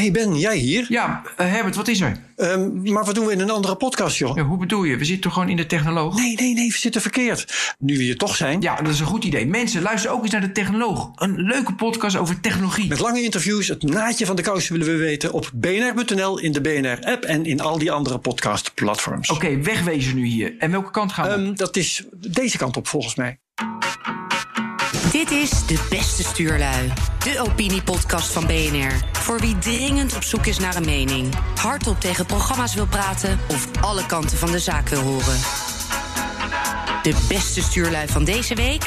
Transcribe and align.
hey 0.00 0.10
Ben, 0.10 0.38
jij 0.38 0.56
hier? 0.56 0.86
Ja, 0.88 1.22
uh, 1.40 1.46
Herbert, 1.46 1.76
wat 1.76 1.88
is 1.88 2.00
er? 2.00 2.16
Um, 2.36 2.92
maar 2.92 3.04
wat 3.04 3.14
doen 3.14 3.26
we 3.26 3.32
in 3.32 3.40
een 3.40 3.50
andere 3.50 3.76
podcast, 3.76 4.16
joh? 4.16 4.36
Ja, 4.36 4.42
hoe 4.42 4.58
bedoel 4.58 4.84
je? 4.84 4.96
We 4.96 5.04
zitten 5.04 5.22
toch 5.22 5.32
gewoon 5.32 5.48
in 5.48 5.56
de 5.56 5.66
technoloog? 5.66 6.16
Nee, 6.16 6.34
nee, 6.34 6.54
nee, 6.54 6.68
we 6.68 6.78
zitten 6.78 7.00
verkeerd. 7.00 7.74
Nu 7.78 7.96
we 7.96 8.02
hier 8.02 8.16
toch 8.16 8.36
zijn. 8.36 8.60
Ja, 8.60 8.76
dat 8.76 8.92
is 8.92 9.00
een 9.00 9.06
goed 9.06 9.24
idee. 9.24 9.46
Mensen, 9.46 9.82
luister 9.82 10.10
ook 10.10 10.22
eens 10.22 10.32
naar 10.32 10.40
de 10.40 10.52
technoloog. 10.52 11.10
Een 11.14 11.34
leuke 11.36 11.74
podcast 11.74 12.16
over 12.16 12.40
technologie. 12.40 12.88
Met 12.88 12.98
lange 13.00 13.22
interviews, 13.22 13.68
het 13.68 13.82
naadje 13.82 14.26
van 14.26 14.36
de 14.36 14.42
kous 14.42 14.68
willen 14.68 14.86
we 14.86 14.96
weten... 14.96 15.32
op 15.32 15.50
bnr.nl, 15.54 16.38
in 16.38 16.52
de 16.52 16.60
BNR-app 16.60 17.24
en 17.24 17.44
in 17.44 17.60
al 17.60 17.78
die 17.78 17.92
andere 17.92 18.18
podcastplatforms. 18.18 19.30
Oké, 19.30 19.44
okay, 19.44 19.62
wegwezen 19.62 20.14
nu 20.14 20.26
hier. 20.26 20.54
En 20.58 20.70
welke 20.70 20.90
kant 20.90 21.12
gaan 21.12 21.28
we? 21.28 21.46
Um, 21.46 21.56
dat 21.56 21.76
is 21.76 22.04
deze 22.14 22.58
kant 22.58 22.76
op, 22.76 22.86
volgens 22.86 23.14
mij. 23.14 23.38
Dit 25.14 25.30
is 25.30 25.66
De 25.66 25.86
Beste 25.90 26.22
Stuurlui, 26.22 26.92
de 27.18 27.40
opiniepodcast 27.40 28.32
van 28.32 28.46
BNR. 28.46 28.92
Voor 29.12 29.40
wie 29.40 29.58
dringend 29.58 30.16
op 30.16 30.22
zoek 30.22 30.46
is 30.46 30.58
naar 30.58 30.76
een 30.76 30.84
mening, 30.84 31.34
hardop 31.60 32.00
tegen 32.00 32.26
programma's 32.26 32.74
wil 32.74 32.86
praten 32.86 33.38
of 33.48 33.68
alle 33.80 34.06
kanten 34.06 34.38
van 34.38 34.50
de 34.50 34.58
zaak 34.58 34.88
wil 34.88 35.00
horen. 35.00 35.38
De 37.02 37.24
beste 37.28 37.62
stuurlui 37.62 38.08
van 38.08 38.24
deze 38.24 38.54
week 38.54 38.86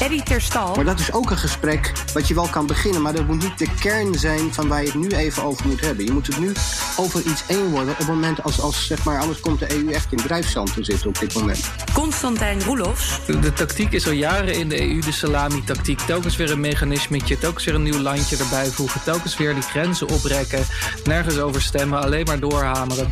Eddie 0.00 0.22
Terstal. 0.22 0.74
Maar 0.74 0.84
dat 0.84 0.98
is 0.98 1.12
ook 1.12 1.30
een 1.30 1.38
gesprek 1.38 1.92
wat 2.12 2.28
je 2.28 2.34
wel 2.34 2.48
kan 2.48 2.66
beginnen, 2.66 3.02
maar 3.02 3.12
dat 3.12 3.26
moet 3.26 3.42
niet 3.42 3.58
de 3.58 3.68
kern 3.80 4.14
zijn 4.14 4.54
van 4.54 4.68
waar 4.68 4.80
je 4.80 4.86
het 4.86 4.94
nu 4.94 5.08
even 5.08 5.42
over 5.42 5.66
moet 5.66 5.80
hebben. 5.80 6.04
Je 6.04 6.12
moet 6.12 6.26
het 6.26 6.38
nu 6.38 6.52
over 6.96 7.22
iets 7.22 7.44
één 7.46 7.70
worden 7.70 7.90
op 7.90 7.98
het 7.98 8.06
moment 8.06 8.42
als, 8.42 8.60
als 8.60 8.86
zeg 8.86 9.04
maar, 9.04 9.20
anders 9.20 9.40
komt 9.40 9.58
de 9.58 9.74
EU 9.74 9.92
echt 9.92 10.12
in 10.12 10.18
drijfzand 10.18 10.74
te 10.74 10.84
zitten 10.84 11.08
op 11.08 11.18
dit 11.18 11.34
moment. 11.34 11.70
Constantijn 11.92 12.62
Roelofs. 12.62 13.20
De, 13.26 13.52
tactiek 13.52 13.92
is 13.92 14.06
al 14.06 14.12
jaren 14.12 14.54
in 14.54 14.68
de 14.68 14.80
EU 14.80 15.00
de 15.00 15.12
salami-tactiek. 15.12 16.00
Telkens 16.00 16.36
weer 16.36 16.50
een 16.50 16.60
mechanismetje, 16.60 17.38
telkens 17.38 17.64
weer 17.64 17.74
een 17.74 17.82
nieuw 17.82 18.00
landje 18.00 18.36
erbij 18.36 18.66
voegen, 18.66 19.02
telkens 19.02 19.36
weer 19.36 19.54
die 19.54 19.62
grenzen 19.62 20.08
oprekken, 20.08 20.64
nergens 21.04 21.38
over 21.38 21.62
stemmen, 21.62 22.02
alleen 22.02 22.24
maar 22.24 22.40
doorhameren. 22.40 23.10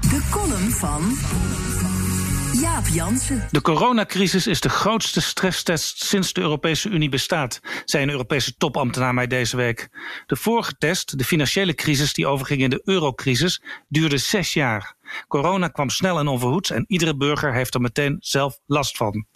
De 0.00 0.20
column 0.30 0.70
van 0.70 1.18
Jaap 2.52 2.86
Jansen. 2.86 3.48
De 3.50 3.60
coronacrisis 3.60 4.46
is 4.46 4.60
de 4.60 4.68
grootste 4.68 5.20
stresstest 5.20 6.04
sinds 6.04 6.32
de 6.32 6.40
Europese 6.40 6.88
Unie 6.88 7.08
bestaat, 7.08 7.60
zei 7.84 8.02
een 8.02 8.10
Europese 8.10 8.56
topambtenaar 8.56 9.14
mij 9.14 9.26
deze 9.26 9.56
week. 9.56 9.88
De 10.26 10.36
vorige 10.36 10.74
test, 10.78 11.18
de 11.18 11.24
financiële 11.24 11.74
crisis 11.74 12.12
die 12.12 12.26
overging 12.26 12.60
in 12.60 12.70
de 12.70 12.82
eurocrisis, 12.84 13.62
duurde 13.88 14.18
zes 14.18 14.52
jaar. 14.52 14.94
Corona 15.28 15.68
kwam 15.68 15.90
snel 15.90 16.18
en 16.18 16.28
onverhoeds 16.28 16.70
en 16.70 16.84
iedere 16.88 17.16
burger 17.16 17.54
heeft 17.54 17.74
er 17.74 17.80
meteen 17.80 18.16
zelf 18.20 18.58
last 18.66 18.96
van. 18.96 19.26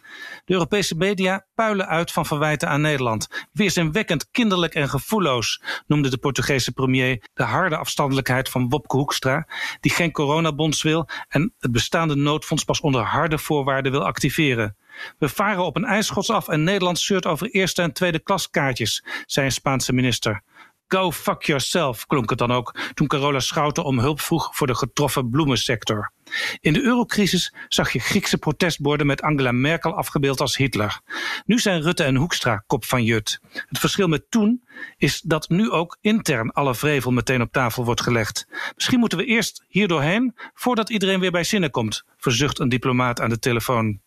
De 0.45 0.53
Europese 0.53 0.95
media 0.95 1.47
puilen 1.55 1.89
uit 1.89 2.13
van 2.13 2.27
verwijten 2.27 2.69
aan 2.69 2.81
Nederland. 2.81 3.47
Weerzinwekkend 3.53 4.31
kinderlijk 4.31 4.75
en 4.75 4.89
gevoelloos, 4.89 5.63
noemde 5.87 6.11
de 6.11 6.19
Portugese 6.19 6.73
premier 6.73 7.29
de 7.35 7.43
harde 7.43 7.77
afstandelijkheid 7.77 8.49
van 8.49 8.69
Wopke 8.69 8.97
Hoekstra, 8.97 9.49
die 9.81 9.93
geen 9.93 10.13
coronabonds 10.13 10.83
wil 10.83 11.09
en 11.29 11.55
het 11.59 11.73
bestaande 11.73 12.15
noodfonds 12.15 12.65
pas 12.65 12.81
onder 12.81 13.03
harde 13.03 13.39
voorwaarden 13.39 13.93
wil 13.93 14.05
activeren. 14.05 14.77
We 15.19 15.29
varen 15.29 15.65
op 15.65 15.77
een 15.77 15.85
ijsschots 15.85 16.31
af 16.31 16.49
en 16.49 16.63
Nederland 16.63 16.99
zeurt 16.99 17.27
over 17.27 17.51
eerste 17.51 17.83
en 17.83 17.93
tweede 17.93 18.19
klaskaartjes, 18.19 19.05
zei 19.27 19.47
een 19.47 19.53
Spaanse 19.53 19.93
minister. 19.93 20.43
Go 20.89 21.11
fuck 21.11 21.43
yourself, 21.43 22.07
klonk 22.07 22.31
het 22.31 22.39
dan 22.39 22.53
ook 22.53 22.79
toen 22.95 23.07
Carola 23.07 23.41
Schouten 23.41 23.85
om 23.85 23.99
hulp 23.99 24.21
vroeg 24.21 24.57
voor 24.57 24.67
de 24.67 24.75
getroffen 24.75 25.31
bloemensector. 25.31 26.13
In 26.61 26.73
de 26.73 26.83
eurocrisis 26.83 27.55
zag 27.69 27.93
je 27.93 27.99
Griekse 27.99 28.39
protestborden 28.39 29.07
met 29.07 29.23
Angela 29.23 29.53
Merkel 29.53 29.95
afgebeeld 29.95 30.41
als 30.41 30.57
Hitler. 30.57 31.01
Nu 31.45 31.59
zijn 31.59 31.83
Rutte 31.83 32.05
en 32.05 32.17
Hoekstra 32.17 32.65
kop 32.67 32.85
van 32.85 33.05
Jut. 33.05 33.41
Het 33.51 33.79
verschil 33.79 34.09
met 34.09 34.31
toen 34.31 34.63
is 34.97 35.21
dat 35.21 35.49
nu 35.49 35.71
ook 35.71 35.99
intern 36.01 36.53
alle 36.53 36.75
vrevel 36.75 37.11
meteen 37.11 37.41
op 37.41 37.53
tafel 37.53 37.85
wordt 37.85 38.01
gelegd. 38.01 38.47
Misschien 38.75 38.99
moeten 38.99 39.19
we 39.19 39.25
eerst 39.25 39.65
hier 39.69 39.89
doorheen 39.89 40.35
voordat 40.55 40.91
iedereen 40.91 41.21
weer 41.21 41.31
bij 41.31 41.45
zinnen 41.45 41.71
komt, 41.71 42.05
verzucht 42.17 42.59
een 42.59 42.69
diplomaat 42.69 43.21
aan 43.21 43.29
de 43.29 43.39
telefoon. 43.39 44.01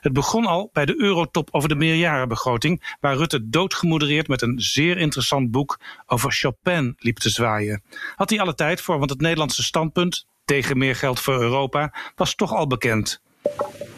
Het 0.00 0.12
begon 0.12 0.46
al 0.46 0.70
bij 0.72 0.86
de 0.86 1.00
eurotop 1.00 1.48
over 1.50 1.68
de 1.68 1.74
meerjarenbegroting, 1.74 2.96
waar 3.00 3.16
Rutte 3.16 3.48
doodgemodereerd 3.48 4.28
met 4.28 4.42
een 4.42 4.60
zeer 4.60 4.96
interessant 4.96 5.50
boek 5.50 5.80
over 6.06 6.32
Chopin 6.32 6.94
liep 6.98 7.18
te 7.18 7.30
zwaaien. 7.30 7.82
Had 8.14 8.30
hij 8.30 8.40
alle 8.40 8.54
tijd 8.54 8.80
voor, 8.80 8.98
want 8.98 9.10
het 9.10 9.20
Nederlandse 9.20 9.62
standpunt 9.62 10.26
tegen 10.50 10.78
meer 10.78 10.96
geld 10.96 11.20
voor 11.20 11.40
Europa 11.40 11.94
was 12.14 12.34
toch 12.34 12.52
al 12.52 12.66
bekend. 12.66 13.22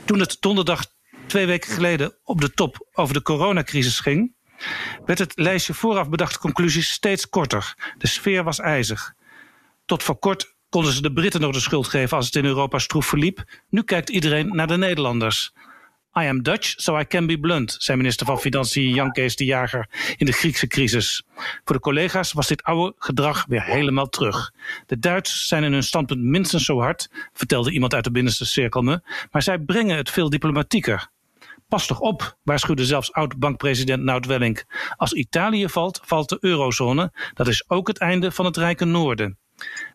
Toen 0.04 0.18
het 0.18 0.36
donderdag 0.40 0.84
twee 1.26 1.46
weken 1.46 1.72
geleden 1.72 2.14
op 2.24 2.40
de 2.40 2.50
top 2.50 2.88
over 2.92 3.14
de 3.14 3.22
coronacrisis 3.22 4.00
ging, 4.00 4.34
werd 5.04 5.18
het 5.18 5.32
lijstje 5.34 5.74
vooraf 5.74 6.08
bedachte 6.08 6.38
conclusies 6.38 6.90
steeds 6.90 7.28
korter. 7.28 7.94
De 7.98 8.06
sfeer 8.06 8.44
was 8.44 8.58
ijzig. 8.58 9.14
Tot 9.84 10.02
voor 10.02 10.18
kort 10.18 10.54
konden 10.68 10.92
ze 10.92 11.02
de 11.02 11.12
Britten 11.12 11.40
nog 11.40 11.52
de 11.52 11.60
schuld 11.60 11.88
geven 11.88 12.16
als 12.16 12.26
het 12.26 12.34
in 12.34 12.44
Europa 12.44 12.78
stroef 12.78 13.06
verliep. 13.06 13.44
Nu 13.68 13.82
kijkt 13.82 14.10
iedereen 14.10 14.48
naar 14.56 14.66
de 14.66 14.76
Nederlanders. 14.76 15.52
I 16.20 16.28
am 16.28 16.42
Dutch, 16.42 16.74
so 16.76 16.98
I 16.98 17.04
can 17.04 17.26
be 17.26 17.38
blunt, 17.38 17.76
zei 17.78 17.96
minister 17.96 18.26
van 18.26 18.38
Financiën 18.38 18.94
Jan 18.94 19.12
Kees 19.12 19.36
de 19.36 19.44
Jager 19.44 20.14
in 20.16 20.26
de 20.26 20.32
Griekse 20.32 20.66
crisis. 20.66 21.22
Voor 21.64 21.74
de 21.76 21.80
collega's 21.80 22.32
was 22.32 22.46
dit 22.46 22.62
oude 22.62 22.94
gedrag 22.98 23.44
weer 23.48 23.62
helemaal 23.62 24.08
terug. 24.08 24.52
De 24.86 24.98
Duitsers 24.98 25.48
zijn 25.48 25.64
in 25.64 25.72
hun 25.72 25.82
standpunt 25.82 26.22
minstens 26.22 26.64
zo 26.64 26.80
hard, 26.80 27.10
vertelde 27.32 27.70
iemand 27.70 27.94
uit 27.94 28.04
de 28.04 28.10
binnenste 28.10 28.44
cirkel 28.44 28.82
me, 28.82 29.00
maar 29.30 29.42
zij 29.42 29.58
brengen 29.58 29.96
het 29.96 30.10
veel 30.10 30.30
diplomatieker. 30.30 31.10
Pas 31.68 31.86
toch 31.86 32.00
op, 32.00 32.36
waarschuwde 32.42 32.84
zelfs 32.84 33.12
oud-bankpresident 33.12 34.02
Nout 34.02 34.26
Welling. 34.26 34.64
Als 34.96 35.12
Italië 35.12 35.68
valt, 35.68 36.00
valt 36.04 36.28
de 36.28 36.38
eurozone. 36.40 37.12
Dat 37.34 37.48
is 37.48 37.64
ook 37.70 37.88
het 37.88 37.98
einde 37.98 38.32
van 38.32 38.44
het 38.44 38.56
rijke 38.56 38.84
noorden. 38.84 39.38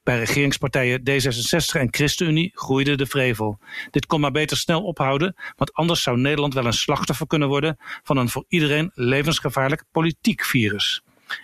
Bij 0.04 0.20
regeringspartijen 0.20 1.00
D66 1.00 1.80
en 1.80 1.88
ChristenUnie 1.92 2.52
groeide 2.54 2.96
de 2.96 3.06
vrevel. 3.06 3.60
Dit 3.92 4.06
kon 4.06 4.20
maar 4.20 4.32
beter 4.32 4.58
snel 4.58 4.84
ophouden, 4.84 5.36
want 5.56 5.74
anders 5.74 6.02
zou 6.02 6.18
Nederland 6.18 6.54
wel 6.54 6.66
een 6.66 6.74
slachtoffer 6.74 7.28
kunnen 7.28 7.48
worden 7.48 7.78
van 8.04 8.18
een 8.18 8.30
voor 8.30 8.46
iedereen 8.48 8.92
levensgevaarlijk 8.94 9.84
politiek 9.92 10.44
virus. 10.44 11.02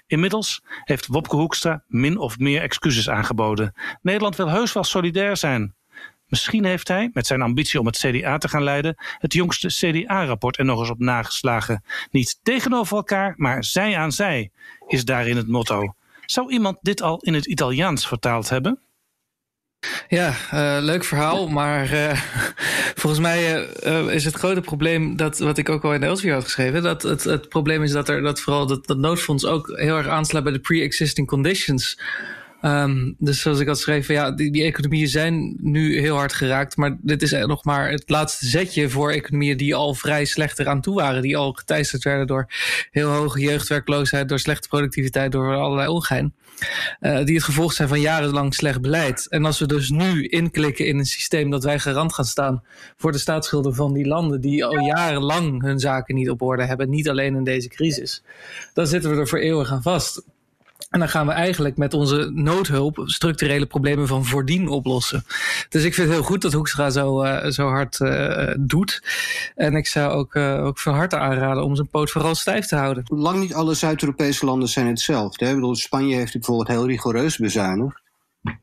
Inmiddels 0.08 0.64
heeft 0.84 1.08
Wopke 1.08 1.36
Hoekstra 1.36 1.84
min 1.88 2.18
of 2.18 2.40
meer 2.40 2.62
excuses 2.62 3.10
aangeboden. 3.10 3.74
Nederland 4.02 4.36
wil 4.36 4.50
heus 4.50 4.74
wel 4.74 4.84
solidair 4.84 5.38
zijn. 5.38 5.76
Misschien 6.28 6.66
heeft 6.66 6.88
hij, 6.88 7.10
met 7.14 7.28
zijn 7.28 7.42
ambitie 7.42 7.80
om 7.80 7.86
het 7.86 7.98
CDA 7.98 8.38
te 8.38 8.50
gaan 8.50 8.64
leiden, 8.64 8.96
het 9.18 9.34
jongste 9.34 9.68
CDA-rapport 9.68 10.58
er 10.58 10.66
nog 10.66 10.80
eens 10.80 10.90
op 10.90 11.00
nageslagen. 11.00 11.84
Niet 12.12 12.40
tegenover 12.44 12.98
elkaar, 12.98 13.34
maar 13.38 13.64
zij 13.64 13.98
aan 13.98 14.12
zij, 14.12 14.52
is 14.88 15.06
daarin 15.06 15.38
het 15.38 15.48
motto. 15.48 15.96
Zou 16.26 16.52
iemand 16.52 16.78
dit 16.82 17.02
al 17.02 17.20
in 17.20 17.34
het 17.34 17.46
Italiaans 17.46 18.08
vertaald 18.08 18.50
hebben? 18.50 18.80
Ja, 20.08 20.36
uh, 20.54 20.78
leuk 20.82 21.04
verhaal, 21.04 21.48
maar 21.48 21.94
uh, 21.94 22.22
volgens 23.02 23.22
mij 23.22 23.68
uh, 23.86 24.14
is 24.14 24.26
het 24.26 24.36
grote 24.36 24.62
probleem 24.62 25.16
dat 25.16 25.40
wat 25.40 25.58
ik 25.58 25.70
ook 25.70 25.84
al 25.84 25.94
in 25.94 26.00
de 26.00 26.06
Elsevier 26.06 26.34
had 26.34 26.44
geschreven, 26.44 26.84
dat 26.84 27.02
het, 27.02 27.24
het 27.24 27.50
probleem 27.50 27.84
is 27.84 27.92
dat 27.92 28.10
er 28.10 28.22
dat 28.22 28.40
vooral 28.40 28.68
dat, 28.68 28.88
dat 28.88 28.98
noodfonds 28.98 29.46
ook 29.46 29.68
heel 29.68 29.98
erg 29.98 30.08
aansluit 30.08 30.44
bij 30.44 30.54
de 30.54 30.60
pre-existing 30.60 31.28
conditions. 31.28 32.00
Um, 32.66 33.16
dus 33.18 33.42
zoals 33.42 33.60
ik 33.60 33.68
had 33.68 33.76
geschreven, 33.76 34.14
ja, 34.14 34.32
die, 34.32 34.52
die, 34.52 34.64
economieën 34.64 35.08
zijn 35.08 35.58
nu 35.62 36.00
heel 36.00 36.16
hard 36.16 36.34
geraakt. 36.34 36.78
Maar 36.78 36.98
dit 37.02 37.22
is 37.22 37.32
nog 37.32 37.64
maar 37.64 37.90
het 37.90 38.10
laatste 38.10 38.46
zetje 38.46 38.90
voor 38.90 39.12
economieën 39.12 39.58
die 39.58 39.76
al 39.76 39.94
vrij 39.94 40.26
slecht 40.26 40.60
eraan 40.60 40.82
toe 40.82 40.96
waren. 40.96 41.22
Die 41.22 41.38
al 41.38 41.52
geteisterd 41.54 42.04
werden 42.04 42.28
door 42.28 42.48
heel 42.92 43.10
hoge 43.10 43.40
jeugdwerkloosheid, 43.40 44.30
door 44.30 44.40
slechte 44.40 44.68
productiviteit, 44.68 45.32
door 45.32 45.56
allerlei 45.56 45.88
ongein. 45.88 46.34
Uh, 47.02 47.24
die 47.24 47.36
het 47.36 47.44
gevolg 47.44 47.74
zijn 47.74 47.88
van 47.88 48.02
jarenlang 48.02 48.54
slecht 48.54 48.82
beleid. 48.82 49.28
En 49.30 49.46
als 49.46 49.60
we 49.60 49.68
dus 49.68 49.90
nu 49.90 50.28
inklikken 50.28 50.86
in 50.86 50.98
een 50.98 51.06
systeem 51.06 51.50
dat 51.50 51.64
wij 51.64 51.80
garant 51.80 52.14
gaan 52.14 52.26
staan 52.26 52.64
voor 52.98 53.12
de 53.12 53.18
staatsschulden 53.18 53.76
van 53.76 53.94
die 53.94 54.08
landen 54.08 54.42
die 54.42 54.66
al 54.66 54.80
jarenlang 54.80 55.62
hun 55.62 55.80
zaken 55.80 56.16
niet 56.16 56.30
op 56.30 56.42
orde 56.42 56.66
hebben, 56.66 56.90
niet 56.90 57.10
alleen 57.10 57.36
in 57.36 57.44
deze 57.44 57.68
crisis, 57.68 58.24
dan 58.74 58.88
zitten 58.88 59.12
we 59.12 59.18
er 59.18 59.28
voor 59.28 59.40
eeuwig 59.40 59.72
aan 59.72 59.82
vast. 59.82 60.24
En 60.90 61.00
dan 61.00 61.10
gaan 61.10 61.28
we 61.28 61.32
eigenlijk 61.32 61.78
met 61.78 61.94
onze 61.94 62.32
noodhulp 62.34 63.02
structurele 63.06 63.66
problemen 63.66 64.08
van 64.08 64.26
voordien 64.26 64.68
oplossen. 64.68 65.24
Dus 65.70 65.84
ik 65.84 65.94
vind 65.94 66.08
het 66.08 66.16
heel 66.16 66.26
goed 66.26 66.42
dat 66.42 66.54
Hoekstra 66.54 66.90
zo, 66.90 67.24
uh, 67.24 67.46
zo 67.46 67.68
hard 67.68 68.00
uh, 68.00 68.54
doet. 68.60 69.04
En 69.56 69.76
ik 69.76 69.88
zou 69.88 70.12
ook, 70.12 70.36
uh, 70.36 70.66
ook 70.66 70.80
van 70.80 70.94
harte 70.94 71.18
aanraden 71.18 71.64
om 71.64 71.76
zijn 71.76 71.90
poot 71.90 72.12
vooral 72.12 72.36
stijf 72.36 72.66
te 72.66 72.76
houden. 72.76 73.04
Lang 73.08 73.40
niet 73.40 73.54
alle 73.54 73.74
Zuid-Europese 73.74 74.46
landen 74.46 74.70
zijn 74.70 74.88
hetzelfde. 74.88 75.46
Hè? 75.46 75.52
Ik 75.52 75.58
bedoel, 75.58 75.76
Spanje 75.76 76.16
heeft 76.16 76.34
bijvoorbeeld 76.34 76.68
heel 76.68 76.88
rigoureus 76.88 77.38
bezuinigd. 77.38 78.02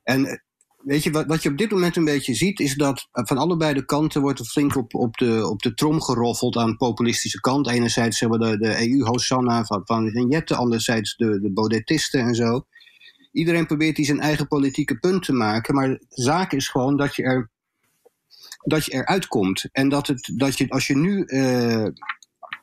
En 0.02 0.42
weet 0.82 1.02
je, 1.02 1.10
wat, 1.10 1.26
wat 1.26 1.42
je 1.42 1.48
op 1.48 1.58
dit 1.58 1.70
moment 1.70 1.96
een 1.96 2.04
beetje 2.04 2.34
ziet, 2.34 2.60
is 2.60 2.74
dat 2.74 3.08
van 3.12 3.38
allebei 3.38 3.74
de 3.74 3.84
kanten 3.84 4.20
wordt 4.20 4.38
er 4.38 4.44
flink 4.44 4.76
op, 4.76 4.94
op, 4.94 5.16
de, 5.16 5.48
op 5.48 5.62
de 5.62 5.74
trom 5.74 6.02
geroffeld 6.02 6.56
aan 6.56 6.70
de 6.70 6.76
populistische 6.76 7.40
kant. 7.40 7.68
Enerzijds 7.68 8.20
hebben 8.20 8.38
we 8.38 8.50
de, 8.50 8.58
de 8.58 8.90
EU-hosanna 8.90 9.64
van, 9.64 9.80
van 9.84 10.10
Vignette, 10.10 10.54
anderzijds 10.54 11.16
de, 11.16 11.40
de 11.40 11.52
Baudetisten 11.52 12.20
en 12.20 12.34
zo. 12.34 12.66
Iedereen 13.32 13.66
probeert 13.66 13.96
die 13.96 14.04
zijn 14.04 14.20
eigen 14.20 14.46
politieke 14.46 14.98
punt 14.98 15.24
te 15.24 15.32
maken, 15.32 15.74
maar 15.74 15.88
de 15.88 16.04
zaak 16.08 16.52
is 16.52 16.68
gewoon 16.68 16.96
dat 16.96 17.16
je 17.16 17.22
er 17.22 17.50
dat 18.64 18.84
je 18.84 18.92
eruit 18.92 19.26
komt. 19.26 19.68
En 19.72 19.88
dat, 19.88 20.06
het, 20.06 20.32
dat 20.34 20.58
je, 20.58 20.68
als 20.68 20.86
je 20.86 20.96
nu 20.96 21.24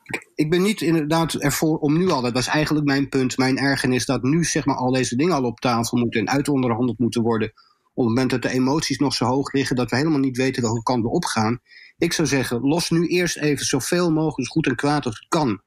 ik, 0.08 0.30
ik 0.34 0.50
ben 0.50 0.62
niet 0.62 0.80
inderdaad 0.80 1.34
ervoor 1.34 1.78
om 1.78 1.98
nu 1.98 2.10
al, 2.10 2.22
dat 2.22 2.32
was 2.32 2.46
eigenlijk 2.46 2.86
mijn 2.86 3.08
punt, 3.08 3.36
mijn 3.36 3.58
ergernis, 3.58 4.06
dat 4.06 4.22
nu 4.22 4.44
zeg 4.44 4.64
maar 4.64 4.76
al 4.76 4.92
deze 4.92 5.16
dingen 5.16 5.34
al 5.34 5.44
op 5.44 5.60
tafel 5.60 5.98
moeten 5.98 6.20
en 6.20 6.28
uitonderhandeld 6.28 6.98
moeten 6.98 7.22
worden. 7.22 7.52
Op 7.98 8.04
het 8.04 8.14
moment 8.14 8.30
dat 8.30 8.42
de 8.42 8.50
emoties 8.50 8.98
nog 8.98 9.14
zo 9.14 9.24
hoog 9.24 9.52
liggen 9.52 9.76
dat 9.76 9.90
we 9.90 9.96
helemaal 9.96 10.18
niet 10.18 10.36
weten 10.36 10.62
welke 10.62 10.82
kant 10.82 11.02
we 11.02 11.08
opgaan. 11.08 11.60
Ik 11.96 12.12
zou 12.12 12.28
zeggen, 12.28 12.60
los 12.60 12.90
nu 12.90 13.06
eerst 13.06 13.36
even 13.36 13.66
zoveel 13.66 14.10
mogelijk, 14.12 14.50
goed 14.50 14.66
en 14.66 14.76
kwaad 14.76 15.06
als 15.06 15.18
het 15.18 15.28
kan. 15.28 15.62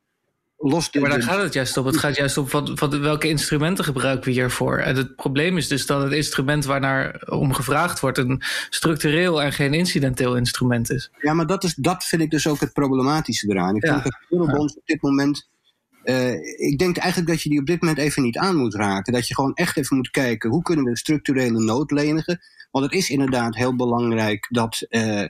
Los 0.58 0.88
Ja, 0.92 1.02
maar 1.02 1.10
daar 1.10 1.22
gaat 1.22 1.42
het 1.42 1.54
juist 1.54 1.78
op. 1.78 1.86
Het 1.86 1.98
gaat 1.98 2.16
juist 2.16 2.38
op 2.38 2.52
wat, 2.52 2.80
wat, 2.80 2.98
welke 2.98 3.28
instrumenten 3.28 3.84
gebruiken 3.84 4.26
we 4.26 4.32
hiervoor. 4.32 4.78
En 4.78 4.96
het 4.96 5.16
probleem 5.16 5.58
is 5.58 5.68
dus 5.68 5.86
dat 5.86 6.02
het 6.02 6.12
instrument 6.12 6.66
waarnaar 6.66 7.22
om 7.30 7.54
gevraagd 7.54 8.00
wordt... 8.00 8.18
een 8.18 8.42
structureel 8.70 9.42
en 9.42 9.54
geen 9.54 9.74
incidenteel 9.74 10.36
instrument 10.36 10.92
is. 10.92 11.12
Ja, 11.22 11.34
maar 11.34 11.48
dat, 11.48 11.64
is, 11.64 11.74
dat 11.76 12.04
vind 12.04 12.22
ik 12.22 12.30
dus 12.32 12.48
ook 12.48 12.60
het 12.60 12.74
problematische 12.74 13.50
eraan. 13.50 13.76
Ik 13.76 13.86
Ja. 13.86 13.92
vind 13.92 14.04
dat 14.04 14.14
de 14.30 14.36
eurobonds 14.36 14.76
op 14.76 14.86
dit 14.86 15.02
moment. 15.02 15.50
Eh, 16.04 16.34
ik 16.70 16.78
denk 16.78 16.98
eigenlijk 16.98 17.32
dat 17.32 17.42
je 17.42 17.50
die 17.50 17.60
op 17.60 17.66
dit 17.66 17.82
moment 17.82 18.00
even 18.00 18.24
niet 18.24 18.38
aan 18.38 18.56
moet 18.56 18.76
raken. 18.76 19.14
Dat 19.14 19.28
je 19.28 19.36
gewoon 19.36 19.54
echt 19.54 19.78
even 19.78 19.96
moet 19.98 20.10
kijken 20.12 20.50
hoe 20.50 20.62
kunnen 20.62 20.86
we 20.86 20.98
structurele 20.98 21.60
nood 21.64 21.92
lenigen. 21.92 22.40
Want 22.72 22.86
het 22.86 22.94
is 22.94 23.10
inderdaad 23.10 23.56
heel 23.56 23.76
belangrijk 23.76 24.48
dat. 24.50 24.86
eh, 24.90 25.26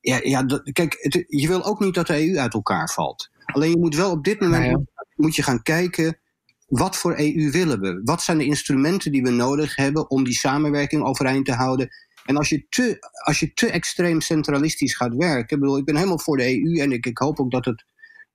ja, 0.00 0.20
ja, 0.22 0.42
dat- 0.42 0.72
kijk, 0.72 0.96
het- 1.00 1.24
je 1.26 1.48
wil 1.48 1.64
ook 1.64 1.80
niet 1.80 1.94
dat 1.94 2.06
de 2.06 2.20
EU 2.28 2.38
uit 2.38 2.54
elkaar 2.54 2.88
valt. 2.90 3.30
Alleen 3.44 3.70
je 3.70 3.78
moet 3.78 3.94
wel 3.96 4.10
op 4.10 4.24
dit 4.24 4.40
moment 4.40 4.62
Nou 4.62 4.84
moet 5.14 5.36
je 5.36 5.42
gaan 5.42 5.62
kijken. 5.62 6.18
Wat 6.66 6.96
voor 6.96 7.14
EU 7.18 7.50
willen 7.50 7.80
we? 7.80 8.00
Wat 8.04 8.22
zijn 8.22 8.38
de 8.38 8.44
instrumenten 8.44 9.12
die 9.12 9.22
we 9.22 9.30
nodig 9.30 9.76
hebben 9.76 10.10
om 10.10 10.24
die 10.24 10.34
samenwerking 10.38 11.02
overeind 11.02 11.44
te 11.46 11.52
houden? 11.52 11.88
En 12.24 12.36
als 12.36 12.48
je 12.48 12.66
te, 12.68 12.96
als 13.24 13.40
je 13.40 13.52
te 13.52 13.70
extreem 13.70 14.20
centralistisch 14.20 14.94
gaat 14.94 15.14
werken, 15.14 15.56
ik 15.56 15.62
bedoel, 15.62 15.78
ik 15.78 15.84
ben 15.84 15.96
helemaal 15.96 16.18
voor 16.18 16.36
de 16.36 16.44
EU 16.62 16.78
en 16.80 16.92
ik, 16.92 17.06
ik 17.06 17.18
hoop 17.18 17.40
ook 17.40 17.50
dat 17.50 17.64
het 17.64 17.84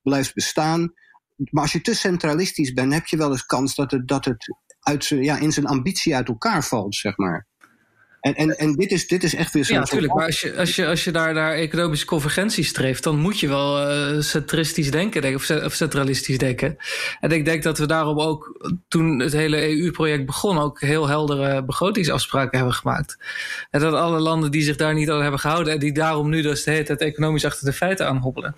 blijft 0.02 0.34
bestaan. 0.34 0.92
Maar 1.36 1.62
als 1.62 1.72
je 1.72 1.80
te 1.80 1.94
centralistisch 1.94 2.72
bent, 2.72 2.92
heb 2.92 3.06
je 3.06 3.16
wel 3.16 3.30
eens 3.30 3.46
kans 3.46 3.74
dat 3.74 3.90
het, 3.90 4.08
dat 4.08 4.24
het 4.24 4.56
uit, 4.80 5.06
ja, 5.06 5.38
in 5.38 5.52
zijn 5.52 5.66
ambitie 5.66 6.14
uit 6.14 6.28
elkaar 6.28 6.64
valt, 6.64 6.94
zeg 6.94 7.16
maar. 7.16 7.46
En, 8.24 8.34
en, 8.34 8.58
en 8.58 8.72
dit, 8.72 8.90
is, 8.90 9.06
dit 9.06 9.22
is 9.22 9.34
echt 9.34 9.52
weer 9.52 9.64
zo'n. 9.64 9.74
Ja, 9.74 9.80
natuurlijk. 9.80 10.14
Maar 10.14 10.26
als 10.26 10.40
je, 10.40 10.56
als 10.56 10.76
je, 10.76 10.86
als 10.86 11.04
je 11.04 11.10
daar 11.10 11.34
naar 11.34 11.52
economische 11.52 12.06
convergentie 12.06 12.64
streeft, 12.64 13.02
dan 13.02 13.18
moet 13.18 13.40
je 13.40 13.48
wel 13.48 13.88
eh, 13.88 14.20
centristisch 14.20 14.90
denken, 14.90 15.22
denk, 15.22 15.36
of, 15.36 15.50
of 15.50 15.74
centralistisch 15.74 16.38
denken. 16.38 16.76
En 17.20 17.30
ik 17.30 17.44
denk 17.44 17.62
dat 17.62 17.78
we 17.78 17.86
daarom 17.86 18.20
ook, 18.20 18.68
toen 18.88 19.20
het 19.20 19.32
hele 19.32 19.68
EU-project 19.68 20.26
begon, 20.26 20.58
ook 20.58 20.80
heel 20.80 21.08
heldere 21.08 21.64
begrotingsafspraken 21.64 22.56
hebben 22.56 22.74
gemaakt. 22.74 23.16
En 23.70 23.80
dat 23.80 23.94
alle 23.94 24.20
landen 24.20 24.50
die 24.50 24.62
zich 24.62 24.76
daar 24.76 24.94
niet 24.94 25.10
aan 25.10 25.22
hebben 25.22 25.40
gehouden 25.40 25.72
en 25.72 25.78
die 25.78 25.92
daarom 25.92 26.28
nu 26.28 26.42
dus 26.42 26.64
de 26.64 26.70
hele 26.70 26.84
tijd 26.84 27.00
economisch 27.00 27.44
achter 27.44 27.66
de 27.66 27.72
feiten 27.72 28.06
aanhobbelen. 28.06 28.56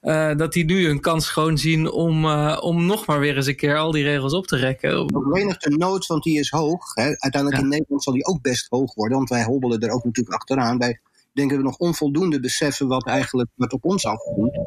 Eh, 0.00 0.36
dat 0.36 0.52
die 0.52 0.64
nu 0.64 0.88
een 0.88 1.00
kans 1.00 1.28
gewoon 1.28 1.58
zien 1.58 1.90
om, 1.90 2.24
eh, 2.24 2.58
om 2.60 2.86
nog 2.86 3.06
maar 3.06 3.20
weer 3.20 3.36
eens 3.36 3.46
een 3.46 3.56
keer 3.56 3.76
al 3.78 3.90
die 3.90 4.02
regels 4.04 4.32
op 4.32 4.46
te 4.46 4.56
rekken. 4.56 5.10
Verenigd 5.12 5.62
de 5.62 5.76
nood, 5.76 6.06
want 6.06 6.22
die 6.22 6.38
is 6.38 6.50
hoog. 6.50 6.94
Hè. 6.94 7.02
Uiteindelijk 7.02 7.56
Ja. 7.56 7.62
in 7.62 7.68
Nederland 7.68 8.02
zal 8.02 8.12
die 8.12 8.26
ook 8.26 8.42
best 8.42 8.66
hoog 8.68 8.94
worden, 8.94 9.16
want 9.16 9.28
wij 9.28 9.44
hobbelen 9.44 9.80
er 9.80 9.90
ook 9.90 10.04
natuurlijk 10.04 10.36
achteraan. 10.36 10.78
Wij 10.78 11.00
denken 11.32 11.56
we 11.56 11.62
nog 11.62 11.76
onvoldoende 11.76 12.40
beseffen 12.40 12.86
wat 12.88 13.06
eigenlijk 13.06 13.48
wat 13.54 13.72
op 13.72 13.84
ons 13.84 14.06
afkomt. 14.06 14.58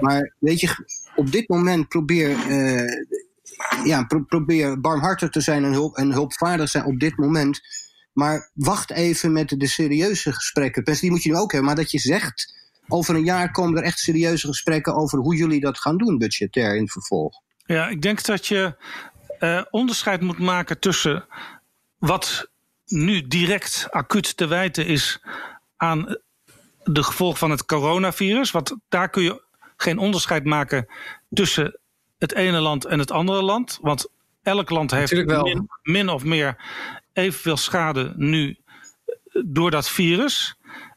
Maar 0.00 0.34
weet 0.38 0.60
je, 0.60 0.68
op 1.16 1.32
dit 1.32 1.48
moment 1.48 1.88
probeer, 1.88 2.30
eh, 2.48 3.04
ja, 3.84 4.04
pro- 4.04 4.24
probeer 4.24 4.80
barmhartig 4.80 5.30
te 5.30 5.40
zijn 5.40 5.64
en, 5.64 5.72
hulp, 5.72 5.96
en 5.96 6.12
hulpvaardig 6.12 6.68
zijn 6.68 6.84
op 6.84 6.98
dit 7.00 7.16
moment. 7.16 7.60
Maar 8.12 8.50
wacht 8.54 8.90
even 8.90 9.32
met 9.32 9.48
de, 9.48 9.66
serieuze 9.66 10.32
gesprekken. 10.32 10.84
Die 11.00 11.10
moet 11.10 11.22
je 11.22 11.30
nu 11.30 11.36
ook 11.36 11.52
hebben, 11.52 11.68
maar 11.68 11.82
dat 11.82 11.90
je 11.90 11.98
zegt. 11.98 12.54
Over 12.88 13.14
een 13.14 13.24
jaar 13.24 13.50
komen 13.50 13.78
er 13.78 13.84
echt 13.84 13.98
serieuze 13.98 14.46
gesprekken 14.46 14.94
over 14.94 15.18
hoe 15.18 15.36
jullie 15.36 15.60
dat 15.60 15.78
gaan 15.78 15.96
doen, 15.96 16.18
budgetair 16.18 16.76
in 16.76 16.82
het 16.82 16.92
vervolg. 16.92 17.40
Ja, 17.64 17.88
ik 17.88 18.02
denk 18.02 18.24
dat 18.24 18.46
je 18.46 18.76
eh, 19.38 19.62
onderscheid 19.70 20.20
moet 20.20 20.38
maken 20.38 20.78
tussen 20.78 21.24
wat 21.98 22.50
nu 22.86 23.26
direct 23.26 23.86
acuut 23.90 24.36
te 24.36 24.46
wijten 24.46 24.86
is 24.86 25.20
aan 25.76 26.18
de 26.84 27.02
gevolgen 27.02 27.38
van 27.38 27.50
het 27.50 27.64
coronavirus. 27.64 28.50
Want 28.50 28.76
daar 28.88 29.10
kun 29.10 29.22
je 29.22 29.42
geen 29.76 29.98
onderscheid 29.98 30.44
maken 30.44 30.86
tussen 31.32 31.78
het 32.18 32.34
ene 32.34 32.60
land 32.60 32.84
en 32.84 32.98
het 32.98 33.10
andere 33.10 33.42
land. 33.42 33.78
Want 33.80 34.08
elk 34.42 34.70
land 34.70 34.90
heeft 34.90 35.12
Natuurlijk 35.12 35.30
wel. 35.30 35.54
min, 35.54 35.68
min 35.82 36.08
of 36.08 36.24
meer 36.24 36.56
evenveel 37.12 37.56
schade 37.56 38.12
nu 38.16 38.58
door 39.46 39.70
dat 39.70 39.88
virus. 39.88 40.56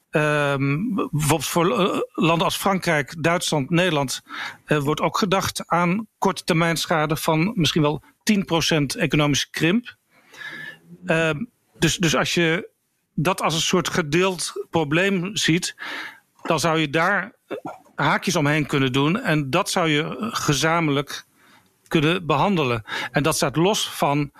Ehm, 0.09 0.93
bijvoorbeeld 0.93 1.45
voor 1.45 1.79
eh, 1.79 1.99
landen 2.13 2.45
als 2.45 2.57
Frankrijk, 2.57 3.23
Duitsland, 3.23 3.69
Nederland 3.69 4.21
eh, 4.65 4.77
wordt 4.77 5.01
ook 5.01 5.17
gedacht 5.17 5.67
aan 5.67 6.07
korte 6.17 6.43
termijn 6.43 6.77
schade 6.77 7.15
van 7.15 7.51
misschien 7.55 7.81
wel 7.81 8.03
10% 8.23 8.95
economische 8.97 9.49
krimp. 9.49 9.95
Ehm, 11.05 11.43
dus, 11.79 11.97
dus 11.97 12.15
als 12.15 12.33
je 12.33 12.69
dat 13.13 13.41
als 13.41 13.53
een 13.53 13.61
soort 13.61 13.89
gedeeld 13.89 14.65
probleem 14.69 15.35
ziet, 15.35 15.75
dan 16.41 16.59
zou 16.59 16.79
je 16.79 16.89
daar 16.89 17.35
eh, 17.47 17.57
haakjes 17.95 18.35
omheen 18.35 18.65
kunnen 18.65 18.91
doen. 18.91 19.19
En 19.19 19.49
dat 19.49 19.69
zou 19.69 19.89
je 19.89 20.15
gezamenlijk 20.19 21.25
kunnen 21.87 22.25
behandelen. 22.25 22.83
En 23.11 23.23
dat 23.23 23.35
staat 23.35 23.55
los 23.55 23.89
van 23.89 24.31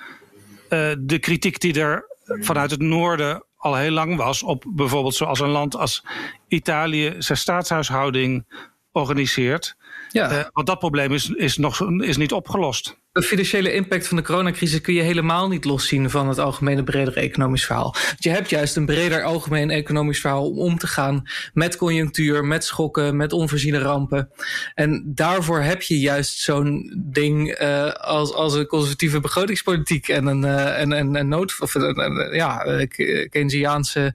de 0.98 1.18
kritiek 1.19 1.60
die 1.60 1.80
er 1.81 2.06
vanuit 2.25 2.71
het 2.71 2.81
noorden 2.81 3.44
al 3.60 3.76
heel 3.76 3.92
lang 3.92 4.16
was 4.16 4.44
op 4.44 4.66
bijvoorbeeld 4.68 5.16
zoals 5.16 5.40
een 5.40 5.50
land 5.50 5.76
als 5.76 6.06
Italië 6.48 7.16
zijn 7.18 7.38
staatshuishouding 7.38 8.46
organiseert. 8.92 9.76
Ja. 10.10 10.30
Eh, 10.30 10.46
want 10.52 10.68
dat 10.68 10.80
probleem 10.80 11.14
is, 11.14 11.30
is, 11.30 11.58
nog, 11.58 11.82
is 12.02 12.18
niet 12.18 12.34
opgelost. 12.34 12.99
De 13.12 13.22
financiële 13.22 13.74
impact 13.74 14.08
van 14.08 14.18
de 14.18 14.24
coronacrisis 14.24 14.82
kun 14.82 14.94
je 14.94 15.02
helemaal 15.02 15.48
niet 15.48 15.66
loszien 15.66 16.10
van 16.10 16.28
het 16.28 16.38
algemene 16.40 16.84
bredere 16.84 17.20
economisch 17.20 17.66
verhaal. 17.66 17.96
Je 18.18 18.30
hebt 18.30 18.50
juist 18.50 18.76
een 18.76 18.86
breder 18.86 19.24
algemeen 19.24 19.70
economisch 19.70 20.20
verhaal 20.20 20.50
om 20.50 20.58
om 20.60 20.78
te 20.78 20.88
gaan 20.88 21.24
met 21.54 21.76
conjunctuur, 21.76 22.46
met 22.46 22.64
schokken, 22.64 23.18
met 23.18 23.34
onvoorziene 23.34 23.80
rampen. 23.80 24.30
En 24.76 25.04
daarvoor 25.06 25.60
heb 25.62 25.82
je 25.82 26.00
juist 26.00 26.40
zo'n 26.40 26.94
ding 27.06 27.50
eh, 27.52 27.92
als, 27.92 28.34
als 28.34 28.54
een 28.54 28.66
conservatieve 28.68 29.20
begrotingspolitiek 29.20 30.08
en 30.08 30.26
een, 30.26 30.44
eh, 30.44 30.80
en, 30.82 30.94
en, 30.94 31.16
en 31.16 31.28
nood, 31.28 31.56
of 31.60 31.74
een, 31.76 32.00
een- 32.00 32.36
ja, 32.36 32.64
eh, 32.64 32.88
Keynesiaanse 33.30 34.14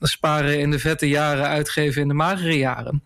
sparen 0.00 0.58
in 0.58 0.70
de 0.70 0.78
vette 0.78 1.08
jaren, 1.08 1.46
uitgeven 1.46 2.02
in 2.02 2.08
de 2.08 2.14
magere 2.14 2.58
jaren. 2.58 3.02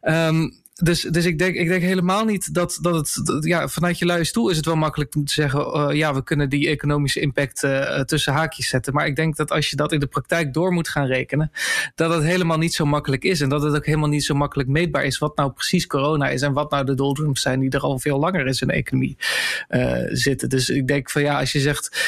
Ehm, 0.00 0.48
dus, 0.82 1.00
dus 1.00 1.24
ik, 1.24 1.38
denk, 1.38 1.54
ik 1.54 1.68
denk 1.68 1.82
helemaal 1.82 2.24
niet 2.24 2.54
dat, 2.54 2.78
dat 2.80 2.94
het. 2.94 3.44
ja, 3.44 3.68
vanuit 3.68 3.98
je 3.98 4.06
luie 4.06 4.24
stoel 4.24 4.50
is 4.50 4.56
het 4.56 4.66
wel 4.66 4.76
makkelijk 4.76 5.14
om 5.14 5.24
te 5.24 5.32
zeggen. 5.32 5.72
eh, 5.72 5.96
ja, 5.96 6.14
we 6.14 6.22
kunnen 6.22 6.48
die 6.48 6.68
economische 6.68 7.20
impact 7.20 7.62
eh, 7.62 8.00
tussen 8.00 8.32
haakjes 8.32 8.68
zetten. 8.68 8.94
Maar 8.94 9.06
ik 9.06 9.16
denk 9.16 9.36
dat 9.36 9.50
als 9.50 9.70
je 9.70 9.76
dat 9.76 9.92
in 9.92 10.00
de 10.00 10.06
praktijk 10.06 10.54
door 10.54 10.72
moet 10.72 10.88
gaan 10.88 11.06
rekenen. 11.06 11.52
dat 11.94 12.14
het 12.14 12.22
helemaal 12.22 12.58
niet 12.58 12.74
zo 12.74 12.84
makkelijk 12.84 13.24
is. 13.24 13.40
En 13.40 13.48
dat 13.48 13.62
het 13.62 13.74
ook 13.74 13.86
helemaal 13.86 14.08
niet 14.08 14.24
zo 14.24 14.34
makkelijk 14.34 14.68
meetbaar 14.68 15.04
is. 15.04 15.18
wat 15.18 15.36
nou 15.36 15.50
precies 15.50 15.86
corona 15.86 16.28
is. 16.28 16.42
en 16.42 16.52
wat 16.52 16.70
nou 16.70 16.84
de 16.84 16.94
doldrums 16.94 17.40
zijn 17.40 17.60
die 17.60 17.70
er 17.70 17.80
al 17.80 17.98
veel 17.98 18.18
langer 18.18 18.46
in 18.46 18.54
zijn 18.54 18.70
economie 18.70 19.16
eh, 19.68 19.98
zitten. 20.08 20.48
Dus 20.48 20.70
ik 20.70 20.86
denk 20.86 21.10
van 21.10 21.22
ja, 21.22 21.38
als 21.38 21.52
je 21.52 21.60
zegt. 21.60 21.98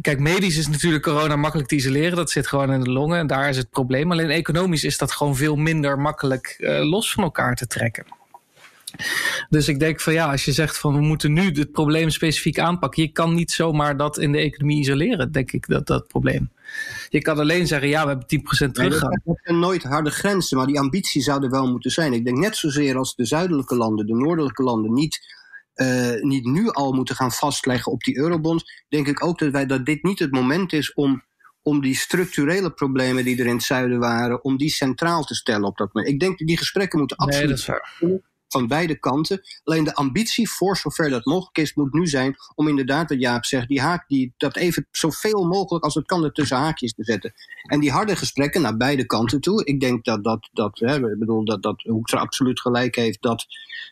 Kijk, 0.00 0.18
medisch 0.18 0.56
is 0.56 0.68
natuurlijk 0.68 1.02
corona 1.02 1.36
makkelijk 1.36 1.68
te 1.68 1.74
isoleren. 1.74 2.16
Dat 2.16 2.30
zit 2.30 2.46
gewoon 2.46 2.72
in 2.72 2.80
de 2.80 2.90
longen 2.90 3.18
en 3.18 3.26
daar 3.26 3.48
is 3.48 3.56
het 3.56 3.70
probleem. 3.70 4.12
Alleen 4.12 4.30
economisch 4.30 4.84
is 4.84 4.98
dat 4.98 5.12
gewoon 5.12 5.36
veel 5.36 5.56
minder 5.56 5.98
makkelijk 5.98 6.56
eh, 6.58 6.88
los 6.88 7.12
van 7.12 7.24
elkaar 7.24 7.54
te 7.54 7.66
trekken. 7.66 8.04
Dus 9.48 9.68
ik 9.68 9.78
denk 9.78 10.00
van 10.00 10.12
ja, 10.12 10.30
als 10.30 10.44
je 10.44 10.52
zegt 10.52 10.78
van 10.78 10.94
we 10.94 11.00
moeten 11.00 11.32
nu 11.32 11.50
het 11.50 11.72
probleem 11.72 12.10
specifiek 12.10 12.58
aanpakken. 12.58 13.02
Je 13.02 13.08
kan 13.08 13.34
niet 13.34 13.50
zomaar 13.50 13.96
dat 13.96 14.18
in 14.18 14.32
de 14.32 14.38
economie 14.38 14.78
isoleren, 14.78 15.32
denk 15.32 15.52
ik, 15.52 15.66
dat, 15.66 15.86
dat 15.86 16.08
probleem. 16.08 16.50
Je 17.08 17.22
kan 17.22 17.38
alleen 17.38 17.66
zeggen, 17.66 17.88
ja, 17.88 18.02
we 18.02 18.08
hebben 18.08 18.26
10% 18.26 18.28
Nee, 18.28 18.58
dat, 18.58 18.74
teruggang. 18.74 19.20
dat 19.24 19.40
zijn 19.42 19.58
nooit 19.58 19.82
harde 19.82 20.10
grenzen, 20.10 20.56
maar 20.56 20.66
die 20.66 20.78
ambitie 20.78 21.22
zou 21.22 21.44
er 21.44 21.50
wel 21.50 21.70
moeten 21.70 21.90
zijn. 21.90 22.12
Ik 22.12 22.24
denk 22.24 22.36
net 22.36 22.56
zozeer 22.56 22.96
als 22.96 23.14
de 23.14 23.24
zuidelijke 23.24 23.76
landen, 23.76 24.06
de 24.06 24.14
noordelijke 24.14 24.62
landen 24.62 24.92
niet, 24.92 25.20
eh, 25.82 26.22
niet 26.22 26.44
nu 26.44 26.68
al 26.68 26.92
moeten 26.92 27.16
gaan 27.16 27.32
vastleggen 27.32 27.92
op 27.92 28.02
die 28.04 28.16
eurobonds, 28.16 28.84
denk 28.88 29.08
ik 29.08 29.24
ook 29.24 29.38
dat, 29.38 29.50
wij, 29.50 29.66
dat 29.66 29.86
dit 29.86 30.02
niet 30.02 30.18
het 30.18 30.30
moment 30.30 30.72
is 30.72 30.94
om, 30.94 31.22
om 31.62 31.80
die 31.80 31.96
structurele 31.96 32.70
problemen 32.70 33.24
die 33.24 33.40
er 33.40 33.46
in 33.46 33.54
het 33.54 33.62
zuiden 33.62 33.98
waren, 33.98 34.44
om 34.44 34.56
die 34.56 34.70
centraal 34.70 35.24
te 35.24 35.34
stellen 35.34 35.64
op 35.64 35.76
dat 35.76 35.92
moment. 35.92 36.12
Ik 36.12 36.20
denk 36.20 36.38
dat 36.38 36.48
die 36.48 36.58
gesprekken 36.58 36.98
moeten 36.98 37.16
Nee, 37.16 37.26
absoluut 37.26 37.48
dat 37.48 37.58
is 37.58 37.66
waar. 37.66 38.20
Van 38.52 38.66
beide 38.66 38.98
kanten. 38.98 39.40
Alleen 39.64 39.84
de 39.84 39.94
ambitie, 39.94 40.50
voor 40.50 40.76
zover 40.76 41.10
dat 41.10 41.24
mogelijk 41.24 41.58
is, 41.58 41.74
moet 41.74 41.92
nu 41.92 42.06
zijn 42.06 42.36
om 42.54 42.68
inderdaad, 42.68 43.08
wat 43.08 43.20
Jaap 43.20 43.44
zegt, 43.44 43.68
die 43.68 43.80
haak, 43.80 44.08
die, 44.08 44.34
dat 44.36 44.56
even 44.56 44.86
zoveel 44.90 45.44
mogelijk 45.44 45.84
als 45.84 45.94
het 45.94 46.06
kan 46.06 46.24
er 46.24 46.32
tussen 46.32 46.56
haakjes 46.56 46.94
te 46.94 47.04
zetten. 47.04 47.32
En 47.62 47.80
die 47.80 47.90
harde 47.90 48.16
gesprekken 48.16 48.62
naar 48.62 48.76
beide 48.76 49.06
kanten 49.06 49.40
toe. 49.40 49.64
Ik 49.64 49.80
denk 49.80 50.04
dat, 50.04 50.24
dat, 50.24 50.48
dat 50.52 50.78
hè, 50.78 50.96
ik 50.96 51.18
bedoel, 51.18 51.44
dat, 51.44 51.62
dat 51.62 51.82
Hoekstra 51.82 52.20
absoluut 52.20 52.60
gelijk 52.60 52.94
heeft 52.94 53.22
dat, 53.22 53.46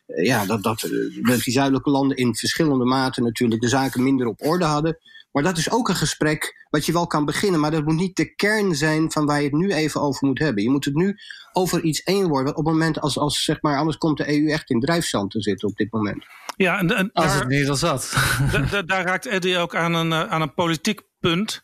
eh, 0.06 0.24
ja, 0.24 0.46
dat, 0.46 0.62
dat, 0.62 0.82
eh, 0.82 0.90
dat 1.22 1.40
die 1.40 1.52
zuidelijke 1.52 1.90
landen 1.90 2.16
in 2.16 2.34
verschillende 2.34 2.84
maten 2.84 3.22
natuurlijk 3.22 3.60
de 3.60 3.68
zaken 3.68 4.02
minder 4.02 4.26
op 4.26 4.42
orde 4.42 4.64
hadden. 4.64 4.98
Maar 5.32 5.42
dat 5.42 5.58
is 5.58 5.70
ook 5.70 5.88
een 5.88 5.96
gesprek 5.96 6.66
wat 6.70 6.86
je 6.86 6.92
wel 6.92 7.06
kan 7.06 7.24
beginnen. 7.24 7.60
Maar 7.60 7.70
dat 7.70 7.84
moet 7.84 7.94
niet 7.96 8.16
de 8.16 8.34
kern 8.34 8.74
zijn 8.74 9.12
van 9.12 9.26
waar 9.26 9.38
je 9.38 9.44
het 9.44 9.52
nu 9.52 9.72
even 9.72 10.00
over 10.00 10.26
moet 10.26 10.38
hebben. 10.38 10.62
Je 10.62 10.70
moet 10.70 10.84
het 10.84 10.94
nu 10.94 11.16
over 11.52 11.82
iets 11.82 12.02
één 12.02 12.28
worden. 12.28 12.56
Op 12.56 12.64
het 12.64 12.72
moment 12.74 13.00
als, 13.00 13.18
als 13.18 13.44
zeg 13.44 13.62
maar, 13.62 13.78
anders 13.78 13.96
komt 13.96 14.16
de 14.16 14.28
EU 14.28 14.50
echt 14.50 14.70
in 14.70 14.80
drijfzand 14.80 15.30
te 15.30 15.40
zitten 15.42 15.68
op 15.68 15.76
dit 15.76 15.92
moment. 15.92 16.24
Ja, 16.56 16.78
en, 16.78 16.96
en 16.96 17.10
Als 17.12 17.26
daar, 17.26 17.38
het 17.38 17.48
niet 17.48 17.68
al 17.68 17.74
zat. 17.76 18.14
da- 18.52 18.58
da- 18.58 18.82
daar 18.82 19.04
raakt 19.04 19.26
Eddie 19.26 19.58
ook 19.58 19.74
aan 19.74 19.94
een, 19.94 20.12
eh, 20.12 20.30
aan 20.30 20.42
een 20.42 20.54
politiek 20.54 21.00
punt. 21.20 21.62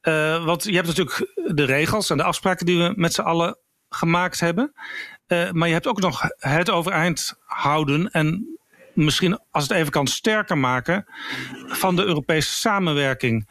Eh, 0.00 0.44
want 0.44 0.64
je 0.64 0.74
hebt 0.74 0.86
natuurlijk 0.86 1.32
de 1.54 1.64
regels 1.64 2.10
en 2.10 2.16
de 2.16 2.22
afspraken 2.22 2.66
die 2.66 2.78
we 2.78 2.92
met 2.96 3.14
z'n 3.14 3.20
allen 3.20 3.58
gemaakt 3.88 4.40
hebben. 4.40 4.72
Eh, 5.26 5.50
maar 5.50 5.68
je 5.68 5.74
hebt 5.74 5.86
ook 5.86 6.00
nog 6.00 6.20
het 6.38 6.70
overeind 6.70 7.34
houden 7.44 8.10
en 8.10 8.58
misschien 8.94 9.38
als 9.50 9.62
het 9.62 9.72
even 9.72 9.92
kan 9.92 10.06
sterker 10.06 10.58
maken 10.58 11.04
van 11.66 11.96
de 11.96 12.04
Europese 12.04 12.52
samenwerking. 12.52 13.48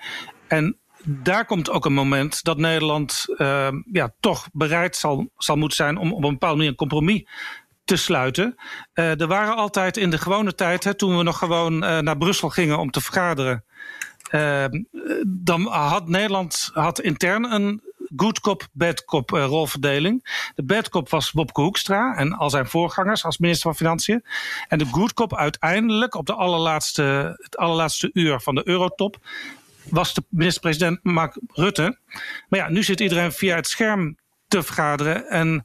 En 0.47 0.77
daar 1.05 1.45
komt 1.45 1.69
ook 1.69 1.85
een 1.85 1.93
moment 1.93 2.43
dat 2.43 2.57
Nederland 2.57 3.25
eh, 3.37 3.67
ja, 3.91 4.13
toch 4.19 4.49
bereid 4.51 4.95
zal, 4.95 5.29
zal 5.37 5.55
moeten 5.55 5.77
zijn 5.77 5.97
om 5.97 6.13
op 6.13 6.23
een 6.23 6.31
bepaalde 6.31 6.55
manier 6.55 6.71
een 6.71 6.77
compromis 6.77 7.23
te 7.85 7.95
sluiten. 7.95 8.55
Eh, 8.93 9.21
er 9.21 9.27
waren 9.27 9.55
altijd 9.55 9.97
in 9.97 10.09
de 10.09 10.17
gewone 10.17 10.55
tijd, 10.55 10.83
hè, 10.83 10.93
toen 10.93 11.17
we 11.17 11.23
nog 11.23 11.37
gewoon 11.37 11.83
eh, 11.83 11.99
naar 11.99 12.17
Brussel 12.17 12.49
gingen 12.49 12.79
om 12.79 12.91
te 12.91 13.01
vergaderen. 13.01 13.63
eh, 14.29 14.65
dan 15.27 15.67
had 15.67 16.07
Nederland 16.07 16.69
had 16.73 16.99
intern 16.99 17.53
een 17.53 17.81
good 18.15 18.39
cop, 18.39 18.67
bad 18.71 19.05
cop 19.05 19.33
eh, 19.33 19.45
rolverdeling. 19.45 20.51
De 20.55 20.63
bad 20.63 20.89
cop 20.89 21.09
was 21.09 21.31
Bobke 21.31 21.61
Hoekstra 21.61 22.15
en 22.15 22.33
al 22.33 22.49
zijn 22.49 22.65
voorgangers 22.65 23.25
als 23.25 23.37
minister 23.37 23.63
van 23.69 23.75
Financiën. 23.75 24.25
En 24.67 24.77
de 24.77 24.85
good 24.85 25.13
cop 25.13 25.35
uiteindelijk 25.35 26.15
op 26.15 26.25
de 26.25 26.33
allerlaatste, 26.33 27.35
het 27.41 27.57
allerlaatste 27.57 28.09
uur 28.13 28.39
van 28.39 28.55
de 28.55 28.67
eurotop 28.67 29.17
was 29.89 30.13
de 30.13 30.23
minister-president 30.29 30.99
Mark 31.03 31.37
Rutte. 31.47 31.97
Maar 32.49 32.59
ja, 32.59 32.69
nu 32.69 32.83
zit 32.83 32.99
iedereen 32.99 33.31
via 33.31 33.55
het 33.55 33.67
scherm 33.67 34.17
te 34.47 34.63
vergaderen 34.63 35.29
en 35.29 35.63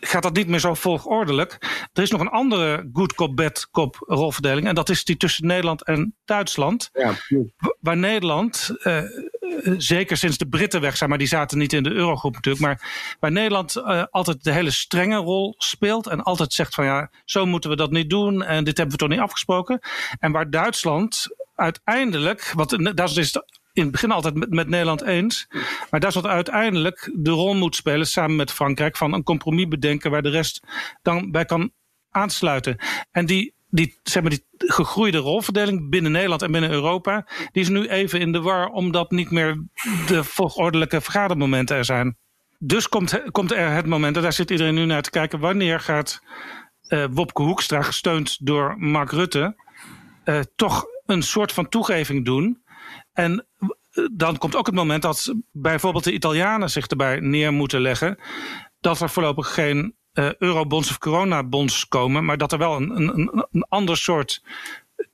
gaat 0.00 0.22
dat 0.22 0.34
niet 0.34 0.48
meer 0.48 0.58
zo 0.60 0.74
volgordelijk. 0.74 1.56
Er 1.92 2.02
is 2.02 2.10
nog 2.10 2.20
een 2.20 2.28
andere 2.28 2.88
good 2.92 3.14
cop, 3.14 3.36
bad 3.36 3.68
cop 3.70 3.96
rolverdeling. 4.06 4.66
En 4.66 4.74
dat 4.74 4.88
is 4.88 5.04
die 5.04 5.16
tussen 5.16 5.46
Nederland 5.46 5.84
en 5.84 6.14
Duitsland. 6.24 6.90
Ja, 6.92 7.14
Wa- 7.58 7.74
Waar 7.80 7.96
Nederland, 7.96 8.70
eh, 8.82 8.98
eh, 8.98 9.04
zeker 9.78 10.16
sinds 10.16 10.38
de 10.38 10.48
Britten 10.48 10.80
weg 10.80 10.96
zijn, 10.96 11.08
maar 11.10 11.18
die 11.18 11.26
zaten 11.28 11.58
niet 11.58 11.72
in 11.72 11.82
de 11.82 11.92
eurogroep 11.92 12.34
natuurlijk. 12.34 12.64
Maar 12.64 13.16
waar 13.20 13.32
Nederland 13.32 13.76
eh, 13.76 14.02
altijd 14.10 14.44
de 14.44 14.52
hele 14.52 14.70
strenge 14.70 15.16
rol 15.16 15.54
speelt. 15.58 16.06
En 16.06 16.22
altijd 16.22 16.52
zegt 16.52 16.74
van 16.74 16.84
ja, 16.84 17.10
zo 17.24 17.46
moeten 17.46 17.70
we 17.70 17.76
dat 17.76 17.90
niet 17.90 18.10
doen. 18.10 18.42
En 18.42 18.64
dit 18.64 18.76
hebben 18.76 18.96
we 18.96 19.00
toch 19.02 19.10
niet 19.12 19.20
afgesproken. 19.26 19.80
En 20.18 20.32
waar 20.32 20.50
Duitsland 20.50 21.26
uiteindelijk, 21.54 22.52
want 22.54 22.70
Duitsland 22.70 23.16
is 23.16 23.34
het 23.34 23.58
in 23.78 23.82
het 23.82 23.92
begin 23.92 24.10
altijd 24.10 24.34
met, 24.34 24.50
met 24.50 24.68
Nederland 24.68 25.02
eens. 25.02 25.46
Maar 25.90 26.00
Duitsland 26.00 26.26
uiteindelijk 26.26 27.10
de 27.14 27.30
rol 27.30 27.54
moet 27.54 27.76
spelen 27.76 28.06
samen 28.06 28.36
met 28.36 28.52
Frankrijk 28.52 28.96
van 28.96 29.12
een 29.12 29.22
compromis 29.22 29.68
bedenken 29.68 30.10
waar 30.10 30.22
de 30.22 30.30
rest 30.30 30.60
dan 31.02 31.30
bij 31.30 31.44
kan 31.44 31.72
aansluiten. 32.10 32.76
En 33.10 33.26
die, 33.26 33.54
die, 33.68 33.98
zeg 34.02 34.22
maar, 34.22 34.30
die 34.30 34.44
gegroeide 34.56 35.18
rolverdeling 35.18 35.90
binnen 35.90 36.12
Nederland 36.12 36.42
en 36.42 36.52
binnen 36.52 36.70
Europa, 36.70 37.26
die 37.52 37.62
is 37.62 37.68
nu 37.68 37.88
even 37.88 38.20
in 38.20 38.32
de 38.32 38.40
war 38.40 38.68
omdat 38.68 39.10
niet 39.10 39.30
meer 39.30 39.64
de 40.06 40.24
volgordelijke 40.24 41.00
vergadermomenten 41.00 41.76
er 41.76 41.84
zijn. 41.84 42.16
Dus 42.58 42.88
komt, 42.88 43.22
komt 43.30 43.52
er 43.52 43.70
het 43.70 43.86
moment, 43.86 44.16
en 44.16 44.22
daar 44.22 44.32
zit 44.32 44.50
iedereen 44.50 44.74
nu 44.74 44.84
naar 44.84 45.02
te 45.02 45.10
kijken, 45.10 45.38
wanneer 45.38 45.80
gaat 45.80 46.20
eh 46.88 47.04
Wopke 47.10 47.42
Hoekstra, 47.42 47.82
gesteund 47.82 48.46
door 48.46 48.74
Mark 48.78 49.10
Rutte, 49.10 49.56
eh, 50.24 50.40
toch 50.56 50.86
een 51.06 51.22
soort 51.22 51.52
van 51.52 51.68
toegeving 51.68 52.24
doen. 52.24 52.62
En 53.18 53.46
eh, 53.90 54.04
dan 54.12 54.38
komt 54.38 54.56
ook 54.56 54.66
het 54.66 54.74
moment 54.74 55.02
dat 55.02 55.34
bijvoorbeeld 55.52 56.04
de 56.04 56.12
Italianen 56.12 56.70
zich 56.70 56.86
erbij 56.86 57.20
neer 57.20 57.52
moeten 57.52 57.80
leggen. 57.80 58.18
Dat 58.80 59.00
er 59.00 59.10
voorlopig 59.10 59.54
geen 59.54 59.94
eh, 60.12 60.34
eurobonds 60.38 60.90
of 60.90 60.98
coronabonds 60.98 61.88
komen. 61.88 62.24
Maar 62.24 62.38
dat 62.38 62.52
er 62.52 62.58
wel 62.58 62.76
een, 62.76 62.96
een, 62.96 63.46
een 63.52 63.66
ander 63.68 63.96
soort 63.96 64.42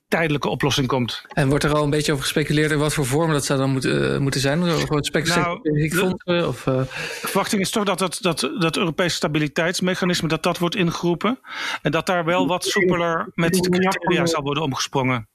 tijdelijke 0.07 0.49
oplossing 0.49 0.87
komt. 0.87 1.21
En 1.27 1.49
wordt 1.49 1.63
er 1.63 1.73
al 1.73 1.83
een 1.83 1.89
beetje 1.89 2.11
over 2.11 2.23
gespeculeerd 2.23 2.71
in 2.71 2.77
wat 2.77 2.93
voor 2.93 3.05
vormen 3.05 3.33
dat 3.33 3.45
zou 3.45 3.59
dan 3.59 3.69
moeten, 3.69 4.13
eh, 4.13 4.19
moeten 4.19 4.41
zijn? 4.41 4.63
Gewoon 4.63 5.03
Nou, 5.35 5.89
fondsen 5.89 6.47
of... 6.47 6.63
De 6.63 6.85
verwachting 7.27 7.61
is 7.61 7.69
toch 7.69 7.83
dat 7.83 7.99
het, 7.99 8.21
dat, 8.21 8.51
dat 8.59 8.77
Europese 8.77 9.15
stabiliteitsmechanisme 9.15 10.27
dat 10.27 10.43
dat 10.43 10.57
wordt 10.57 10.75
ingeroepen. 10.75 11.39
En 11.81 11.91
dat 11.91 12.05
daar 12.05 12.25
wel 12.25 12.47
wat 12.47 12.65
soepeler 12.65 13.31
met 13.33 13.53
de 13.53 13.69
criteria 13.69 14.25
zal 14.25 14.41
worden 14.41 14.63
omgesprongen. 14.63 15.27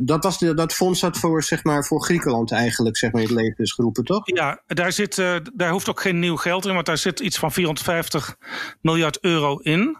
Dat, 0.00 0.24
was 0.24 0.38
dat 0.38 0.72
fonds 0.72 1.00
dat 1.00 1.18
voor, 1.18 1.42
zeg 1.42 1.64
maar, 1.64 1.84
voor 1.84 2.02
Griekenland 2.02 2.52
eigenlijk 2.52 2.96
zeg 2.96 3.12
maar, 3.12 3.22
in 3.22 3.28
het 3.28 3.36
leven 3.36 3.64
is 3.64 3.72
geroepen, 3.72 4.04
toch? 4.04 4.20
Ja, 4.24 4.62
daar, 4.66 4.92
zit, 4.92 5.18
eh, 5.18 5.36
daar 5.54 5.70
hoeft 5.70 5.88
ook 5.88 6.00
geen 6.00 6.18
nieuw 6.18 6.36
geld 6.36 6.66
in, 6.66 6.74
want 6.74 6.86
daar 6.86 6.98
zit 6.98 7.20
iets 7.20 7.38
van 7.38 7.52
450 7.52 8.36
miljard 8.80 9.18
euro 9.20 9.56
in. 9.56 9.98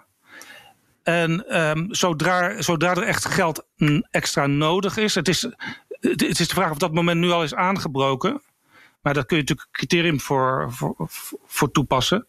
En 1.03 1.49
ehm, 1.49 1.87
zodra, 1.89 2.63
zodra 2.63 2.91
er 2.91 3.03
echt 3.03 3.25
geld 3.25 3.67
mm, 3.77 4.07
extra 4.11 4.47
nodig 4.47 4.97
is, 4.97 5.15
het 5.15 5.29
is, 5.29 5.43
het 6.01 6.41
is 6.41 6.49
de 6.49 6.55
vraag 6.55 6.71
of 6.71 6.79
dat 6.79 6.95
moment 6.95 7.21
nu 7.21 7.31
al 7.31 7.43
is 7.43 7.55
aangebroken. 7.55 8.43
Maar 9.03 9.15
daar 9.15 9.27
kun 9.27 9.37
je 9.37 9.43
natuurlijk 9.43 9.69
criterium 9.73 10.21
voor, 10.21 10.67
voor, 10.73 10.95
voor 11.47 11.71
toepassen. 11.71 12.27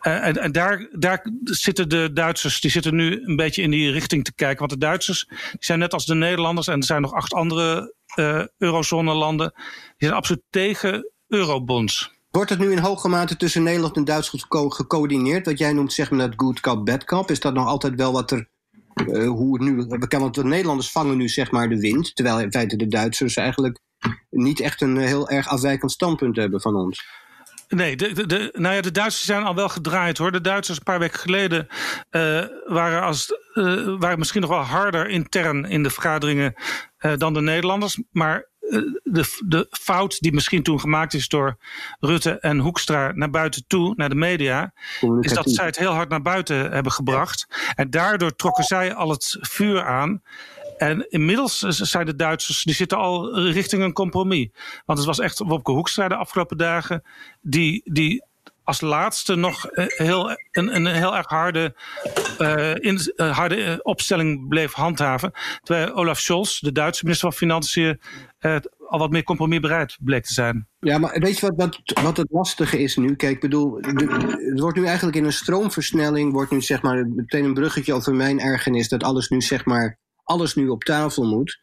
Eh, 0.00 0.26
en 0.26 0.36
en 0.36 0.52
daar, 0.52 0.88
daar 0.92 1.26
zitten 1.44 1.88
de 1.88 2.12
Duitsers, 2.12 2.60
die 2.60 2.70
zitten 2.70 2.94
nu 2.94 3.22
een 3.24 3.36
beetje 3.36 3.62
in 3.62 3.70
die 3.70 3.90
richting 3.90 4.24
te 4.24 4.34
kijken. 4.34 4.58
Want 4.58 4.70
de 4.70 4.78
Duitsers 4.78 5.26
die 5.28 5.38
zijn 5.58 5.78
net 5.78 5.92
als 5.92 6.06
de 6.06 6.14
Nederlanders, 6.14 6.66
en 6.66 6.78
er 6.78 6.84
zijn 6.84 7.02
nog 7.02 7.12
acht 7.12 7.32
andere 7.32 7.94
eh 8.14 8.42
eurozone-landen, 8.58 9.52
die 9.96 10.08
zijn 10.08 10.12
absoluut 10.12 10.42
tegen 10.50 11.10
eurobonds. 11.28 12.12
Wordt 12.30 12.50
het 12.50 12.58
nu 12.58 12.72
in 12.72 12.78
hoge 12.78 13.08
mate 13.08 13.36
tussen 13.36 13.62
Nederland 13.62 13.96
en 13.96 14.04
Duitsland 14.04 14.42
geco- 14.42 14.68
gecoördineerd? 14.68 15.46
Wat 15.46 15.58
jij 15.58 15.72
noemt 15.72 15.92
zeg 15.92 16.10
maar 16.10 16.18
dat 16.18 16.32
good 16.36 16.60
cop, 16.60 16.84
bad 16.86 17.04
cop. 17.04 17.30
Is 17.30 17.40
dat 17.40 17.54
nog 17.54 17.66
altijd 17.66 17.94
wel 17.94 18.12
wat 18.12 18.30
er... 18.30 18.48
eh, 18.94 19.28
hoe 19.28 19.58
het 19.58 19.68
nu... 19.68 19.86
Want 20.08 20.34
de 20.34 20.44
Nederlanders 20.44 20.90
vangen 20.90 21.16
nu 21.16 21.28
zeg 21.28 21.50
maar 21.50 21.68
de 21.68 21.80
wind. 21.80 22.14
Terwijl 22.16 22.40
in 22.40 22.52
feite 22.52 22.76
de 22.76 22.86
Duitsers 22.86 23.36
eigenlijk 23.36 23.78
niet 24.30 24.60
echt 24.60 24.80
een 24.80 24.96
eh, 24.96 25.06
heel 25.06 25.28
erg 25.28 25.48
afwijkend 25.48 25.92
standpunt 25.92 26.36
hebben 26.36 26.60
van 26.60 26.74
ons. 26.74 27.04
Nee, 27.68 27.96
de, 27.96 28.12
de, 28.12 28.26
de, 28.26 28.50
nou 28.52 28.74
ja, 28.74 28.80
de 28.80 28.90
Duitsers 28.90 29.24
zijn 29.24 29.42
al 29.42 29.54
wel 29.54 29.68
gedraaid 29.68 30.18
hoor. 30.18 30.32
De 30.32 30.40
Duitsers 30.40 30.78
een 30.78 30.84
paar 30.84 30.98
weken 30.98 31.18
geleden 31.18 31.66
eh, 32.10 32.44
waren, 32.66 33.02
als, 33.02 33.32
eh, 33.52 33.96
waren 33.98 34.18
misschien 34.18 34.40
nog 34.40 34.50
wel 34.50 34.58
harder 34.58 35.08
intern 35.08 35.64
in 35.64 35.82
de 35.82 35.90
vergaderingen 35.90 36.54
dan 37.16 37.34
de 37.34 37.40
Nederlanders. 37.40 38.02
Maar 38.10 38.48
de, 39.02 39.42
de 39.46 39.66
fout 39.70 40.20
die 40.20 40.32
misschien 40.32 40.62
toen 40.62 40.80
gemaakt 40.80 41.14
is 41.14 41.28
door 41.28 41.56
Rutte 42.00 42.38
en 42.38 42.58
Hoekstra 42.58 43.12
naar 43.12 43.30
buiten 43.30 43.64
toe, 43.66 43.94
naar 43.96 44.08
de 44.08 44.14
media, 44.14 44.72
is 45.20 45.32
dat 45.32 45.50
zij 45.50 45.66
het 45.66 45.78
heel 45.78 45.92
hard 45.92 46.08
naar 46.08 46.22
buiten 46.22 46.72
hebben 46.72 46.92
gebracht. 46.92 47.46
En 47.74 47.90
daardoor 47.90 48.36
trokken 48.36 48.64
zij 48.64 48.94
al 48.94 49.10
het 49.10 49.36
vuur 49.40 49.84
aan. 49.84 50.22
En 50.76 51.10
inmiddels 51.10 51.58
zijn 51.58 52.06
de 52.06 52.16
Duitsers, 52.16 52.62
die 52.62 52.74
zitten 52.74 52.98
al 52.98 53.40
richting 53.40 53.82
een 53.82 53.92
compromis. 53.92 54.48
Want 54.84 54.98
het 54.98 55.06
was 55.06 55.18
echt 55.18 55.38
Wopke 55.38 55.72
Hoekstra 55.72 56.08
de 56.08 56.16
afgelopen 56.16 56.56
dagen, 56.56 57.02
die, 57.40 57.80
die 57.84 58.24
als 58.64 58.80
laatste 58.80 59.34
nog 59.34 59.66
eh, 59.66 59.84
heel, 59.88 60.30
een, 60.50 60.74
een 60.74 60.86
heel 60.86 61.16
erg 61.16 61.26
harde, 61.26 61.74
eh, 62.38 62.74
in, 62.74 62.98
eh, 63.16 63.36
harde 63.36 63.80
opstelling 63.82 64.48
bleef 64.48 64.72
handhaven. 64.72 65.32
Terwijl 65.62 65.94
Olaf 65.94 66.20
Scholz, 66.20 66.60
de 66.60 66.72
Duitse 66.72 67.04
minister 67.04 67.28
van 67.28 67.38
Financiën, 67.38 68.00
al 68.88 68.98
wat 68.98 69.10
meer 69.10 69.22
compromisbereid 69.22 69.96
bleek 70.00 70.24
te 70.24 70.32
zijn. 70.32 70.68
Ja, 70.78 70.98
maar 70.98 71.18
weet 71.20 71.38
je 71.38 71.46
wat, 71.46 71.56
wat, 71.56 72.02
wat 72.02 72.16
het 72.16 72.30
lastige 72.30 72.78
is 72.78 72.96
nu? 72.96 73.14
Kijk, 73.14 73.34
ik 73.34 73.40
bedoel, 73.40 73.76
het 73.76 74.60
wordt 74.60 74.76
nu 74.76 74.86
eigenlijk 74.86 75.16
in 75.16 75.24
een 75.24 75.32
stroomversnelling, 75.32 76.32
wordt 76.32 76.50
nu 76.50 76.60
zeg 76.60 76.82
maar 76.82 77.06
meteen 77.08 77.44
een 77.44 77.54
bruggetje 77.54 77.94
over 77.94 78.14
mijn 78.14 78.40
ergernis 78.40 78.88
dat 78.88 79.02
alles 79.02 79.28
nu 79.28 79.40
zeg 79.40 79.64
maar, 79.64 79.98
alles 80.24 80.54
nu 80.54 80.68
op 80.68 80.84
tafel 80.84 81.24
moet. 81.24 81.58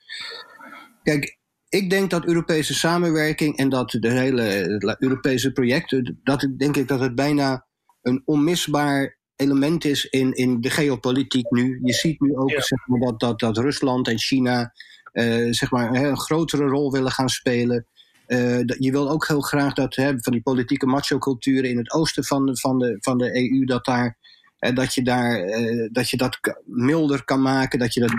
Kijk, 1.04 1.40
ik 1.70 1.90
denk 1.90 2.10
dat 2.10 2.26
Europese 2.26 2.74
samenwerking 2.74 3.58
en 3.58 3.70
dat 3.70 3.92
de 4.00 4.12
hele 4.12 4.96
Europese 5.00 5.52
project, 5.52 6.02
dat 6.24 6.48
denk 6.58 6.78
ik 6.78 6.88
dat 6.88 7.00
het 7.00 7.16
bijna 7.16 7.66
een 8.02 8.22
onmisbaar 8.26 9.20
element 9.36 9.86
is 9.86 10.06
in, 10.06 10.32
in 10.34 10.62
de 10.62 10.70
geopolitiek 10.70 11.50
nu. 11.50 11.80
Je 11.84 11.94
ziet 11.94 12.20
nu 12.20 12.36
ook 12.36 12.50
Ja. 12.50 12.62
zeg 12.62 12.88
maar, 12.88 13.00
dat, 13.00 13.20
dat, 13.20 13.40
dat 13.40 13.58
Rusland 13.58 14.08
en 14.08 14.20
China 14.20 14.74
eh, 15.12 15.48
zeg 15.50 15.72
maar, 15.72 15.94
een 15.94 16.20
grotere 16.20 16.66
rol 16.66 16.92
willen 16.92 17.12
gaan 17.12 17.30
spelen. 17.30 17.86
Eh, 18.26 18.60
je 18.60 18.92
wil 18.92 19.10
ook 19.10 19.28
heel 19.28 19.42
graag 19.42 19.74
dat 19.74 19.96
hè, 19.96 20.14
van 20.20 20.32
die 20.34 20.42
politieke 20.42 20.86
macho-culturen 20.86 21.70
in 21.70 21.78
het 21.78 21.92
oosten 21.92 22.26
van 22.26 22.46
de, 22.46 22.58
van 22.58 22.80
de, 22.80 22.98
van 23.00 23.18
de 23.18 23.36
EU, 23.36 23.66
dat, 23.66 23.86
daar, 23.86 24.18
eh, 24.62 24.76
dat, 24.76 24.94
je 24.94 25.04
daar, 25.04 25.44
eh, 25.44 25.90
dat 25.92 26.10
je 26.10 26.18
dat 26.18 26.40
milder 26.66 27.24
kan 27.24 27.42
maken, 27.42 27.80
dat 27.80 27.94
je 27.94 28.00
dat 28.00 28.14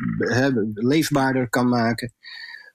leefbaarder 0.74 1.48
kan 1.48 1.68
maken. 1.68 2.12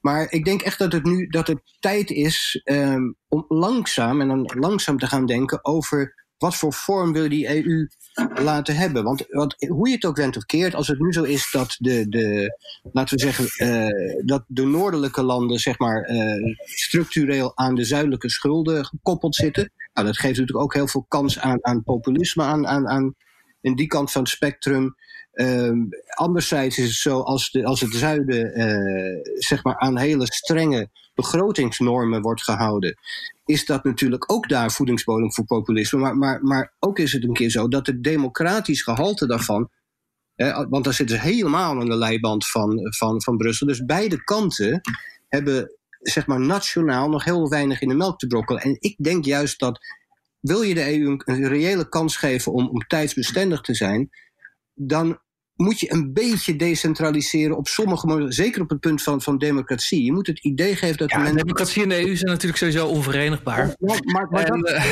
Maar 0.02 0.32
ik 0.32 0.46
denk 0.46 0.62
echt 0.62 0.80
dat 0.80 0.92
het 0.92 1.04
nu 1.04 1.28
dat 1.28 1.48
het 1.48 1.62
tijd 1.80 2.10
is 2.12 2.62
ehm, 2.64 3.12
om 3.28 3.46
langzaam 3.48 4.22
en 4.22 4.28
dan 4.28 4.52
langzaam 4.60 4.98
te 4.98 5.08
gaan 5.08 5.26
denken 5.26 5.66
over 5.66 6.26
wat 6.38 6.56
voor 6.56 6.74
vorm 6.74 7.14
wil 7.14 7.30
die 7.30 7.66
EU 7.66 7.88
laten 8.44 8.76
hebben? 8.76 9.04
Want 9.04 9.26
wat, 9.28 9.56
hoe 9.68 9.88
je 9.88 9.96
het 9.96 10.06
ook 10.06 10.18
went 10.18 10.38
of 10.38 10.46
keert, 10.46 10.76
als 10.76 10.88
het 10.88 11.00
nu 11.00 11.14
zo 11.14 11.24
is 11.24 11.52
dat 11.52 11.76
de, 11.80 12.10
de 12.10 12.58
laten 12.92 13.16
we 13.16 13.22
zeggen, 13.22 13.68
uh, 13.68 14.26
dat 14.26 14.44
de 14.48 14.66
noordelijke 14.66 15.24
landen 15.24 15.60
zeg 15.60 15.80
maar 15.80 16.10
structureel 16.66 17.58
aan 17.58 17.76
de 17.76 17.86
zuidelijke 17.86 18.30
schulden 18.30 18.86
gekoppeld 18.86 19.36
zitten. 19.36 19.72
Nou, 19.94 20.08
dat 20.08 20.18
geeft 20.18 20.38
natuurlijk 20.38 20.66
ook 20.66 20.74
heel 20.74 20.88
veel 20.88 21.06
kans 21.08 21.40
aan, 21.40 21.66
aan 21.66 21.84
populisme 21.84 22.44
aan, 22.44 22.68
aan, 22.68 22.88
aan 22.88 23.16
in 23.68 23.76
die 23.76 23.88
kant 23.88 24.12
van 24.12 24.22
het 24.22 24.32
spectrum. 24.32 24.96
Um, 25.34 25.90
anderzijds 26.16 26.78
is 26.78 26.86
het 26.86 26.96
zo, 26.96 27.20
als, 27.20 27.52
de, 27.52 27.66
als 27.66 27.82
het 27.82 27.94
zuiden 27.94 28.60
uh, 28.60 29.34
zeg 29.38 29.64
maar 29.64 29.78
aan 29.78 29.98
hele 29.98 30.26
strenge 30.26 30.90
begrotingsnormen 31.16 32.22
wordt 32.22 32.44
gehouden, 32.44 32.98
is 33.46 33.66
dat 33.66 33.84
natuurlijk 33.84 34.32
ook 34.32 34.50
daar 34.50 34.72
voedingsbodem 34.72 35.34
voor 35.34 35.46
populisme. 35.46 36.00
Maar, 36.00 36.18
maar, 36.18 36.44
maar 36.44 36.74
ook 36.80 37.00
is 37.00 37.12
het 37.12 37.24
een 37.24 37.34
keer 37.34 37.50
zo 37.50 37.68
dat 37.68 37.88
het 37.88 38.04
democratisch 38.04 38.82
gehalte 38.82 39.28
daarvan. 39.28 39.70
Want 40.70 40.84
daar 40.84 40.94
zitten 40.94 41.16
ze 41.16 41.22
helemaal 41.22 41.80
aan 41.80 41.90
de 41.90 41.98
leiband 41.98 42.48
van, 42.48 42.80
van, 42.98 43.22
van 43.22 43.38
Brussel. 43.38 43.68
Dus 43.68 43.86
beide 43.86 44.24
kanten 44.24 44.82
hebben 45.28 45.78
zeg 46.00 46.28
maar 46.28 46.40
nationaal 46.40 47.10
nog 47.10 47.24
heel 47.24 47.50
weinig 47.50 47.82
in 47.82 47.88
de 47.88 47.96
melk 47.96 48.20
te 48.20 48.28
brokkelen. 48.28 48.62
En 48.62 48.76
ik 48.80 48.96
denk 48.98 49.26
juist 49.26 49.60
dat 49.60 49.80
wil 50.40 50.62
je 50.62 50.74
de 50.74 51.00
EU 51.00 51.18
een 51.26 51.48
reële 51.48 51.90
kans 51.90 52.18
geven 52.18 52.52
om, 52.52 52.70
om 52.70 52.88
tijdsbestendig 52.88 53.62
te 53.62 53.74
zijn, 53.74 54.10
dan 54.74 55.22
moet 55.58 55.80
je 55.80 55.94
een 55.94 56.14
beetje 56.14 56.56
decentraliseren 56.56 57.58
op 57.58 57.68
sommige 57.68 58.08
momenten, 58.08 58.34
zeker 58.34 58.62
op 58.62 58.70
het 58.70 58.80
punt 58.80 59.04
van, 59.04 59.22
van 59.22 59.38
democratie. 59.38 60.04
Je 60.04 60.12
moet 60.14 60.28
het 60.28 60.40
idee 60.40 60.76
geven 60.76 60.98
dat 60.98 61.10
ja, 61.12 61.18
mensen... 61.18 61.38
democratie 61.38 61.84
en 61.84 61.90
de 61.90 62.08
EU 62.08 62.16
zijn 62.16 62.32
natuurlijk 62.32 62.58
sowieso 62.58 62.88
onverenigbaar. 62.88 63.76
Ja, 63.80 63.96
maar, 64.04 64.28
maar, 64.30 64.44
En, 64.44 64.62
dat, 64.62 64.70
eh, 64.70 64.86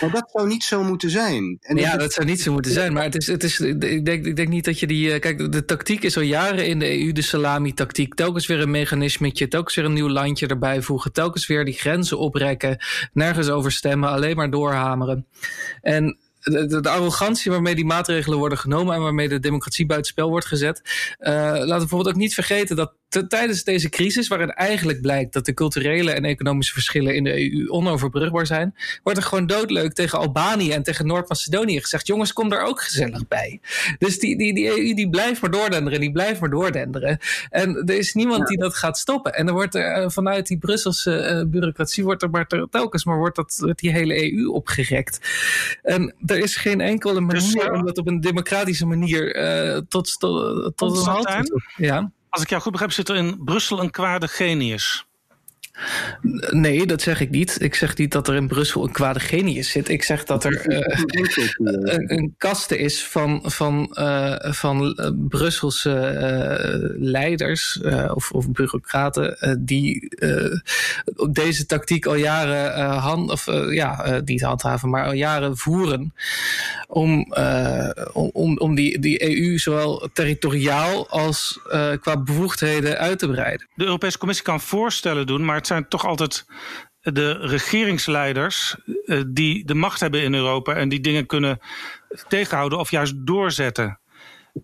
maar 0.00 0.10
dat 0.10 0.30
zou 0.32 0.48
niet 0.48 0.64
zo 0.64 0.82
moeten 0.82 1.10
zijn. 1.10 1.58
En 1.60 1.76
ja, 1.76 1.90
dat- 1.90 2.00
dat 2.00 2.12
zou 2.12 2.26
niet 2.26 2.40
zo 2.40 2.52
moeten 2.52 2.72
zijn. 2.72 2.92
Maar 2.92 3.02
het 3.02 3.14
is, 3.16 3.26
het 3.26 3.44
is, 3.44 3.60
ik, 3.60 4.04
denk, 4.04 4.26
ik 4.26 4.36
denk 4.36 4.48
niet 4.48 4.64
dat 4.64 4.80
je 4.80 4.86
die. 4.86 5.12
eh, 5.12 5.20
Kijk, 5.20 5.38
de, 5.38 5.48
de 5.48 5.64
tactiek 5.64 6.02
is 6.02 6.16
al 6.16 6.22
jaren 6.22 6.66
in 6.66 6.78
de 6.78 7.00
EU 7.00 7.12
de 7.12 7.22
salami-tactiek. 7.22 8.14
Telkens 8.14 8.46
weer 8.46 8.60
een 8.60 8.70
mechanismetje, 8.70 9.48
telkens 9.48 9.74
weer 9.74 9.84
een 9.84 9.92
nieuw 9.92 10.08
landje 10.08 10.46
erbij 10.46 10.82
voegen. 10.82 11.12
Telkens 11.12 11.46
weer 11.46 11.64
die 11.64 11.74
grenzen 11.74 12.18
oprekken. 12.18 12.76
Nergens 13.12 13.48
over 13.48 13.72
stemmen, 13.72 14.08
alleen 14.08 14.36
maar 14.36 14.50
doorhameren. 14.50 15.26
En 15.82 16.18
de, 16.50 16.80
de, 16.80 16.88
arrogantie 16.88 17.50
waarmee 17.50 17.74
die 17.74 17.84
maatregelen 17.84 18.38
worden 18.38 18.58
genomen 18.58 18.94
en 18.94 19.00
waarmee 19.00 19.28
de 19.28 19.40
democratie 19.40 19.86
buitenspel 19.86 20.28
wordt 20.28 20.46
gezet. 20.46 20.82
eh, 21.18 21.32
laten 21.32 21.62
we 21.62 21.76
bijvoorbeeld 21.78 22.14
ook 22.14 22.20
niet 22.20 22.34
vergeten 22.34 22.76
dat 22.76 22.92
tijdens 23.08 23.64
deze 23.64 23.88
crisis, 23.88 24.28
waarin 24.28 24.50
eigenlijk 24.50 25.00
blijkt 25.00 25.32
dat 25.32 25.44
de 25.44 25.54
culturele 25.54 26.10
en 26.12 26.24
economische 26.24 26.72
verschillen 26.72 27.14
in 27.14 27.24
de 27.24 27.52
EU 27.52 27.68
onoverbrugbaar 27.68 28.46
zijn, 28.46 28.74
wordt 29.02 29.18
er 29.18 29.24
gewoon 29.24 29.46
doodleuk 29.46 29.92
tegen 29.92 30.18
Albanië 30.18 30.72
en 30.72 30.82
tegen 30.82 31.06
Noord-Macedonië 31.06 31.80
gezegd: 31.80 32.06
jongens, 32.06 32.32
kom 32.32 32.48
daar 32.48 32.64
ook 32.66 32.82
gezellig 32.82 33.28
bij. 33.28 33.60
Dus 33.98 34.18
die, 34.18 34.38
die, 34.38 34.54
die 34.54 34.68
EU 34.68 34.94
die 34.94 35.10
blijft 35.10 35.40
maar 35.40 35.50
doordenderen, 35.50 36.00
die 36.00 36.12
blijft 36.12 36.40
maar 36.40 36.50
doordenderen. 36.50 37.18
En 37.50 37.82
er 37.86 37.98
is 37.98 38.14
niemand 38.14 38.46
die 38.46 38.58
dat 38.58 38.74
gaat 38.76 38.98
stoppen. 38.98 39.34
En 39.34 39.46
er 39.46 39.52
wordt 39.52 39.74
er 39.74 39.92
eh, 39.92 40.08
vanuit 40.08 40.46
die 40.46 40.58
Brusselse 40.58 41.16
eh, 41.16 41.42
bureaucratie 41.46 42.04
wordt 42.04 42.22
er 42.22 42.30
maar 42.30 42.46
te- 42.46 42.66
telkens 42.70 43.04
maar 43.04 43.18
wordt 43.18 43.36
dat 43.36 43.56
wordt 43.58 43.80
die 43.80 43.90
hele 43.92 44.32
EU 44.32 44.46
opgerekt. 44.48 45.18
En 45.82 46.14
er 46.26 46.38
is 46.38 46.56
geen 46.56 46.80
enkele 46.80 47.20
manier 47.20 47.40
Dus, 47.40 47.54
eh, 47.54 47.72
om 47.72 47.86
dat 47.86 47.98
op 47.98 48.06
een 48.06 48.20
democratische 48.20 48.86
manier 48.86 49.34
eh, 49.34 49.80
tot, 49.88 50.16
tot, 50.18 50.72
tot 50.76 50.96
een 50.96 51.04
halt 51.04 51.26
te. 51.26 51.60
Ja. 51.76 52.12
Als 52.36 52.44
ik 52.44 52.50
jou 52.50 52.62
goed 52.62 52.72
begrijp, 52.72 52.92
zit 52.92 53.08
er 53.08 53.16
in 53.16 53.44
Brussel 53.44 53.80
een 53.80 53.90
kwade 53.90 54.28
genius. 54.28 55.06
Nee, 56.50 56.86
dat 56.86 57.02
zeg 57.02 57.20
ik 57.20 57.30
niet. 57.30 57.62
Ik 57.62 57.74
zeg 57.74 57.96
niet 57.96 58.12
dat 58.12 58.28
er 58.28 58.34
in 58.34 58.48
Brussel 58.48 58.84
een 58.84 58.92
kwade 58.92 59.20
genius 59.20 59.70
zit. 59.70 59.88
Ik 59.88 60.02
zeg 60.02 60.24
dat 60.24 60.44
er 60.44 60.66
eh, 60.66 61.02
een, 61.94 62.12
een 62.16 62.34
kaste 62.38 62.78
is 62.78 63.04
van, 63.04 63.40
van, 63.44 63.94
eh, 63.94 64.52
van 64.52 64.94
eh, 64.94 65.10
Brusselse 65.28 65.98
eh, 65.98 66.90
leiders 66.98 67.80
eh, 67.80 68.10
of, 68.14 68.30
of 68.30 68.50
bureaucraten 68.50 69.40
eh, 69.40 69.54
die 69.58 70.08
eh, 70.08 70.58
deze 71.30 71.66
tactiek 71.66 72.06
al 72.06 72.14
jaren 72.14 72.74
eh, 72.74 73.04
hand, 73.04 73.30
of, 73.30 73.46
ja, 73.70 74.20
niet 74.24 74.42
handhaven, 74.42 74.90
maar 74.90 75.04
al 75.04 75.12
jaren 75.12 75.56
voeren 75.56 76.14
om, 76.88 77.32
eh, 77.32 77.88
om, 78.12 78.30
om, 78.32 78.58
om 78.58 78.74
die, 78.74 78.98
die 78.98 79.36
EU 79.36 79.58
zowel 79.58 80.08
territoriaal 80.12 81.08
als 81.08 81.60
eh, 81.70 81.90
qua 82.00 82.16
bevoegdheden 82.16 82.98
uit 82.98 83.18
te 83.18 83.28
breiden. 83.28 83.66
De 83.74 83.84
Europese 83.84 84.18
Commissie 84.18 84.44
kan 84.44 84.60
voorstellen 84.60 85.26
doen, 85.26 85.44
maar 85.44 85.62
het 85.66 85.74
zijn 85.74 85.88
toch 85.88 86.06
altijd 86.06 86.44
de 87.00 87.32
regeringsleiders 87.32 88.76
eh, 89.04 89.22
die 89.26 89.64
de 89.64 89.74
macht 89.74 90.00
hebben 90.00 90.22
in 90.22 90.34
Europa 90.34 90.74
en 90.74 90.88
die 90.88 91.00
dingen 91.00 91.26
kunnen 91.26 91.58
tegenhouden 92.28 92.78
of 92.78 92.90
juist 92.90 93.26
doorzetten. 93.26 94.00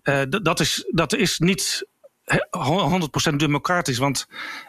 Eh, 0.01 0.21
dat, 0.29 0.59
is, 0.59 0.85
dat 0.91 1.13
is 1.13 1.39
niet 1.39 1.87
he- 2.23 3.31
100% 3.31 3.35
democratisch, 3.35 3.97
want 3.97 4.27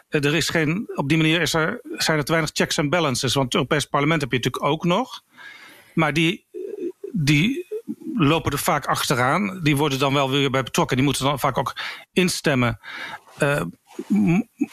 eh, 0.09 0.23
er 0.23 0.35
is 0.35 0.49
geen, 0.49 0.91
op 0.95 1.09
die 1.09 1.17
manier 1.17 1.41
is 1.41 1.53
er, 1.53 1.79
zijn 1.83 2.17
er 2.17 2.23
te 2.23 2.31
weinig 2.31 2.51
checks 2.53 2.77
en 2.77 2.89
balances. 2.89 3.33
Want 3.33 3.45
het 3.45 3.53
Europees 3.53 3.85
Parlement 3.85 4.21
heb 4.21 4.31
je 4.31 4.37
natuurlijk 4.37 4.65
ook 4.65 4.83
nog, 4.83 5.21
maar 5.93 6.13
die, 6.13 6.45
die 7.11 7.65
lopen 8.17 8.51
er 8.51 8.59
vaak 8.59 8.85
achteraan. 8.85 9.59
Die 9.63 9.75
worden 9.75 9.99
dan 9.99 10.13
wel 10.13 10.29
weer 10.29 10.49
bij 10.49 10.63
betrokken. 10.63 10.95
Die 10.95 11.05
moeten 11.05 11.25
dan 11.25 11.39
vaak 11.39 11.57
ook 11.57 11.75
instemmen. 12.13 12.79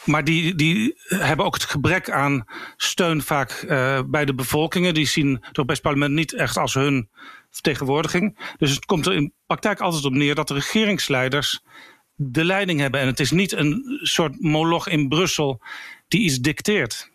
Maar 0.03 0.23
die, 0.23 0.55
die 0.55 0.95
hebben 1.07 1.45
ook 1.45 1.53
het 1.53 1.63
gebrek 1.63 2.09
aan 2.09 2.45
steun 2.77 3.21
vaak 3.21 3.51
eh, 3.51 3.99
bij 4.07 4.25
de 4.25 4.35
bevolkingen. 4.35 4.93
Die 4.93 5.07
zien 5.07 5.33
het 5.33 5.45
Europees 5.45 5.79
Parlement 5.79 6.13
niet 6.13 6.33
echt 6.33 6.57
als 6.57 6.73
hun 6.73 7.09
vertegenwoordiging. 7.51 8.53
Dus 8.57 8.71
het 8.71 8.85
komt 8.85 9.05
er 9.05 9.13
in 9.13 9.33
praktijk 9.45 9.79
altijd 9.79 10.05
op 10.05 10.13
neer 10.13 10.35
dat 10.35 10.47
de 10.47 10.53
regeringsleiders 10.53 11.63
de 12.15 12.45
leiding 12.45 12.79
hebben. 12.79 12.99
En 12.99 13.07
het 13.07 13.19
is 13.19 13.31
niet 13.31 13.51
een 13.51 13.99
soort 14.01 14.41
moloch 14.41 14.87
in 14.87 15.07
Brussel 15.07 15.61
die 16.07 16.21
iets 16.21 16.39
dicteert. 16.39 17.11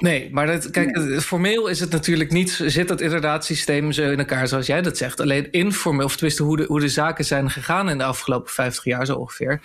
Nee, 0.00 0.28
maar 0.32 0.46
dat, 0.46 0.70
kijk, 0.70 1.20
formeel 1.22 1.68
is 1.68 1.80
het 1.80 1.90
natuurlijk 1.90 2.30
niet, 2.30 2.60
zit 2.64 2.88
het 2.88 3.00
inderdaad 3.00 3.44
systeem 3.44 3.92
zo 3.92 4.10
in 4.10 4.18
elkaar 4.18 4.48
zoals 4.48 4.66
jij 4.66 4.82
dat 4.82 4.96
zegt. 4.96 5.20
Alleen 5.20 5.50
informeel, 5.50 6.04
of 6.04 6.12
tenminste 6.12 6.42
hoe 6.42 6.56
de, 6.56 6.64
hoe 6.64 6.80
de 6.80 6.88
zaken 6.88 7.24
zijn 7.24 7.50
gegaan 7.50 7.88
in 7.88 7.98
de 7.98 8.04
afgelopen 8.04 8.52
50 8.52 8.84
jaar 8.84 9.06
zo 9.06 9.14
ongeveer, 9.14 9.60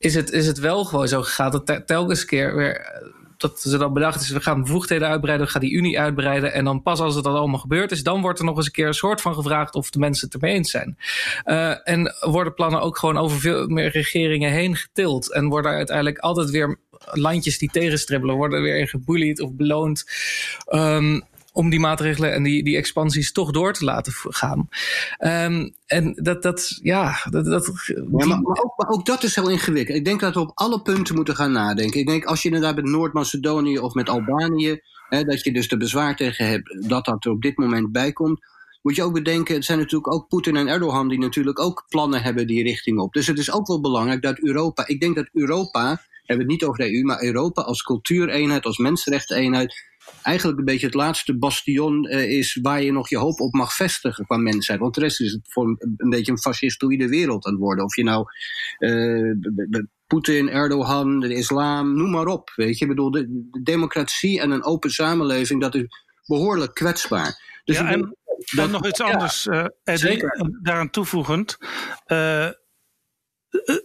is 0.00 0.14
het, 0.14 0.30
is 0.30 0.46
het 0.46 0.58
wel 0.58 0.84
gewoon 0.84 1.08
zo 1.08 1.22
gegaan 1.22 1.50
dat 1.50 1.66
te- 1.66 1.82
telkens 1.84 2.24
keer 2.24 2.56
weer, 2.56 2.76
eh, 2.76 3.08
dat 3.36 3.60
ze 3.60 3.78
dan 3.78 3.92
bedacht 3.92 4.20
is, 4.20 4.30
we 4.30 4.40
gaan 4.40 4.62
bevoegdheden 4.62 5.08
uitbreiden, 5.08 5.46
we 5.46 5.52
gaan 5.52 5.60
die 5.60 5.72
Unie 5.72 6.00
uitbreiden. 6.00 6.52
En 6.52 6.64
dan 6.64 6.82
pas 6.82 7.00
als 7.00 7.14
het 7.14 7.24
dan 7.24 7.34
allemaal 7.34 7.58
gebeurd 7.60 7.90
is, 7.90 8.02
dan 8.02 8.20
wordt 8.20 8.38
er 8.38 8.44
nog 8.44 8.56
eens 8.56 8.66
een 8.66 8.72
keer 8.72 8.86
een 8.86 8.94
soort 8.94 9.20
van 9.20 9.34
gevraagd 9.34 9.74
of 9.74 9.90
de 9.90 9.98
mensen 9.98 10.24
het 10.26 10.34
ermee 10.34 10.54
eens 10.54 10.70
zijn. 10.70 10.98
Eh, 11.44 11.88
en 11.88 12.14
worden 12.20 12.54
plannen 12.54 12.80
ook 12.80 12.98
gewoon 12.98 13.18
over 13.18 13.40
veel 13.40 13.66
meer 13.66 13.90
regeringen 13.90 14.50
heen 14.50 14.76
getild. 14.76 15.32
En 15.32 15.48
worden 15.48 15.72
uiteindelijk 15.72 16.18
altijd 16.18 16.50
weer 16.50 16.78
landjes 17.10 17.58
die 17.58 17.70
tegenstribbelen, 17.70 18.36
worden 18.36 18.62
weer 18.62 18.88
geboelied 18.88 19.40
of 19.40 19.52
beloond. 19.52 20.04
ehm, 20.66 21.20
om 21.52 21.70
die 21.70 21.80
maatregelen 21.80 22.32
en 22.32 22.42
die, 22.42 22.64
die 22.64 22.76
expansies 22.76 23.32
toch 23.32 23.50
door 23.50 23.72
te 23.72 23.84
laten 23.84 24.12
gaan. 24.16 24.68
Ehm, 25.18 25.68
en 25.86 26.12
dat, 26.22 26.42
dat, 26.42 26.78
ja, 26.82 27.16
dat, 27.30 27.44
dat, 27.44 27.66
maar, 28.10 28.38
ook, 28.38 28.72
maar 28.76 28.88
ook 28.88 29.06
dat 29.06 29.22
is 29.22 29.34
heel 29.34 29.50
ingewikkeld. 29.50 29.96
Ik 29.96 30.04
denk 30.04 30.20
dat 30.20 30.34
we 30.34 30.40
op 30.40 30.50
alle 30.54 30.82
punten 30.82 31.14
moeten 31.14 31.36
gaan 31.36 31.52
nadenken. 31.52 32.00
Ik 32.00 32.06
denk 32.06 32.24
als 32.24 32.42
je 32.42 32.48
inderdaad 32.48 32.74
met 32.74 32.84
Noord-Macedonië 32.84 33.78
of 33.78 33.94
met 33.94 34.08
Albanië, 34.08 34.80
hè, 35.08 35.24
dat 35.24 35.44
je 35.44 35.52
dus 35.52 35.68
er 35.68 35.78
bezwaar 35.78 36.16
tegen 36.16 36.46
hebt 36.46 36.88
dat 36.88 37.04
dat 37.04 37.24
er 37.24 37.30
op 37.30 37.42
dit 37.42 37.56
moment 37.56 37.92
bij 37.92 38.12
komt. 38.12 38.40
Moet 38.82 38.96
je 38.96 39.02
ook 39.02 39.12
bedenken, 39.12 39.54
het 39.54 39.64
zijn 39.64 39.78
natuurlijk 39.78 40.12
ook 40.12 40.28
Poetin 40.28 40.56
en 40.56 40.68
Erdogan 40.68 41.08
die 41.08 41.18
natuurlijk 41.18 41.58
ook 41.58 41.84
plannen 41.88 42.22
hebben 42.22 42.46
die 42.46 42.62
richting 42.62 42.98
op. 42.98 43.12
Dus 43.12 43.26
het 43.26 43.38
is 43.38 43.52
ook 43.52 43.66
wel 43.66 43.80
belangrijk 43.80 44.22
dat 44.22 44.38
Europa, 44.38 44.86
ik 44.86 45.00
denk 45.00 45.16
dat 45.16 45.28
Europa, 45.32 45.88
hebben 46.24 46.46
we 46.46 46.52
het 46.52 46.60
niet 46.60 46.64
over 46.64 46.84
de 46.84 46.94
EU, 46.94 47.04
maar 47.04 47.22
Europa 47.22 47.62
als 47.62 47.82
cultuureenheid, 47.82 48.64
als 48.64 48.78
mensenrechteneenheid, 48.78 49.89
eigenlijk 50.22 50.58
een 50.58 50.64
beetje 50.64 50.86
het 50.86 50.94
laatste 50.94 51.38
bastion 51.38 52.06
eh, 52.06 52.30
is 52.38 52.58
waar 52.62 52.82
je 52.82 52.92
nog 52.92 53.08
je 53.08 53.16
hoop 53.18 53.40
op 53.40 53.52
mag 53.52 53.74
vestigen 53.74 54.24
qua 54.26 54.36
mensheid. 54.36 54.80
Want 54.80 54.94
de 54.94 55.00
rest 55.00 55.20
is 55.20 55.32
het 55.32 55.40
voor 55.44 55.78
een, 55.96 56.10
beetje 56.10 56.32
een 56.32 56.38
fascistoïde 56.38 57.08
wereld 57.08 57.46
aan 57.46 57.52
het 57.52 57.60
worden. 57.60 57.84
Of 57.84 57.96
je 57.96 58.02
nou 58.04 58.26
eh, 58.78 59.84
Poetin, 60.06 60.48
Erdogan, 60.48 61.20
de 61.20 61.34
islam, 61.34 61.96
noem 61.96 62.10
maar 62.10 62.26
op. 62.26 62.52
Weet 62.54 62.78
je, 62.78 62.84
ik 62.84 62.90
bedoel, 62.90 63.10
de, 63.10 63.46
de 63.50 63.62
democratie 63.62 64.40
en 64.40 64.50
een 64.50 64.64
open 64.64 64.90
samenleving, 64.90 65.60
dat 65.60 65.74
is 65.74 65.84
behoorlijk 66.26 66.74
kwetsbaar. 66.74 67.60
Dus 67.64 67.76
Ja, 67.78 67.88
en, 67.90 68.00
denk 68.00 68.14
dat- 68.54 68.64
en 68.64 68.70
nog 68.70 68.86
iets 68.86 68.98
ja, 68.98 69.04
anders, 69.12 69.46
eh 69.46 69.64
Eddie, 69.84 70.24
daaraan 70.62 70.90
toevoegend. 70.90 71.58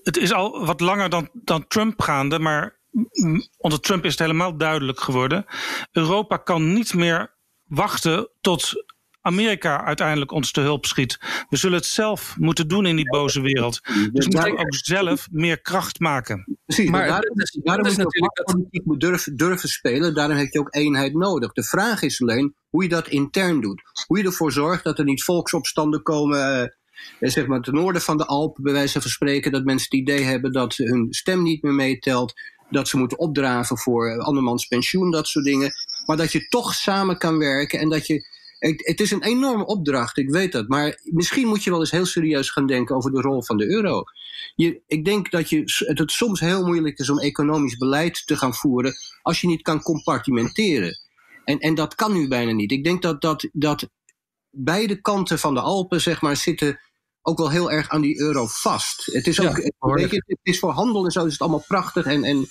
Het 0.04 0.18
is 0.18 0.34
al 0.34 0.66
wat 0.66 0.80
langer 0.80 1.10
dan, 1.10 1.30
dan 1.34 1.68
Trump 1.68 2.02
gaande, 2.02 2.40
maar 2.40 2.80
onder 3.58 3.80
Trump 3.80 4.04
is 4.06 4.12
het 4.12 4.20
helemaal 4.20 4.58
duidelijk 4.58 5.00
geworden. 5.00 5.46
Europa 5.92 6.38
kan 6.38 6.74
niet 6.74 6.94
meer 6.94 7.34
wachten 7.64 8.30
tot 8.42 8.84
Amerika 9.22 9.84
uiteindelijk 9.84 10.32
ons 10.32 10.52
te 10.52 10.62
hulp 10.62 10.86
schiet. 10.86 11.18
We 11.50 11.58
zullen 11.58 11.78
het 11.78 11.86
zelf 11.86 12.36
moeten 12.40 12.68
doen 12.68 12.86
in 12.86 12.96
die 12.96 13.10
boze 13.10 13.42
wereld. 13.42 13.82
Dus 13.84 14.26
moeten 14.28 14.44
we 14.44 14.58
ook 14.58 14.76
zelf 14.76 15.28
meer 15.32 15.62
kracht 15.62 16.00
maken. 16.00 16.58
Precies, 16.66 16.90
Maar 16.90 17.08
daarom, 17.08 17.40
is- 17.40 17.60
daarom 17.64 17.86
is 17.86 17.96
natuurlijk 17.96 18.36
dat- 18.36 18.46
politiek 18.46 18.86
moet 18.86 19.00
durven, 19.00 19.36
durven 19.36 19.70
spelen. 19.70 20.14
Daarom 20.14 20.38
heb 20.38 20.52
je 20.54 20.60
ook 20.60 20.76
eenheid 20.76 21.14
nodig. 21.14 21.52
De 21.52 21.64
vraag 21.64 22.02
is 22.02 22.22
alleen 22.22 22.56
hoe 22.70 22.84
je 22.84 22.90
dat 22.90 23.08
intern 23.08 23.62
doet. 23.62 23.82
Hoe 24.08 24.18
je 24.18 24.24
ervoor 24.24 24.52
zorgt 24.52 24.84
dat 24.84 25.00
er 25.00 25.06
niet 25.06 25.24
volksopstanden 25.24 26.04
komen. 26.04 26.62
eh, 26.62 26.70
zeg 27.20 27.48
maar 27.48 27.62
ten 27.62 27.74
noorden 27.74 28.02
van 28.02 28.18
de 28.18 28.26
Alpen, 28.26 28.64
bij 28.64 28.74
wijze 28.74 29.02
van 29.02 29.10
spreken. 29.12 29.52
Dat 29.52 29.64
mensen 29.64 29.88
het 29.90 30.00
idee 30.00 30.24
hebben 30.24 30.52
dat 30.52 30.76
hun 30.76 31.08
stem 31.10 31.44
niet 31.44 31.62
meer 31.62 31.74
meetelt. 31.74 32.34
Dat 32.70 32.88
ze 32.88 32.98
moeten 32.98 33.20
opdraven 33.20 33.78
voor 33.78 34.10
eh, 34.10 34.18
andermans 34.18 34.66
pensioen, 34.66 35.12
dat 35.12 35.28
soort 35.28 35.46
dingen. 35.46 35.72
Maar 36.06 36.18
dat 36.18 36.32
je 36.32 36.48
toch 36.48 36.74
samen 36.74 37.18
kan 37.18 37.38
werken 37.38 37.80
en 37.80 37.90
dat 37.90 38.08
je. 38.08 38.34
Het, 38.60 39.00
is 39.00 39.12
een 39.12 39.24
enorme 39.24 39.66
opdracht, 39.66 40.18
ik 40.18 40.30
weet 40.30 40.52
dat. 40.52 40.68
Maar 40.68 41.00
misschien 41.04 41.48
moet 41.48 41.64
je 41.64 41.70
wel 41.70 41.80
eens 41.80 41.92
heel 41.92 42.06
serieus 42.06 42.50
gaan 42.50 42.68
denken 42.68 42.96
over 42.96 43.12
de 43.12 43.22
rol 43.22 43.44
van 43.44 43.58
de 43.58 43.70
euro. 43.70 44.04
Je, 44.56 44.82
ik 44.88 45.06
denk 45.06 45.32
dat 45.32 45.50
je, 45.50 45.60
het, 45.60 45.98
het 45.98 46.12
soms 46.12 46.40
heel 46.40 46.66
moeilijk 46.66 47.00
is 47.00 47.10
om 47.10 47.20
economisch 47.20 47.78
beleid 47.78 48.28
te 48.28 48.38
gaan 48.38 48.54
voeren 48.54 48.94
als 49.22 49.42
je 49.42 49.48
niet 49.48 49.62
kan 49.62 49.82
compartimenteren. 49.82 51.00
En, 51.44 51.60
en 51.60 51.76
dat 51.76 51.96
kan 51.96 52.14
nu 52.14 52.28
bijna 52.28 52.52
niet. 52.52 52.72
Ik 52.72 52.84
denk 52.84 53.02
dat, 53.02 53.22
dat, 53.22 53.50
dat 53.52 53.90
beide 54.50 55.02
kanten 55.02 55.40
van 55.40 55.54
de 55.54 55.60
Alpen, 55.60 56.02
zeg 56.02 56.22
maar, 56.22 56.38
zitten 56.38 56.80
ook 57.28 57.38
wel 57.38 57.50
heel 57.52 57.72
erg 57.72 57.90
aan 57.90 58.02
die 58.02 58.20
euro 58.20 58.46
vast. 58.48 59.06
Het 59.06 59.28
is, 59.28 59.36
Ja, 59.38 59.50
ook, 59.50 59.96
weet 59.98 60.10
je, 60.12 60.24
het 60.28 60.40
is 60.42 60.60
voor 60.60 60.72
handel 60.72 61.06
en 61.06 61.12
zo 61.12 61.26
is 61.26 61.32
het 61.32 61.42
allemaal 61.42 61.64
prachtig. 61.68 62.06
En, 62.06 62.24
en 62.24 62.48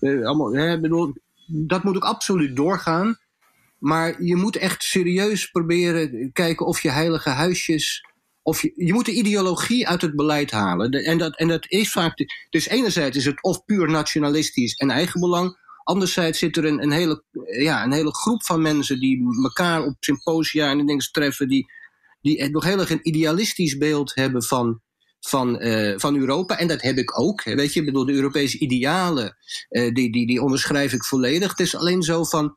eh, 0.00 0.26
allemaal, 0.26 0.52
hè, 0.52 0.80
bedoel, 0.80 1.12
dat 1.46 1.82
moet 1.82 1.96
ook 1.96 2.04
absoluut 2.04 2.56
doorgaan. 2.56 3.18
Maar 3.78 4.22
je 4.22 4.36
moet 4.36 4.56
echt 4.56 4.82
serieus 4.82 5.50
proberen 5.50 6.32
kijken 6.32 6.66
of 6.66 6.80
je 6.80 6.90
heilige 6.90 7.28
huisjes. 7.30 8.04
Of 8.42 8.62
je, 8.62 8.72
je 8.76 8.92
moet 8.92 9.06
de 9.06 9.12
ideologie 9.12 9.88
uit 9.88 10.02
het 10.02 10.16
beleid 10.16 10.50
halen. 10.50 10.90
De- 10.90 11.02
en, 11.04 11.18
dat, 11.18 11.36
en 11.38 11.48
dat 11.48 11.70
is 11.70 11.92
vaak. 11.92 12.16
de- 12.16 12.46
dus 12.50 12.68
enerzijds 12.68 13.16
is 13.16 13.24
het 13.24 13.42
of 13.42 13.64
puur 13.64 13.90
nationalistisch 13.90 14.74
en 14.74 14.90
eigenbelang. 14.90 15.56
Anderzijds 15.84 16.38
zit 16.38 16.56
er 16.56 16.64
een, 16.64 16.82
een, 16.82 16.90
hele, 16.90 17.24
ja, 17.60 17.84
een 17.84 17.92
hele 17.92 18.14
groep 18.14 18.44
van 18.44 18.62
mensen 18.62 19.00
die 19.00 19.26
elkaar 19.42 19.82
op 19.84 19.96
symposia 20.00 20.70
en 20.70 20.86
dingen 20.86 21.08
treffen. 21.12 21.48
Die, 21.48 21.66
die 22.20 22.50
nog 22.50 22.64
heel 22.64 22.78
erg 22.78 22.90
een 22.90 23.08
idealistisch 23.08 23.76
beeld 23.76 24.14
hebben 24.14 24.42
van, 24.42 24.80
van, 25.20 25.58
eh, 25.58 25.98
van 25.98 26.16
Europa. 26.16 26.58
En 26.58 26.68
dat 26.68 26.82
heb 26.82 26.96
ik 26.96 27.20
ook. 27.20 27.42
Weet 27.42 27.72
je, 27.72 27.80
ik 27.80 27.86
bedoel, 27.86 28.04
de 28.04 28.12
Europese 28.12 28.58
idealen, 28.58 29.36
eh, 29.68 29.94
die, 29.94 30.12
die, 30.12 30.26
die 30.26 30.42
onderschrijf 30.42 30.92
ik 30.92 31.04
volledig. 31.04 31.50
Het 31.50 31.60
is 31.60 31.76
alleen 31.76 32.02
zo 32.02 32.24
van. 32.24 32.56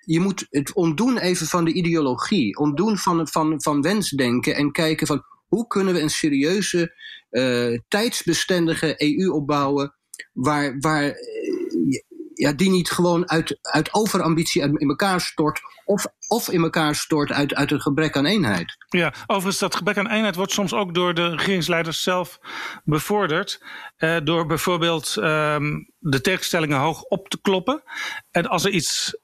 Je 0.00 0.20
moet 0.20 0.46
het 0.50 0.72
ontdoen 0.72 1.18
even 1.18 1.46
van 1.46 1.64
de 1.64 1.72
ideologie. 1.72 2.56
Ontdoen 2.56 2.98
van, 2.98 3.28
van, 3.28 3.62
van 3.62 3.82
wensdenken. 3.82 4.54
En 4.54 4.72
kijken 4.72 5.06
van 5.06 5.22
hoe 5.46 5.66
kunnen 5.66 5.94
we 5.94 6.00
een 6.00 6.10
serieuze, 6.10 6.94
eh, 7.30 7.78
tijdsbestendige 7.88 8.94
EU 8.96 9.30
opbouwen. 9.30 9.94
Waar, 10.32 10.78
waar 10.78 11.14
ja, 12.36 12.52
die 12.52 12.70
niet 12.70 12.90
gewoon 12.90 13.30
uit, 13.30 13.58
uit 13.62 13.94
overambitie 13.94 14.62
in 14.62 14.88
elkaar 14.88 15.20
stort. 15.20 15.60
Of, 15.84 16.06
of 16.28 16.48
in 16.48 16.62
elkaar 16.62 16.94
stort 16.94 17.32
uit, 17.32 17.54
uit 17.54 17.70
een 17.70 17.80
gebrek 17.80 18.16
aan 18.16 18.26
eenheid. 18.26 18.76
Ja, 18.88 19.14
overigens, 19.26 19.58
dat 19.58 19.76
gebrek 19.76 19.96
aan 19.98 20.10
eenheid 20.10 20.34
wordt 20.34 20.52
soms 20.52 20.72
ook 20.72 20.94
door 20.94 21.14
de 21.14 21.28
regeringsleiders 21.28 22.02
zelf 22.02 22.38
bevorderd. 22.84 23.62
Eh, 23.96 24.16
door 24.24 24.46
bijvoorbeeld 24.46 25.16
ehm, 25.16 25.72
de 25.98 26.20
tegenstellingen 26.20 26.78
hoog 26.78 27.02
op 27.02 27.28
te 27.28 27.40
kloppen. 27.40 27.82
En 28.30 28.46
als 28.46 28.64
er 28.64 28.70
iets 28.70 29.16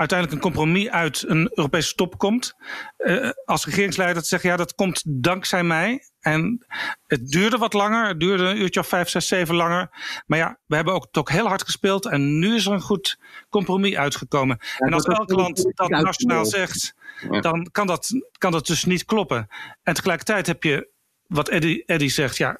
uiteindelijk 0.00 0.32
een 0.32 0.50
compromis 0.52 0.88
uit 0.88 1.24
een 1.28 1.50
Europese 1.54 1.94
top 1.94 2.18
komt. 2.18 2.54
eh, 2.96 3.30
als 3.44 3.64
regeringsleider 3.64 4.22
te 4.22 4.28
zeggen, 4.28 4.50
ja, 4.50 4.56
dat 4.56 4.74
komt 4.74 5.02
dankzij 5.06 5.62
mij. 5.64 6.04
En 6.20 6.66
het 7.06 7.28
duurde 7.30 7.56
wat 7.58 7.72
langer. 7.72 8.06
Het 8.08 8.20
duurde 8.20 8.44
een 8.44 8.60
uurtje 8.60 8.80
of 8.80 8.86
vijf, 8.88 9.08
zes, 9.08 9.28
zeven 9.28 9.54
langer. 9.54 9.90
Maar 10.26 10.38
ja, 10.38 10.58
we 10.66 10.74
hebben 10.74 10.94
ook 10.94 11.08
toch 11.10 11.28
heel 11.28 11.46
hard 11.46 11.62
gespeeld. 11.62 12.06
En 12.06 12.38
nu 12.38 12.54
is 12.54 12.66
er 12.66 12.72
een 12.72 12.80
goed 12.80 13.18
compromis 13.48 13.94
uitgekomen. 13.94 14.58
en 14.78 14.92
als 14.92 15.04
elk 15.04 15.30
land 15.30 15.70
dat 15.74 15.88
nationaal 15.88 16.44
zegt, 16.44 16.94
Ja. 17.30 17.40
dan 17.40 17.68
kan 17.72 17.86
dat, 17.86 18.10
kan 18.38 18.52
dat 18.52 18.66
dus 18.66 18.84
niet 18.84 19.04
kloppen. 19.04 19.48
En 19.82 19.94
tegelijkertijd 19.94 20.46
heb 20.46 20.62
je, 20.62 20.88
wat 21.26 21.48
Eddie, 21.48 21.82
Eddie 21.86 22.10
zegt, 22.10 22.36
ja, 22.36 22.58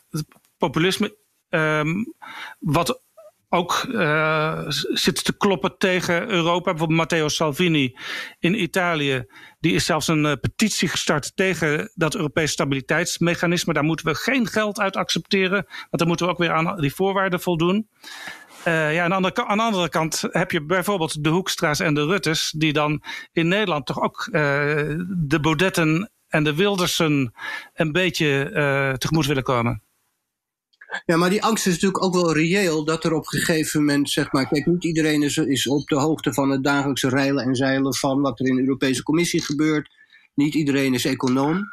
populisme, 0.59 1.17
ehm, 1.49 2.05
wat 2.59 3.03
ook 3.53 3.73
eh, 3.95 4.63
zit 4.89 5.25
te 5.25 5.37
kloppen 5.37 5.79
tegen 5.79 6.29
Europa. 6.29 6.71
Bijvoorbeeld 6.71 6.99
Matteo 6.99 7.29
Salvini 7.29 7.97
in 8.39 8.63
Italië. 8.63 9.25
Die 9.61 9.75
is 9.75 9.85
zelfs 9.85 10.09
een 10.09 10.27
eh, 10.27 10.33
petitie 10.41 10.89
gestart 10.89 11.37
tegen 11.37 11.91
dat 11.95 12.15
Europese 12.15 12.53
stabiliteitsmechanisme. 12.53 13.73
Daar 13.73 13.85
moeten 13.85 14.07
we 14.07 14.15
geen 14.15 14.47
geld 14.47 14.81
uit 14.81 14.97
accepteren. 14.97 15.67
Want 15.69 15.89
dan 15.91 16.07
moeten 16.07 16.27
we 16.27 16.33
ook 16.33 16.39
weer 16.39 16.53
aan 16.53 16.81
die 16.81 16.95
voorwaarden 16.95 17.41
voldoen. 17.41 17.89
Eh, 18.65 18.95
ja, 18.95 19.03
aan 19.03 19.09
de, 19.09 19.17
andere, 19.17 19.47
aan 19.47 19.57
de 19.57 19.63
andere 19.63 19.89
kant 19.89 20.25
heb 20.31 20.51
je 20.51 20.65
bijvoorbeeld 20.65 21.25
de 21.25 21.31
Hoekstra's 21.31 21.81
en 21.81 21.95
de 21.95 22.07
Ruttes, 22.07 22.55
die 22.57 22.73
dan 22.73 23.03
in 23.33 23.49
Nederland 23.49 23.87
toch 23.87 24.01
ook 24.01 24.29
de 24.31 25.39
Baudetten 25.41 26.11
en 26.29 26.45
de 26.45 26.55
Wildersen 26.55 27.33
een 27.75 27.93
beetje 27.93 28.51
tegemoet 28.99 29.27
willen 29.27 29.43
komen. 29.43 29.83
Ja, 31.07 31.17
maar 31.17 31.31
die 31.31 31.43
angst 31.43 31.67
is 31.67 31.73
natuurlijk 31.73 32.05
ook 32.05 32.15
wel 32.15 32.33
reëel 32.33 32.85
dat 32.85 33.05
er 33.05 33.13
op 33.13 33.23
een 33.23 33.39
gegeven 33.39 33.81
moment, 33.81 34.11
zeg 34.11 34.33
maar, 34.33 34.49
kijk, 34.49 34.67
niet 34.67 34.85
iedereen 34.85 35.23
is, 35.23 35.37
is 35.37 35.67
op 35.67 35.89
de 35.89 35.97
hoogte 35.97 36.33
van 36.33 36.51
het 36.51 36.65
dagelijkse 36.65 37.09
reilen 37.09 37.45
en 37.45 37.55
zeilen 37.55 37.95
van 37.95 38.21
wat 38.21 38.41
er 38.41 38.47
in 38.47 38.57
de 38.57 38.63
Europese 38.63 39.03
Commissie 39.03 39.43
gebeurt. 39.43 39.91
Niet 40.35 40.55
iedereen 40.55 40.95
is 40.95 41.05
econoom. 41.05 41.65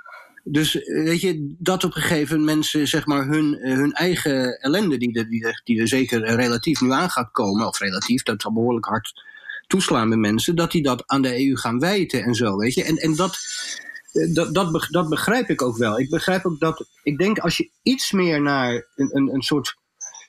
Dus 0.44 0.82
eh, 0.82 1.04
weet 1.04 1.22
je, 1.22 1.56
dat 1.60 1.84
op 1.84 1.96
een 1.96 2.02
gegeven 2.02 2.38
moment 2.38 2.56
mensen, 2.56 2.88
zeg 2.88 3.06
maar, 3.06 3.26
hun, 3.26 3.60
eh, 3.60 3.76
hun 3.76 3.92
eigen 3.92 4.60
ellende, 4.60 4.98
die 4.98 5.14
er, 5.14 5.30
die, 5.30 5.46
er, 5.46 5.62
die 5.64 5.80
er 5.80 5.88
zeker 5.88 6.24
eh, 6.24 6.36
relatief 6.36 6.82
nu 6.82 6.92
aan 6.92 7.10
gaat 7.10 7.32
komen, 7.32 7.68
of 7.68 7.80
relatief, 7.80 8.24
dat 8.24 8.42
zal 8.42 8.54
behoorlijk 8.54 8.86
hard 8.86 9.26
toeslaan 9.68 10.10
bij 10.10 10.18
mensen, 10.18 10.56
dat 10.56 10.72
die 10.72 10.84
dat 10.84 11.04
aan 11.06 11.22
de 11.22 11.48
EU 11.48 11.56
gaan 11.56 11.80
wijten 11.80 12.24
en 12.24 12.36
zo, 12.36 12.58
weet 12.58 12.74
je. 12.74 12.84
En, 12.84 12.96
en 12.96 13.16
dat, 13.16 13.36
eh, 13.36 13.87
dat, 14.34 14.54
dat, 14.54 14.72
beg- 14.72 14.90
dat 14.90 15.10
begrijp 15.10 15.50
ik 15.50 15.62
ook 15.62 15.78
wel. 15.78 16.00
Ik 16.00 16.10
begrijp 16.10 16.46
ook 16.46 16.60
dat, 16.60 16.86
ik 17.04 17.18
denk 17.18 17.40
als 17.40 17.58
je 17.58 17.70
iets 17.84 18.12
meer 18.12 18.42
naar 18.42 18.88
een, 18.96 19.16
een, 19.16 19.34
een 19.34 19.42
soort. 19.42 19.76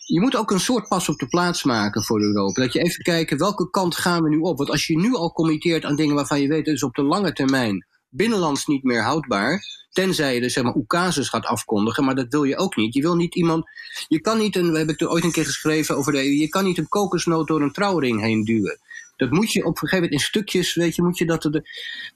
Je 0.06 0.20
moet 0.20 0.36
ook 0.36 0.50
een 0.50 0.60
soort 0.60 0.88
pas 0.88 1.08
op 1.08 1.18
de 1.18 1.26
plaats 1.26 1.62
maken 1.62 2.02
voor 2.04 2.20
Europa. 2.20 2.62
Dat 2.62 2.72
je 2.72 2.80
even 2.80 3.02
kijken 3.02 3.38
welke 3.38 3.70
kant 3.70 3.96
gaan 3.96 4.22
we 4.22 4.28
nu 4.28 4.38
op. 4.38 4.58
Want 4.58 4.70
als 4.70 4.86
je 4.86 4.98
nu 4.98 5.14
al 5.14 5.32
committeert 5.32 5.84
aan 5.84 5.96
dingen 5.96 6.14
waarvan 6.14 6.40
je 6.40 6.48
weet 6.48 6.64
dat 6.64 6.74
is 6.74 6.82
op 6.82 6.94
de 6.94 7.02
lange 7.02 7.32
termijn 7.32 7.86
binnenlands 8.08 8.66
niet 8.66 8.82
meer 8.82 9.02
houdbaar. 9.02 9.62
Tenzij 9.90 10.34
je 10.34 10.40
dus 10.40 10.52
zeg 10.52 10.64
maar 10.64 10.74
oecasus 10.74 11.28
gaat 11.28 11.44
afkondigen, 11.44 12.04
maar 12.04 12.14
dat 12.14 12.26
wil 12.28 12.44
je 12.44 12.56
ook 12.56 12.76
niet. 12.76 12.94
Je 12.94 13.00
wil 13.00 13.16
niet 13.16 13.34
iemand. 13.34 13.64
Je 14.08 14.20
kan 14.20 14.38
niet 14.38 14.56
een. 14.56 14.70
We 14.70 14.76
hebben 14.76 14.96
het 14.98 15.08
ooit 15.08 15.24
een 15.24 15.32
keer 15.32 15.44
geschreven 15.44 15.96
over 15.96 16.12
de 16.12 16.18
EU. 16.18 16.32
Je 16.40 16.48
kan 16.48 16.64
niet 16.64 16.78
een 16.78 16.88
kokosnoot 16.88 17.46
door 17.46 17.62
een 17.62 17.72
trouwring 17.72 18.20
heen 18.20 18.44
duwen. 18.44 18.78
Dat 19.16 19.30
moet 19.30 19.52
je 19.52 19.60
op 19.60 19.66
een 19.66 19.76
gegeven 19.76 20.02
moment 20.02 20.12
in 20.12 20.26
stukjes, 20.26 20.74
weet 20.74 20.94
je, 20.94 21.02
moet 21.02 21.18
je 21.18 21.26
dat. 21.26 21.44
Er, 21.44 21.62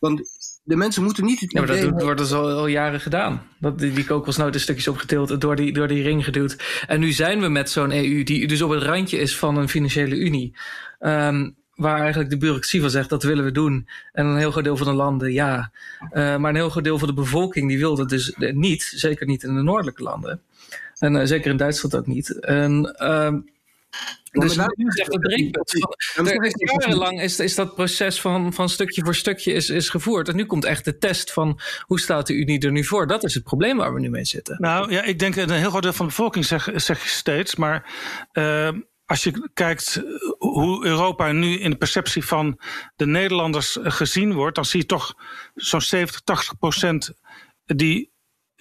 want 0.01 0.23
de 0.65 0.77
mensen 0.77 1.03
moeten 1.03 1.25
niet 1.25 1.41
het 1.41 1.53
Ja, 1.53 1.59
maar 1.61 1.69
dat 1.69 1.81
doet- 1.81 2.03
wordt 2.03 2.19
dus 2.21 2.33
al, 2.33 2.51
al 2.51 2.67
jaren 2.67 3.01
gedaan. 3.01 3.43
Dat, 3.59 3.79
die, 3.79 3.93
die 3.93 4.05
kokosnoot 4.05 4.61
stukjes 4.61 4.89
opgetild, 4.89 5.41
door 5.41 5.57
die, 5.57 5.73
door 5.73 5.89
die 5.89 6.03
ring 6.03 6.25
geduwd. 6.25 6.83
En 6.87 7.01
nu 7.01 7.13
zijn 7.13 7.41
we 7.41 7.49
met 7.49 7.71
zo'n 7.71 7.91
EU 7.93 8.23
die 8.23 8.47
dus 8.47 8.63
op 8.63 8.71
het 8.71 8.83
randje 8.83 9.19
is 9.19 9.37
van 9.39 9.57
een 9.57 9.69
financiële 9.69 10.15
unie. 10.17 10.57
Ehm, 10.99 11.51
waar 11.75 12.01
eigenlijk 12.01 12.31
de 12.31 12.37
bureaucratie 12.37 12.81
van 12.81 12.91
zegt, 12.91 13.09
dat 13.09 13.23
willen 13.23 13.45
we 13.45 13.53
doen. 13.53 13.89
En 14.13 14.27
een 14.27 14.37
heel 14.37 14.51
groot 14.51 14.65
deel 14.65 14.77
van 14.77 14.87
de 14.87 14.93
landen, 14.93 15.33
ja. 15.33 15.71
Eh, 16.11 16.37
maar 16.37 16.51
een 16.51 16.57
heel 16.57 16.71
groot 16.71 16.85
deel 16.85 16.99
van 16.99 17.09
de 17.09 17.15
bevolking, 17.15 17.69
die 17.69 17.79
wil 17.79 17.97
dat 17.97 18.09
dus 18.09 18.35
niet. 18.37 18.93
Zeker 18.95 19.27
niet 19.27 19.43
in 19.43 19.55
de 19.55 19.63
noordelijke 19.63 20.03
landen. 20.03 20.41
En 20.99 21.17
eh, 21.17 21.27
zeker 21.27 21.51
in 21.51 21.57
Duitsland 21.57 21.97
ook 21.97 22.07
niet. 22.07 22.41
En... 22.41 22.95
ehm, 22.97 23.39
dus 24.33 24.57
nu 24.57 24.87
is 24.87 24.97
echt 24.97 25.13
het 25.13 25.21
breekpunt. 25.21 25.73
Er 26.15 26.45
is 26.45 26.55
jarenlang 26.57 27.23
is, 27.23 27.41
is 27.41 27.55
dat 27.55 27.75
proces 27.75 28.21
van, 28.21 28.53
van 28.53 28.69
stukje 28.69 29.05
voor 29.05 29.15
stukje 29.15 29.53
is, 29.53 29.69
is 29.71 29.89
gevoerd. 29.89 30.29
En 30.29 30.37
nu 30.37 30.47
komt 30.47 30.65
echt 30.65 30.85
de 30.85 30.99
test 30.99 31.33
van 31.33 31.61
hoe 31.81 32.01
staat 32.01 32.27
de 32.27 32.35
Unie 32.35 32.61
er 32.61 32.73
nu 32.73 32.85
voor? 32.85 33.07
Dat 33.07 33.25
is 33.25 33.35
het 33.35 33.45
probleem 33.45 33.77
waar 33.77 33.95
we 33.95 34.01
nu 34.01 34.11
mee 34.11 34.25
zitten. 34.25 34.57
Nou 34.61 34.93
ja, 34.93 35.03
ik 35.03 35.19
denk 35.19 35.37
een 35.37 35.51
heel 35.51 35.71
groot 35.71 35.83
deel 35.83 35.93
van 35.93 36.07
de 36.07 36.13
bevolking 36.13 36.45
zeg, 36.45 36.69
zeg 36.75 37.03
je 37.03 37.09
steeds. 37.09 37.57
Maar 37.57 37.93
eh, 38.33 38.69
als 39.05 39.23
je 39.23 39.51
kijkt 39.55 40.03
hoe 40.39 40.85
Europa 40.85 41.33
nu 41.33 41.59
in 41.59 41.71
de 41.71 41.77
perceptie 41.77 42.25
van 42.25 42.61
de 42.97 43.07
Nederlanders 43.07 43.79
eh, 43.79 43.93
gezien 43.93 44.33
wordt, 44.33 44.55
dan 44.55 44.65
zie 44.65 44.81
je 44.81 44.87
toch 44.87 45.15
zo'n 45.55 45.81
70, 45.81 46.21
80 46.21 46.59
procent 46.59 47.13
die 47.65 48.12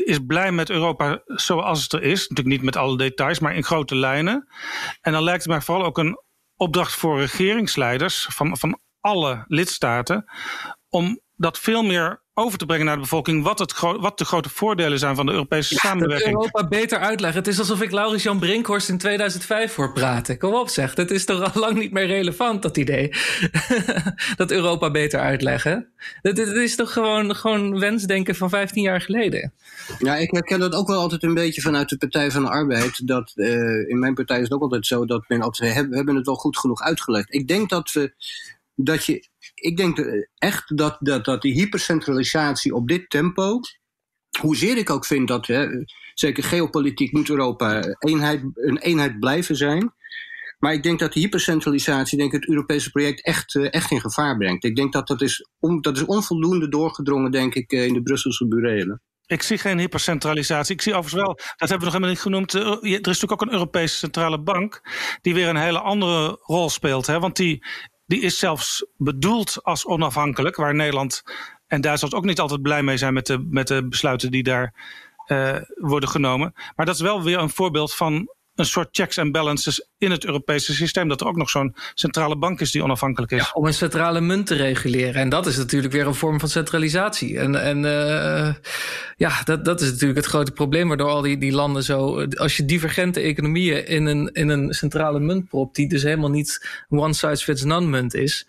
is 0.05 0.19
blij 0.27 0.51
met 0.51 0.69
Europa 0.69 1.21
zoals 1.25 1.83
het 1.83 1.93
er 1.93 2.03
is. 2.03 2.19
Natuurlijk 2.19 2.47
niet 2.55 2.65
met 2.65 2.75
alle 2.75 2.97
details, 2.97 3.39
maar 3.39 3.55
in 3.55 3.63
grote 3.63 3.95
lijnen. 3.95 4.47
En 5.01 5.11
dan 5.11 5.23
lijkt 5.23 5.43
het 5.43 5.51
mij 5.51 5.61
vooral 5.61 5.85
ook 5.85 5.97
een 5.97 6.19
opdracht 6.55 6.93
voor 6.93 7.19
regeringsleiders 7.19 8.27
van, 8.29 8.57
van 8.57 8.79
alle 8.99 9.43
lidstaten 9.47 10.25
om 10.89 11.21
dat 11.35 11.59
veel 11.59 11.83
meer 11.83 12.23
over 12.41 12.58
te 12.58 12.65
brengen 12.65 12.86
naar 12.86 12.95
de 12.95 13.01
bevolking 13.01 13.43
wat, 13.43 13.60
het 13.60 13.80
wat 13.80 14.17
de 14.17 14.25
grote 14.25 14.49
voordelen 14.49 14.99
zijn 14.99 15.15
van 15.15 15.25
de 15.25 15.32
Europese 15.32 15.75
samenwerking. 15.75 16.36
Europa 16.36 16.67
beter 16.67 16.99
uitleggen. 16.99 17.39
Het 17.39 17.47
is 17.47 17.60
alsof 17.60 17.82
ik 17.82 17.91
Laurens 17.91 18.23
Jan 18.23 18.39
Brinkhorst 18.39 18.89
in 18.89 18.97
2005 18.97 19.73
voor 19.73 19.93
praten. 19.93 20.38
Kom 20.38 20.54
op 20.54 20.69
zeg, 20.69 20.95
het 20.95 21.12
is 21.12 21.25
toch 21.25 21.54
al 21.54 21.62
lang 21.62 21.77
niet 21.77 21.91
meer 21.91 22.06
relevant 22.06 22.62
dat 22.62 22.77
idee. 22.77 23.13
dat 24.36 24.51
Europa 24.51 24.91
beter 24.91 25.19
uitleggen. 25.19 25.88
Dit, 26.21 26.38
is 26.38 26.75
toch 26.75 26.93
gewoon, 26.93 27.36
gewoon 27.36 27.80
wensdenken 27.80 28.36
van 28.36 28.49
15 28.49 28.84
jaar 28.84 29.01
geleden. 29.01 29.54
Ja, 29.99 30.15
ik 30.15 30.32
herken 30.32 30.60
dat 30.60 30.75
ook 30.75 30.88
wel 30.88 30.99
altijd 30.99 31.23
een 31.23 31.34
beetje 31.34 31.62
vanuit 31.62 31.89
de 31.89 31.97
Partij 31.97 32.32
van 32.32 32.43
de 32.43 32.49
Arbeid. 32.49 33.08
Dat, 33.08 33.32
uh, 33.36 33.89
in 33.89 33.99
mijn 33.99 34.13
partij 34.13 34.38
is 34.38 34.43
het 34.43 34.54
ook 34.54 34.62
altijd 34.62 34.86
zo 34.86 35.06
dat 35.06 35.23
men 35.27 35.41
altijd, 35.41 35.88
we 35.89 35.95
hebben 35.95 36.15
het 36.15 36.25
wel 36.25 36.36
goed 36.36 36.58
genoeg 36.58 36.82
uitgelegd. 36.82 37.34
Ik 37.34 37.47
denk 37.47 37.69
dat 37.69 37.91
we 37.91 38.13
dat 38.75 39.06
je, 39.06 39.27
ik 39.62 39.78
denk 39.78 40.00
echt 40.38 40.78
dat, 40.78 40.97
dat, 41.00 41.26
dat 41.26 41.41
die 41.41 41.54
hypercentralisatie 41.54 42.74
op 42.74 42.88
dit 42.88 43.10
tempo, 43.10 43.60
hoezeer 44.39 44.78
ik 44.78 44.89
ook 44.89 45.06
vind 45.06 45.28
dat, 45.28 45.47
hè, 45.47 45.67
zeker 46.13 46.43
geopolitiek 46.43 47.12
moet 47.12 47.30
Europa 47.30 47.95
eenheid, 48.00 48.41
een 48.54 48.78
eenheid 48.78 49.19
blijven 49.19 49.56
zijn. 49.56 49.93
Maar 50.60 50.74
ik 50.74 50.84
denk 50.84 51.00
dat 51.00 51.13
die 51.13 51.24
hypercentralisatie 51.24 52.17
denk 52.17 52.32
het 52.32 52.47
Europese 52.47 52.91
project 52.91 53.26
echt, 53.26 53.56
eh, 53.56 53.74
echt 53.74 53.91
in 53.91 54.02
gevaar 54.02 54.38
brengt. 54.38 54.63
Ik 54.63 54.76
denk 54.76 54.93
dat 54.93 55.08
dat 55.08 55.21
is, 55.21 55.47
on, 55.60 55.82
dat 55.82 55.97
is 55.97 56.06
onvoldoende 56.06 56.69
doorgedrongen, 56.69 57.32
denk 57.32 57.56
ik, 57.56 57.71
eh, 57.71 57.86
in 57.86 57.93
de 57.93 58.02
Brusselse 58.02 58.47
burelen. 58.47 59.02
Ik 59.26 59.41
zie 59.41 59.58
geen 59.58 59.80
hypercentralisatie. 59.80 60.76
Ik 60.76 60.82
zie 60.82 60.93
overigens 60.93 61.24
wel, 61.24 61.36
dat 61.36 61.69
hebben 61.69 61.78
we 61.78 61.84
nog 61.84 61.93
helemaal 61.93 62.10
niet 62.10 62.21
genoemd. 62.21 62.54
Er 62.54 62.84
is 62.84 63.00
natuurlijk 63.00 63.32
ook 63.32 63.41
een 63.41 63.52
Europese 63.52 63.97
centrale 63.97 64.41
bank. 64.41 64.82
die 65.21 65.34
weer 65.34 65.47
een 65.47 65.56
hele 65.56 65.80
andere 65.80 66.39
rol 66.41 66.69
speelt. 66.69 67.08
Hè? 67.08 67.19
Want 67.19 67.36
die 67.36 67.65
die 68.12 68.21
is 68.21 68.39
zelfs 68.39 68.86
bedoeld 68.97 69.63
als 69.63 69.86
onafhankelijk, 69.86 70.56
waar 70.56 70.76
Nederland 70.76 71.24
en 71.67 71.82
Duitsland 71.82 72.13
ook 72.13 72.26
niet 72.26 72.39
altijd 72.39 72.62
blij 72.62 72.84
mee 72.84 72.97
zijn 72.97 73.13
met 73.13 73.26
de, 73.26 73.47
met 73.50 73.67
de 73.67 73.88
besluiten 73.88 74.32
die 74.32 74.43
daar 74.43 74.74
uh, 75.28 75.56
worden 75.76 76.10
genomen. 76.10 76.54
Maar 76.76 76.86
dat 76.86 76.95
is 76.95 77.02
wel 77.02 77.24
weer 77.24 77.39
een 77.39 77.50
voorbeeld 77.50 77.95
van 77.95 78.34
een 78.62 78.67
soort 78.67 78.89
checks 78.91 79.17
en 79.17 79.32
balances 79.32 79.88
in 79.97 80.12
het 80.12 80.26
Europese 80.26 80.74
systeem. 80.74 81.08
Dat 81.08 81.21
er 81.21 81.28
ook 81.28 81.36
nog 81.36 81.50
zo'n 81.50 81.76
centrale 81.93 82.38
bank 82.38 82.62
is 82.62 82.71
die 82.71 82.84
onafhankelijk 82.84 83.32
is. 83.32 83.52
Om 83.54 83.65
een 83.65 83.74
centrale 83.74 84.21
munt 84.21 84.47
te 84.47 84.56
reguleren. 84.56 85.21
En 85.21 85.30
dat 85.30 85.45
is 85.45 85.58
natuurlijk 85.58 85.93
weer 85.93 86.08
een 86.08 86.15
vorm 86.15 86.39
van 86.39 86.50
centralisatie. 86.50 87.39
En, 87.39 87.56
en 87.56 87.78
uh, 87.78 88.54
ja, 89.15 89.43
dat, 89.43 89.65
dat 89.65 89.82
is 89.82 89.89
natuurlijk 89.91 90.19
het 90.19 90.28
grote 90.28 90.52
probleem. 90.52 90.88
Waardoor 90.88 91.10
al 91.10 91.21
die, 91.21 91.38
die 91.38 91.52
landen 91.52 91.84
zo. 91.84 92.24
Als 92.24 92.58
je 92.58 92.65
divergente 92.65 93.19
economieën 93.19 93.88
in 93.88 94.06
een, 94.06 94.30
in 94.34 94.50
een 94.50 94.74
centrale 94.74 95.19
munt 95.19 95.50
propt. 95.50 95.76
die 95.76 95.89
dus 95.89 96.04
helemaal 96.04 96.30
niet 96.30 96.84
one 96.89 97.13
size 97.13 97.43
fits 97.43 97.63
none 97.63 97.88
munt 97.88 98.13
is 98.13 98.45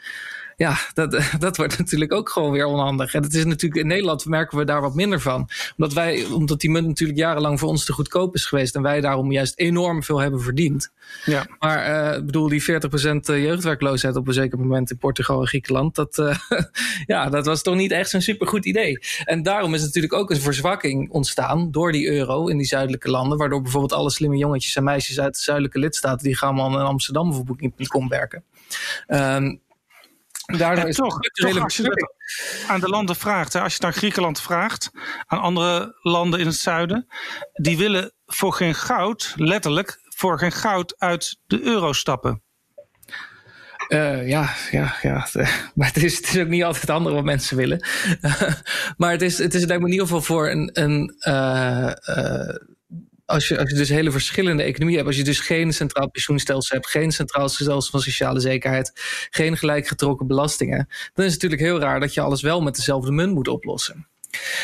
ja, 0.57 0.77
dat, 0.95 1.21
dat 1.39 1.57
wordt 1.57 1.79
natuurlijk 1.79 2.13
ook 2.13 2.29
gewoon 2.29 2.53
weer 2.53 2.67
onhandig. 2.67 3.15
En 3.15 3.23
het 3.23 3.35
is 3.35 3.45
natuurlijk 3.45 3.81
in 3.81 3.87
Nederland 3.87 4.25
merken 4.25 4.59
we 4.59 4.65
daar 4.65 4.81
wat 4.81 4.95
minder 4.95 5.21
van. 5.21 5.49
Omdat, 5.77 5.93
wij, 5.93 6.25
omdat 6.25 6.61
die 6.61 6.71
munt 6.71 6.87
natuurlijk 6.87 7.19
jarenlang 7.19 7.59
voor 7.59 7.69
ons 7.69 7.85
te 7.85 7.93
goedkoop 7.93 8.35
is 8.35 8.47
geweest. 8.47 8.75
En 8.75 8.83
wij 8.83 9.01
daarom 9.01 9.33
juist 9.33 9.59
enorm 9.59 10.03
veel 10.03 10.19
hebben 10.19 10.41
verdiend. 10.41 10.91
Ja. 11.25 11.47
Maar 11.59 12.15
uh, 12.17 12.25
bedoel, 12.25 12.49
die 12.49 12.63
40% 12.63 12.65
eh, 12.65 13.43
jeugdwerkloosheid 13.43 14.17
op 14.17 14.27
een 14.29 14.33
zeker 14.33 14.59
moment 14.59 14.91
in 14.91 14.99
Portugal 14.99 15.41
en 15.41 15.47
Griekenland. 15.47 15.95
Dat, 15.95 16.19
uh, 16.19 16.37
ja, 17.07 17.29
dat 17.29 17.47
was 17.47 17.63
toch 17.63 17.77
niet 17.77 17.91
echt 17.91 18.11
zo'n 18.11 18.21
supergoed 18.21 18.65
idee. 18.65 18.99
En 19.25 19.43
daarom 19.43 19.75
is 19.75 19.83
natuurlijk 19.83 20.13
ook 20.13 20.31
een 20.31 20.41
verzwakking 20.41 21.11
ontstaan 21.11 21.71
door 21.71 21.93
die 21.93 22.11
euro 22.11 22.47
in 22.47 22.57
die 22.57 22.67
zuidelijke 22.67 23.11
landen. 23.11 23.39
Waardoor 23.39 23.63
bijvoorbeeld 23.63 23.93
alle 23.93 24.11
slimme 24.11 24.37
jongetjes 24.37 24.77
en 24.77 24.85
meisjes 24.85 25.21
uit 25.21 25.35
de 25.35 25.41
zuidelijke 25.41 25.79
lidstaten. 25.79 26.25
die 26.25 26.37
gaan 26.37 26.59
allemaal 26.59 26.81
in 26.81 26.87
Amsterdam 26.87 27.35
voor 27.35 27.45
Booking.com 27.45 28.09
werken. 28.09 28.45
Um, 29.09 29.61
Daardoor 30.59 30.89
is 30.89 30.97
toch, 30.97 31.19
toch 31.21 31.63
als 31.63 31.77
je 31.77 32.09
aan 32.69 32.81
de 32.81 32.89
landen 32.89 33.17
vraagt, 33.17 33.53
hè, 33.53 33.61
als 33.61 33.73
je 33.73 33.83
naar 33.83 33.93
Griekenland 33.93 34.41
vraagt, 34.41 34.91
aan 35.27 35.41
andere 35.41 35.99
landen 36.03 36.41
in 36.41 36.47
het 36.47 36.57
zuiden, 36.57 37.07
die 37.53 37.77
willen 37.77 38.13
voor 38.27 38.53
geen 38.53 38.75
goud, 38.75 39.33
letterlijk 39.37 40.01
voor 40.17 40.39
geen 40.39 40.53
goud 40.53 40.95
uit 40.99 41.39
de 41.47 41.61
euro 41.63 41.93
stappen. 41.93 42.43
Uh, 43.89 44.29
ja, 44.29 44.51
ja, 44.71 44.95
ja. 45.03 45.27
Maar 45.75 45.87
het 45.87 46.03
is, 46.03 46.17
het 46.17 46.35
is 46.35 46.39
ook 46.39 46.49
niet 46.49 46.63
altijd 46.65 46.83
het 46.83 46.91
andere 46.91 47.15
wat 47.15 47.25
mensen 47.25 47.57
willen. 47.57 47.87
maar 48.97 49.11
het 49.11 49.23
is, 49.23 49.39
het 49.39 49.55
is 49.55 49.63
in 49.63 49.87
ieder 49.87 50.07
geval 50.07 50.23
voor 50.23 50.51
een, 50.51 50.71
een 50.73 51.17
uh, 51.29 51.93
uh, 52.05 52.55
als 53.25 53.49
je, 53.49 53.59
als 53.59 53.71
je 53.71 53.77
dus 53.77 53.89
hele 53.89 54.11
verschillende 54.11 54.63
economieën 54.63 54.97
hebt, 54.97 55.09
als 55.09 55.19
je 55.19 55.25
dus 55.25 55.41
geen 55.41 55.73
centraal 55.73 56.11
pensioenstelsel 56.11 56.77
hebt, 56.77 56.91
geen 56.91 57.13
centraal 57.13 57.49
stelsel 57.49 57.91
van 57.91 58.01
sociale 58.01 58.41
zekerheid, 58.41 58.93
geen 59.31 59.57
gelijk 59.57 59.87
getrokken 59.87 60.27
belastingen, 60.27 60.89
dan 61.15 61.25
is 61.25 61.33
het 61.33 61.43
natuurlijk 61.43 61.71
heel 61.71 61.81
raar 61.81 62.01
dat 62.01 62.15
je 62.15 62.21
alles 62.21 62.43
wel 62.43 62.63
met 62.63 62.77
dezelfde 62.77 63.13
munt 63.13 63.35
moet 63.35 63.49
oplossen. 63.49 64.07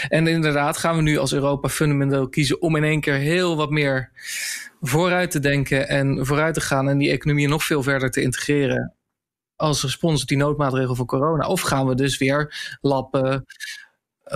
En 0.08 0.26
inderdaad 0.26 0.76
gaan 0.76 0.96
we 0.96 1.02
nu 1.02 1.18
als 1.18 1.32
Europa 1.32 1.68
fundamenteel 1.68 2.28
kiezen 2.28 2.62
om 2.62 2.76
in 2.76 2.84
één 2.84 3.00
keer 3.00 3.14
heel 3.14 3.56
wat 3.56 3.70
meer 3.70 4.10
vooruit 4.80 5.30
te 5.30 5.40
denken 5.40 5.88
en 5.88 6.26
vooruit 6.26 6.54
te 6.54 6.60
gaan 6.60 6.88
en 6.88 6.98
die 6.98 7.10
economie 7.10 7.48
nog 7.48 7.64
veel 7.64 7.82
verder 7.82 8.10
te 8.10 8.22
integreren 8.22 8.94
als 9.56 9.82
respons 9.82 10.22
op 10.22 10.28
die 10.28 10.36
noodmaatregel 10.36 10.94
van 10.94 11.06
corona. 11.06 11.46
Of 11.46 11.60
gaan 11.60 11.86
we 11.86 11.94
dus 11.94 12.18
weer 12.18 12.76
lappen, 12.80 13.46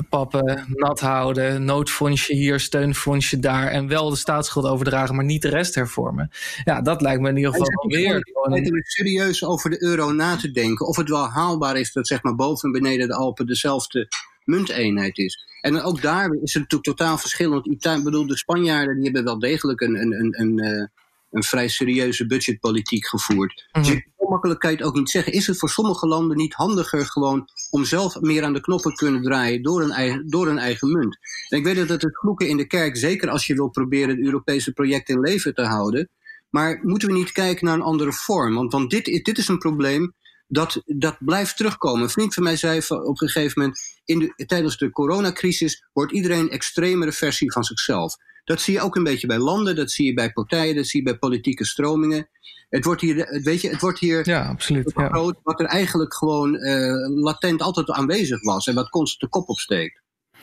pappen, 0.08 0.64
nat 0.68 1.00
houden, 1.00 1.64
noodfondsje 1.64 2.34
hier, 2.34 2.60
steunfondsje 2.60 3.38
daar 3.38 3.66
en 3.66 3.88
wel 3.88 4.10
de 4.10 4.16
staatsschuld 4.16 4.66
overdragen, 4.66 5.14
maar 5.14 5.24
niet 5.24 5.42
de 5.42 5.48
rest 5.48 5.74
hervormen. 5.74 6.30
Ja, 6.64 6.80
dat 6.80 7.00
lijkt 7.00 7.20
me 7.20 7.28
in 7.28 7.36
ieder 7.36 7.52
geval 7.52 7.88
weer. 7.88 8.20
Gewoon... 8.32 8.82
serieus 8.82 9.44
over 9.44 9.70
de 9.70 9.82
euro 9.82 10.12
na 10.12 10.36
te 10.36 10.50
denken 10.50 10.86
of 10.86 10.96
het 10.96 11.08
wel 11.08 11.28
haalbaar 11.28 11.76
is 11.76 11.92
dat 11.92 12.06
zeg 12.06 12.22
maar 12.22 12.34
boven 12.34 12.72
en 12.72 12.80
beneden 12.80 13.08
de 13.08 13.14
Alpen 13.14 13.46
dezelfde 13.46 14.08
munteenheid 14.44 15.18
is. 15.18 15.50
En 15.60 15.82
ook 15.82 16.02
daar 16.02 16.24
is 16.24 16.54
het 16.54 16.62
natuurlijk 16.62 16.98
totaal 16.98 17.18
verschillend. 17.18 17.66
Ik 17.66 18.04
bedoel, 18.04 18.26
de 18.26 18.36
Spanjaarden 18.36 18.94
die 18.94 19.04
hebben 19.04 19.24
wel 19.24 19.38
degelijk 19.38 19.80
een, 19.80 20.00
een, 20.00 20.12
een, 20.12 20.40
een, 20.40 20.58
eh, 20.58 20.86
een 21.30 21.42
vrij 21.42 21.68
serieuze 21.68 22.26
budgetpolitiek 22.26 23.06
gevoerd. 23.06 23.68
Mm 23.72 23.82
-hmm. 23.82 24.04
Makkelijk 24.32 24.84
ook 24.84 24.94
niet 24.94 25.10
zeggen. 25.10 25.32
Is 25.32 25.46
het 25.46 25.58
voor 25.58 25.68
sommige 25.68 26.06
landen 26.06 26.36
niet 26.36 26.54
handiger 26.54 27.06
gewoon 27.06 27.48
om 27.70 27.84
zelf 27.84 28.20
meer 28.20 28.44
aan 28.44 28.52
de 28.52 28.60
knoppen 28.60 28.90
te 28.90 29.04
kunnen 29.04 29.22
draaien 29.22 29.62
door 29.62 29.82
een 29.82 29.90
eigen, 29.90 30.28
door 30.28 30.48
een 30.48 30.58
eigen 30.58 30.92
munt? 30.92 31.18
En 31.48 31.58
ik 31.58 31.64
weet 31.64 31.76
dat 31.76 31.88
het 31.88 32.02
het 32.02 32.18
vloeken 32.18 32.48
in 32.48 32.56
de 32.56 32.66
kerk, 32.66 32.96
zeker 32.96 33.28
als 33.28 33.46
je 33.46 33.54
wil 33.54 33.68
proberen 33.68 34.08
het 34.08 34.24
Europese 34.24 34.72
project 34.72 35.08
in 35.08 35.20
leven 35.20 35.54
te 35.54 35.62
houden. 35.62 36.08
Maar 36.50 36.80
moeten 36.82 37.08
we 37.08 37.14
niet 37.14 37.32
kijken 37.32 37.66
naar 37.66 37.74
een 37.74 37.82
andere 37.82 38.12
vorm? 38.12 38.54
Want, 38.54 38.72
want 38.72 38.90
dit, 38.90 39.24
dit 39.24 39.38
is 39.38 39.48
een 39.48 39.58
probleem 39.58 40.14
dat, 40.46 40.82
dat 40.86 41.16
blijft 41.18 41.56
terugkomen. 41.56 42.02
Een 42.02 42.10
vriend 42.10 42.34
van 42.34 42.42
mij 42.42 42.56
zei 42.56 42.80
op 42.88 43.20
een 43.20 43.28
gegeven 43.28 43.60
moment: 43.60 43.80
in 44.04 44.18
de, 44.18 44.44
tijdens 44.46 44.76
de 44.76 44.90
coronacrisis 44.90 45.84
wordt 45.92 46.12
iedereen 46.12 46.40
een 46.40 46.50
extremere 46.50 47.12
versie 47.12 47.52
van 47.52 47.64
zichzelf. 47.64 48.16
Dat 48.44 48.60
zie 48.60 48.74
je 48.74 48.80
ook 48.80 48.96
een 48.96 49.02
beetje 49.02 49.26
bij 49.26 49.38
landen, 49.38 49.76
dat 49.76 49.90
zie 49.90 50.06
je 50.06 50.14
bij 50.14 50.32
partijen, 50.32 50.76
dat 50.76 50.86
zie 50.86 51.00
je 51.00 51.10
bij 51.10 51.18
politieke 51.18 51.66
stromingen. 51.66 52.28
Het 52.68 52.84
wordt 52.84 53.00
hier, 53.00 53.40
weet 53.44 53.60
je, 53.60 53.68
het 53.68 53.80
wordt 53.80 53.98
hier 53.98 54.28
ja, 54.28 54.48
absoluut, 54.48 54.92
groot, 54.94 55.36
wat 55.42 55.60
er 55.60 55.66
eigenlijk 55.66 56.14
gewoon 56.14 56.54
uh, 56.54 57.22
latent 57.22 57.62
altijd 57.62 57.90
aanwezig 57.90 58.42
was 58.42 58.66
en 58.66 58.74
wat 58.74 58.88
constant 58.88 59.20
de 59.20 59.38
kop 59.38 59.48
opsteekt. 59.48 60.02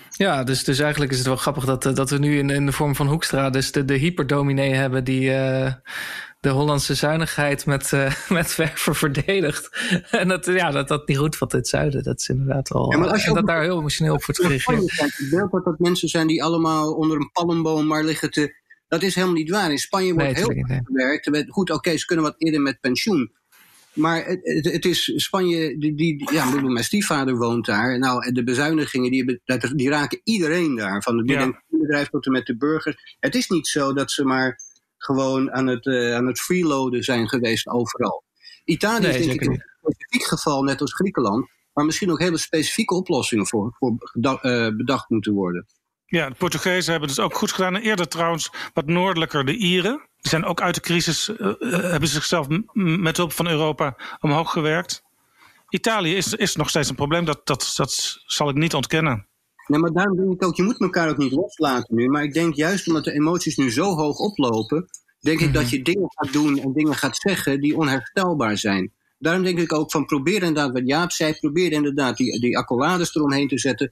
Ja, 0.09 0.43
dus, 0.43 0.63
dus 0.63 0.79
eigenlijk 0.79 1.11
is 1.11 1.17
het 1.17 1.27
wel 1.27 1.35
grappig 1.35 1.65
dat, 1.65 1.85
eh, 1.85 1.93
dat 1.93 2.09
we 2.09 2.17
nu 2.17 2.37
in, 2.37 2.49
in 2.49 2.65
de 2.65 2.71
vorm 2.71 2.95
van 2.95 3.07
Hoekstra 3.07 3.49
dus 3.49 3.71
de, 3.71 3.85
de 3.85 3.93
hyperdominee 3.93 4.73
hebben 4.73 5.03
die, 5.03 5.29
uh, 5.29 5.73
de 6.39 6.49
Hollandse 6.49 6.93
zuinigheid 6.93 7.65
met, 7.65 7.91
uh, 7.91 8.13
met 8.29 8.51
verven 8.51 8.95
verdedigd. 8.95 9.69
en 10.11 10.27
dat, 10.27 10.45
ja, 10.45 10.71
dat 10.71 10.87
dat 10.87 11.07
niet 11.07 11.17
goed 11.17 11.35
van 11.35 11.47
het 11.51 11.67
zuiden. 11.67 12.03
Dat 12.03 12.19
is 12.19 12.27
inderdaad 12.27 12.69
wel. 12.69 12.91
Ja, 12.91 12.97
maar 12.97 13.09
als 13.09 13.25
je 13.25 13.33
dat 13.33 13.47
daar 13.47 13.61
heel 13.61 13.79
emotioneel 13.79 14.13
op 14.13 14.25
wordt 14.25 14.41
gereageerd. 14.41 15.17
Het 15.17 15.29
beeld 15.29 15.51
dat 15.51 15.63
dat 15.63 15.79
mensen 15.79 16.07
zijn 16.07 16.27
die 16.27 16.43
allemaal 16.43 16.93
onder 16.93 17.17
een 17.17 17.31
palmboom 17.31 17.87
maar 17.87 18.03
liggen 18.03 18.31
te. 18.31 18.57
Dat 18.87 19.03
is 19.03 19.15
helemaal 19.15 19.35
niet 19.35 19.49
waar. 19.49 19.71
In 19.71 19.77
Spanje 19.77 20.13
wordt 20.13 20.35
heel 20.35 20.81
gewerkt. 20.83 21.49
Goed, 21.49 21.71
oké, 21.71 21.97
ze 21.97 22.05
kunnen 22.05 22.25
wat 22.25 22.35
eerder 22.37 22.61
met 22.61 22.79
pensioen. 22.79 23.31
Maar 23.93 24.25
het, 24.25 24.39
het, 24.41 24.71
het, 24.71 24.85
is 24.85 25.13
Spanje, 25.15 25.77
die, 25.77 25.95
die, 25.95 26.33
ja, 26.33 26.61
mijn 26.61 26.83
stiefvader 26.83 27.37
woont 27.37 27.65
daar. 27.65 27.99
Nou, 27.99 28.31
de 28.31 28.43
bezuinigingen, 28.43 29.11
die, 29.11 29.41
die 29.75 29.89
raken 29.89 30.21
iedereen 30.23 30.75
daar. 30.75 31.03
Van 31.03 31.17
het 31.17 31.55
bedrijf 31.67 32.09
tot 32.09 32.25
en 32.25 32.31
met 32.31 32.45
de 32.45 32.57
burgers. 32.57 33.17
Het 33.19 33.35
is 33.35 33.47
niet 33.47 33.67
zo 33.67 33.93
dat 33.93 34.11
ze 34.11 34.23
maar 34.23 34.59
gewoon 35.09 35.51
aan 35.51 35.67
het, 35.67 35.85
uh, 35.85 36.15
aan 36.15 36.27
het 36.27 36.39
freeloaden 36.39 37.03
zijn 37.03 37.29
geweest 37.29 37.67
overal. 37.67 38.23
Italië 38.63 39.07
is 39.07 39.25
denk 39.25 39.41
ik 39.41 39.47
een 39.47 39.63
specifiek 39.79 40.23
geval, 40.23 40.63
net 40.63 40.81
als 40.81 40.93
Griekenland, 40.93 41.49
waar 41.73 41.85
misschien 41.85 42.11
ook 42.11 42.19
hele 42.19 42.37
specifieke 42.37 42.95
oplossingen 42.95 43.47
voor, 43.47 43.75
voor 43.79 43.97
uh, 44.21 44.67
bedacht 44.75 45.09
moeten 45.09 45.33
worden. 45.33 45.65
Ja, 46.05 46.29
de 46.29 46.35
Portugezen 46.35 46.91
hebben 46.91 47.09
het 47.09 47.19
ook 47.19 47.35
goed 47.35 47.51
gedaan. 47.51 47.75
En 47.75 47.81
eerder 47.81 48.07
trouwens 48.07 48.51
wat 48.73 48.85
noordelijker 48.85 49.45
de 49.45 49.55
Ieren. 49.55 50.07
Die 50.17 50.29
zijn 50.29 50.45
ook 50.45 50.61
uit 50.61 50.75
de 50.75 50.81
crisis, 50.81 51.29
uh, 51.29 51.53
hebben 51.69 52.09
zichzelf 52.09 52.47
met 52.73 53.17
hulp 53.17 53.31
van 53.31 53.47
Europa 53.47 53.95
omhoog 54.19 54.51
gewerkt. 54.51 55.03
Italië 55.69 56.15
is, 56.15 56.33
is 56.33 56.55
nog 56.55 56.69
steeds 56.69 56.89
een 56.89 56.95
probleem, 56.95 57.25
dat, 57.25 57.45
dat, 57.45 57.73
dat 57.75 58.21
zal 58.25 58.49
ik 58.49 58.55
niet 58.55 58.73
ontkennen. 58.73 59.28
Nee, 59.69 59.79
maar 59.79 59.91
daarom 59.91 60.17
denk 60.17 60.33
ik 60.33 60.43
ook, 60.43 60.55
je 60.55 60.63
moet 60.63 60.79
elkaar 60.79 61.09
ook 61.09 61.17
niet 61.17 61.31
loslaten 61.31 61.95
nu. 61.95 62.07
Maar 62.07 62.23
ik 62.23 62.33
denk 62.33 62.53
juist 62.53 62.87
omdat 62.87 63.03
de 63.03 63.11
emoties 63.11 63.57
nu 63.57 63.71
zo 63.71 63.83
hoog 63.83 64.17
oplopen, 64.17 64.85
denk 65.19 65.39
ik 65.39 65.53
dat 65.53 65.63
mhm. 65.63 65.75
je 65.75 65.81
dingen 65.81 66.11
gaat 66.15 66.33
doen 66.33 66.59
en 66.59 66.73
dingen 66.73 66.95
gaat 66.95 67.17
zeggen 67.17 67.61
die 67.61 67.77
onherstelbaar 67.77 68.57
zijn. 68.57 68.93
daarom 69.17 69.43
denk 69.43 69.59
ik 69.59 69.73
ook 69.73 69.91
van 69.91 70.05
probeer 70.05 70.43
inderdaad, 70.43 70.71
wat 70.71 70.87
Jaap 70.87 71.11
zei, 71.11 71.33
probeer 71.33 71.71
inderdaad 71.71 72.17
die, 72.17 72.39
die 72.39 72.57
accolades 72.57 73.15
eromheen 73.15 73.47
te 73.47 73.59
zetten. 73.59 73.89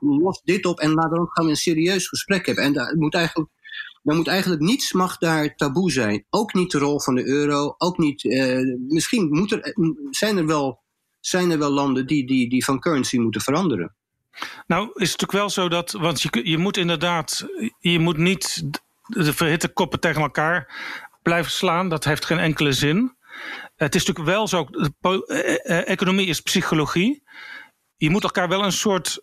Los 0.00 0.40
dit 0.44 0.66
op 0.66 0.80
en 0.80 0.92
laat 0.92 1.10
dan 1.10 1.28
gaan 1.28 1.44
we 1.44 1.50
een 1.50 1.56
serieus 1.56 2.08
gesprek 2.08 2.46
hebben. 2.46 2.64
En 2.64 2.72
daar 2.72 2.96
moet 2.96 3.14
eigenlijk, 3.14 3.50
daar 4.02 4.16
moet 4.16 4.28
eigenlijk 4.28 4.62
niets 4.62 4.92
mag 4.92 5.18
daar 5.18 5.54
taboe 5.54 5.90
zijn. 5.90 6.24
Ook 6.30 6.54
niet 6.54 6.70
de 6.70 6.78
rol 6.78 7.00
van 7.00 7.14
de 7.14 7.26
euro, 7.26 7.74
ook 7.78 7.98
niet, 7.98 8.24
eh, 8.24 8.76
misschien 8.88 9.28
moet 9.28 9.52
er, 9.52 9.74
zijn, 10.10 10.36
er 10.36 10.46
wel, 10.46 10.82
zijn 11.20 11.50
er 11.50 11.58
wel 11.58 11.72
landen 11.72 12.06
die, 12.06 12.26
die, 12.26 12.48
die 12.48 12.64
van 12.64 12.80
currency 12.80 13.18
moeten 13.18 13.40
veranderen. 13.40 13.94
Nou, 14.66 14.82
is 14.82 15.10
het 15.12 15.20
natuurlijk 15.20 15.32
wel 15.32 15.50
zo 15.50 15.68
dat, 15.68 15.92
want 15.92 16.22
je, 16.22 16.40
je 16.42 16.58
moet 16.58 16.76
inderdaad, 16.76 17.46
je 17.78 17.98
moet 17.98 18.16
niet 18.16 18.62
de 19.06 19.32
verhitte 19.32 19.68
koppen 19.68 20.00
tegen 20.00 20.22
elkaar 20.22 20.74
blijven 21.22 21.52
slaan. 21.52 21.88
Dat 21.88 22.04
heeft 22.04 22.24
geen 22.24 22.38
enkele 22.38 22.72
zin. 22.72 23.16
Het 23.76 23.94
is 23.94 24.04
natuurlijk 24.06 24.36
wel 24.36 24.48
zo, 24.48 24.68
eh, 25.00 25.54
eh, 25.64 25.88
economie 25.88 26.26
is 26.26 26.40
psychologie. 26.40 27.22
Je 27.96 28.10
moet 28.10 28.22
elkaar 28.22 28.48
wel 28.48 28.64
een 28.64 28.72
soort 28.72 29.20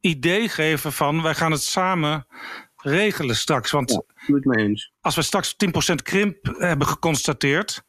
idee 0.00 0.48
geven 0.48 0.92
van 0.92 1.22
wij 1.22 1.34
gaan 1.34 1.52
het 1.52 1.62
samen 1.62 2.26
regelen 2.76 3.36
straks. 3.36 3.70
Want 3.70 3.90
ja, 3.90 4.02
als 5.00 5.14
we 5.14 5.22
straks 5.22 5.54
10% 5.56 6.02
krimp 6.02 6.54
hebben 6.58 6.86
geconstateerd, 6.86 7.82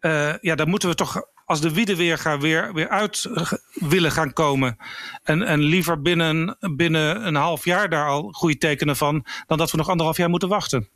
uh, 0.00 0.38
ja, 0.40 0.54
dan 0.54 0.68
moeten 0.68 0.88
we 0.88 0.94
toch 0.94 1.22
als 1.48 1.60
de 1.60 1.72
wiedeweerga 1.72 2.38
weer, 2.38 2.74
weer 2.74 2.88
uit 2.88 3.26
willen 3.72 4.12
gaan 4.12 4.32
komen. 4.32 4.76
En, 5.22 5.42
en 5.42 5.60
liever 5.60 6.02
binnen, 6.02 6.56
binnen 6.76 7.26
een 7.26 7.34
half 7.34 7.64
jaar 7.64 7.88
daar 7.88 8.08
al 8.08 8.32
goede 8.32 8.58
tekenen 8.58 8.96
van, 8.96 9.24
dan 9.46 9.58
dat 9.58 9.70
we 9.70 9.76
nog 9.76 9.88
anderhalf 9.88 10.16
jaar 10.16 10.30
moeten 10.30 10.48
wachten. 10.48 10.88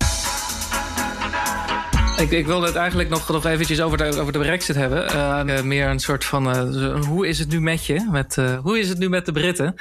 Ik, 2.22 2.30
ik 2.30 2.46
wilde 2.46 2.66
het 2.66 2.76
eigenlijk 2.76 3.08
nog, 3.08 3.28
nog 3.28 3.44
eventjes 3.44 3.80
over 3.80 3.98
de, 3.98 4.20
over 4.20 4.32
de 4.32 4.38
brexit 4.38 4.76
hebben. 4.76 5.04
Uh, 5.14 5.62
meer 5.62 5.88
een 5.88 5.98
soort 5.98 6.24
van, 6.24 6.48
uh, 6.48 7.04
hoe 7.04 7.26
is 7.26 7.38
het 7.38 7.48
nu 7.48 7.60
met 7.60 7.86
je? 7.86 8.08
Met, 8.10 8.36
hoe 8.62 8.78
is 8.78 8.88
het 8.88 8.98
nu 8.98 9.08
met 9.08 9.26
de 9.26 9.32
Britten? 9.32 9.74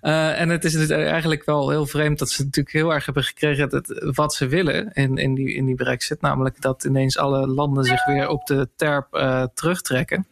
en 0.00 0.48
het 0.48 0.64
is 0.64 0.90
eigenlijk 0.90 1.44
wel 1.44 1.70
heel 1.70 1.86
vreemd 1.86 2.18
dat 2.18 2.30
ze 2.30 2.44
natuurlijk 2.44 2.76
heel 2.76 2.94
erg 2.94 3.04
hebben 3.04 3.24
gekregen 3.24 3.68
het, 3.70 4.10
wat 4.14 4.34
ze 4.34 4.46
willen 4.46 4.92
in, 4.92 5.16
in, 5.16 5.34
die, 5.34 5.54
in 5.54 5.66
die 5.66 5.74
brexit. 5.74 6.20
Namelijk 6.20 6.60
dat 6.60 6.84
ineens 6.84 7.18
alle 7.18 7.46
landen 7.46 7.84
zich 7.84 8.04
weer 8.04 8.28
op 8.28 8.46
de 8.46 8.68
terp 8.76 9.06
terugtrekken. 9.54 10.26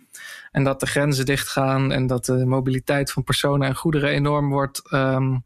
En 0.52 0.64
dat 0.64 0.80
de 0.80 0.86
grenzen 0.86 1.26
dichtgaan 1.26 1.92
en 1.92 2.06
dat 2.06 2.24
de 2.24 2.46
mobiliteit 2.46 3.12
van 3.12 3.24
personen 3.24 3.68
en 3.68 3.74
goederen 3.74 4.10
enorm 4.10 4.50
wordt... 4.50 4.82
Um, 4.92 5.44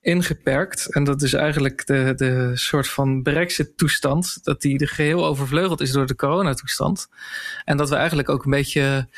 ingeperkt. 0.00 0.94
En 0.94 1.04
dat 1.04 1.22
is 1.22 1.32
eigenlijk 1.32 1.86
de, 1.86 2.12
de 2.16 2.50
soort 2.54 2.88
van 2.88 3.22
Brexit-toestand. 3.22 4.44
Dat 4.44 4.60
die 4.60 4.78
de 4.78 4.86
geheel 4.86 5.26
overvleugeld 5.26 5.80
is 5.80 5.92
door 5.92 6.06
de 6.06 6.16
coronatoestand. 6.16 7.08
En 7.64 7.76
dat 7.76 7.88
we 7.88 7.96
eigenlijk 7.96 8.28
ook 8.28 8.44
een 8.44 8.50
beetje. 8.50 9.08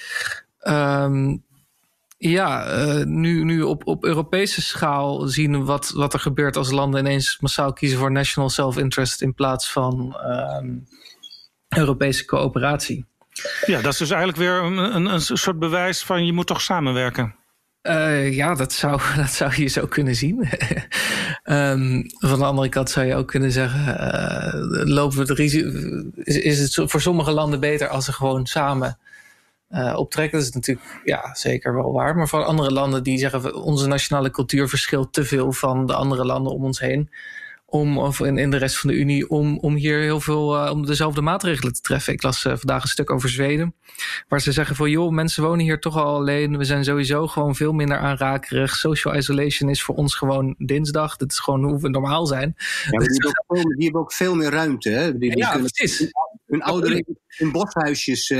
Um, 0.68 1.44
ja, 2.18 2.78
uh, 2.78 3.04
nu, 3.04 3.44
nu 3.44 3.62
op, 3.62 3.86
op 3.86 4.04
Europese 4.04 4.62
schaal 4.62 5.26
zien 5.26 5.64
wat, 5.64 5.90
wat 5.90 6.12
er 6.12 6.20
gebeurt 6.20 6.56
als 6.56 6.70
landen 6.70 7.00
ineens 7.00 7.38
massaal 7.40 7.72
kiezen 7.72 7.98
voor 7.98 8.12
national 8.12 8.50
self-interest 8.50 9.22
in 9.22 9.34
plaats 9.34 9.72
van 9.72 10.16
um, 10.26 10.88
Europese 11.68 12.24
coöperatie. 12.24 13.06
Ja, 13.66 13.80
dat 13.80 13.92
is 13.92 13.98
dus 13.98 14.10
eigenlijk 14.10 14.38
weer 14.38 14.62
een, 14.62 14.94
een, 14.94 15.06
een 15.06 15.20
soort 15.20 15.58
bewijs 15.58 16.02
van 16.02 16.26
je 16.26 16.32
moet 16.32 16.46
toch 16.46 16.60
samenwerken. 16.60 17.34
Uh, 17.88 18.32
ja, 18.32 18.54
dat 18.54 18.72
zou, 18.72 19.00
dat 19.16 19.30
zou 19.30 19.52
je 19.56 19.66
zo 19.66 19.86
kunnen 19.86 20.14
zien. 20.14 20.48
um, 21.44 22.04
van 22.30 22.38
de 22.38 22.44
andere 22.44 22.68
kant 22.68 22.90
zou 22.90 23.06
je 23.06 23.14
ook 23.14 23.28
kunnen 23.28 23.52
zeggen: 23.52 23.86
uh, 23.86 24.94
lopen 24.94 25.16
we 25.16 25.22
het 25.22 25.38
risico. 25.38 25.70
Is, 26.24 26.74
het 26.74 26.90
voor 26.90 27.00
sommige 27.00 27.30
landen 27.30 27.60
beter 27.60 27.88
als 27.88 28.04
ze 28.04 28.12
gewoon 28.12 28.46
samen 28.46 28.98
uh, 29.70 29.94
optrekken? 29.96 30.38
Dat 30.38 30.48
is 30.48 30.54
natuurlijk 30.54 31.00
ja, 31.04 31.34
zeker 31.34 31.74
wel 31.74 31.92
waar. 31.92 32.16
Maar 32.16 32.28
voor 32.28 32.44
andere 32.44 32.70
landen 32.70 33.02
die 33.02 33.18
zeggen: 33.18 33.54
onze 33.54 33.86
nationale 33.86 34.30
cultuur 34.30 34.68
verschilt 34.68 35.12
te 35.12 35.24
veel 35.24 35.52
van 35.52 35.86
de 35.86 35.94
andere 35.94 36.24
landen 36.24 36.52
om 36.52 36.64
ons 36.64 36.80
heen 36.80 37.10
om, 37.76 37.98
of 37.98 38.20
in, 38.20 38.38
in 38.38 38.50
de 38.50 38.56
rest 38.56 38.78
van 38.78 38.90
de 38.90 38.96
Unie, 38.96 39.28
om, 39.28 39.58
om 39.58 39.74
hier 39.74 40.00
heel 40.00 40.20
veel, 40.20 40.64
uh, 40.64 40.70
om 40.70 40.86
dezelfde 40.86 41.20
maatregelen 41.20 41.72
te 41.72 41.80
treffen. 41.80 42.12
Ik 42.12 42.22
las 42.22 42.44
uh, 42.44 42.56
vandaag 42.56 42.82
een 42.82 42.88
stuk 42.88 43.10
over 43.10 43.28
Zweden, 43.28 43.74
waar 44.28 44.40
ze 44.40 44.52
zeggen 44.52 44.76
van 44.76 44.90
joh, 44.90 45.12
mensen 45.12 45.42
wonen 45.42 45.64
hier 45.64 45.80
toch 45.80 45.96
al 45.96 46.14
alleen. 46.14 46.58
We 46.58 46.64
zijn 46.64 46.84
sowieso 46.84 47.26
gewoon 47.26 47.54
veel 47.54 47.72
minder 47.72 47.98
aanrakerig. 47.98 48.74
Social 48.74 49.14
isolation 49.14 49.70
is 49.70 49.82
voor 49.82 49.94
ons 49.94 50.14
gewoon 50.14 50.54
dinsdag. 50.58 51.16
Dat 51.16 51.30
is 51.30 51.38
gewoon 51.38 51.64
hoe 51.64 51.80
we 51.80 51.88
normaal 51.88 52.26
zijn. 52.26 52.54
Ja, 52.90 52.98
die, 52.98 53.08
hebben 53.08 53.44
ook, 53.46 53.74
die, 53.74 53.84
hebben 53.84 54.00
ook, 54.00 54.12
veel 54.12 54.34
meer 54.34 54.50
ruimte. 54.50 54.90
Hè? 54.90 55.18
Die, 55.18 55.30
die 55.30 55.38
ja, 55.38 55.50
kunnen 55.50 55.70
precies. 55.72 56.12
Hun 56.46 56.62
ouderen 56.62 57.16
in 57.38 57.52
boshuisjes, 57.52 58.30
uh, 58.30 58.38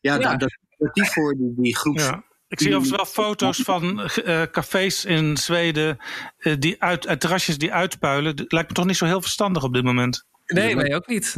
ja, 0.00 0.18
ja. 0.18 0.36
Dat, 0.36 0.58
dat 0.78 0.94
die 0.94 1.04
voor 1.04 1.34
die, 1.34 1.54
die 1.56 1.76
groeps... 1.76 2.10
Ik 2.54 2.60
zie 2.60 2.76
overigens 2.76 3.12
wel 3.14 3.24
foto's 3.24 3.58
van 3.58 4.10
uh, 4.24 4.42
cafés 4.42 5.04
in 5.04 5.36
Zweden, 5.36 5.98
uh, 6.38 6.54
die 6.58 6.82
uit, 6.82 7.06
uh, 7.06 7.12
terrasjes 7.12 7.58
die 7.58 7.72
uitpuilen. 7.72 8.36
Dat 8.36 8.52
lijkt 8.52 8.68
me 8.68 8.74
toch 8.74 8.84
niet 8.84 8.96
zo 8.96 9.04
heel 9.04 9.20
verstandig 9.20 9.62
op 9.62 9.74
dit 9.74 9.84
moment. 9.84 10.26
Nee, 10.46 10.76
mij 10.76 10.94
ook 10.94 11.06
niet. 11.06 11.34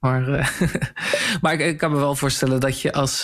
Maar, 0.00 0.54
maar 1.40 1.52
ik, 1.52 1.60
ik, 1.60 1.78
kan 1.78 1.90
me 1.90 1.98
wel 1.98 2.14
voorstellen 2.14 2.60
dat 2.60 2.80
je 2.80 2.92
als 2.92 3.20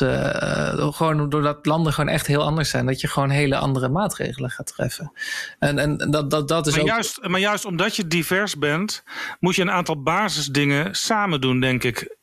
gewoon 0.76 1.28
doordat 1.28 1.66
landen 1.66 1.92
gewoon 1.92 2.10
echt 2.10 2.26
heel 2.26 2.42
anders 2.42 2.70
zijn, 2.70 2.86
dat 2.86 3.00
je 3.00 3.08
gewoon 3.08 3.30
hele 3.30 3.56
andere 3.56 3.88
maatregelen 3.88 4.50
gaat 4.50 4.66
treffen. 4.66 5.12
En, 5.58 5.78
en 5.78 5.96
dat, 5.96 6.30
dat, 6.30 6.48
dat 6.48 6.66
is 6.66 6.72
maar, 6.72 6.82
ook... 6.82 6.88
juist, 6.88 7.26
maar 7.26 7.40
juist 7.40 7.64
omdat 7.64 7.96
je 7.96 8.06
divers 8.06 8.58
bent, 8.58 9.02
moet 9.38 9.54
je 9.54 9.62
een 9.62 9.70
aantal 9.70 10.02
basisdingen 10.02 10.94
samen 10.94 11.40
doen, 11.40 11.60
denk 11.60 11.84
ik. 11.84 12.16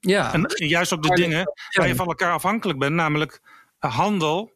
Ja. 0.00 0.32
En 0.32 0.52
juist 0.54 0.92
op 0.92 1.02
de 1.02 1.14
dingen 1.14 1.52
waar 1.70 1.88
je 1.88 1.94
van 1.94 2.06
elkaar 2.06 2.32
afhankelijk 2.32 2.78
bent, 2.78 2.94
namelijk 2.94 3.40
handel 3.78 4.52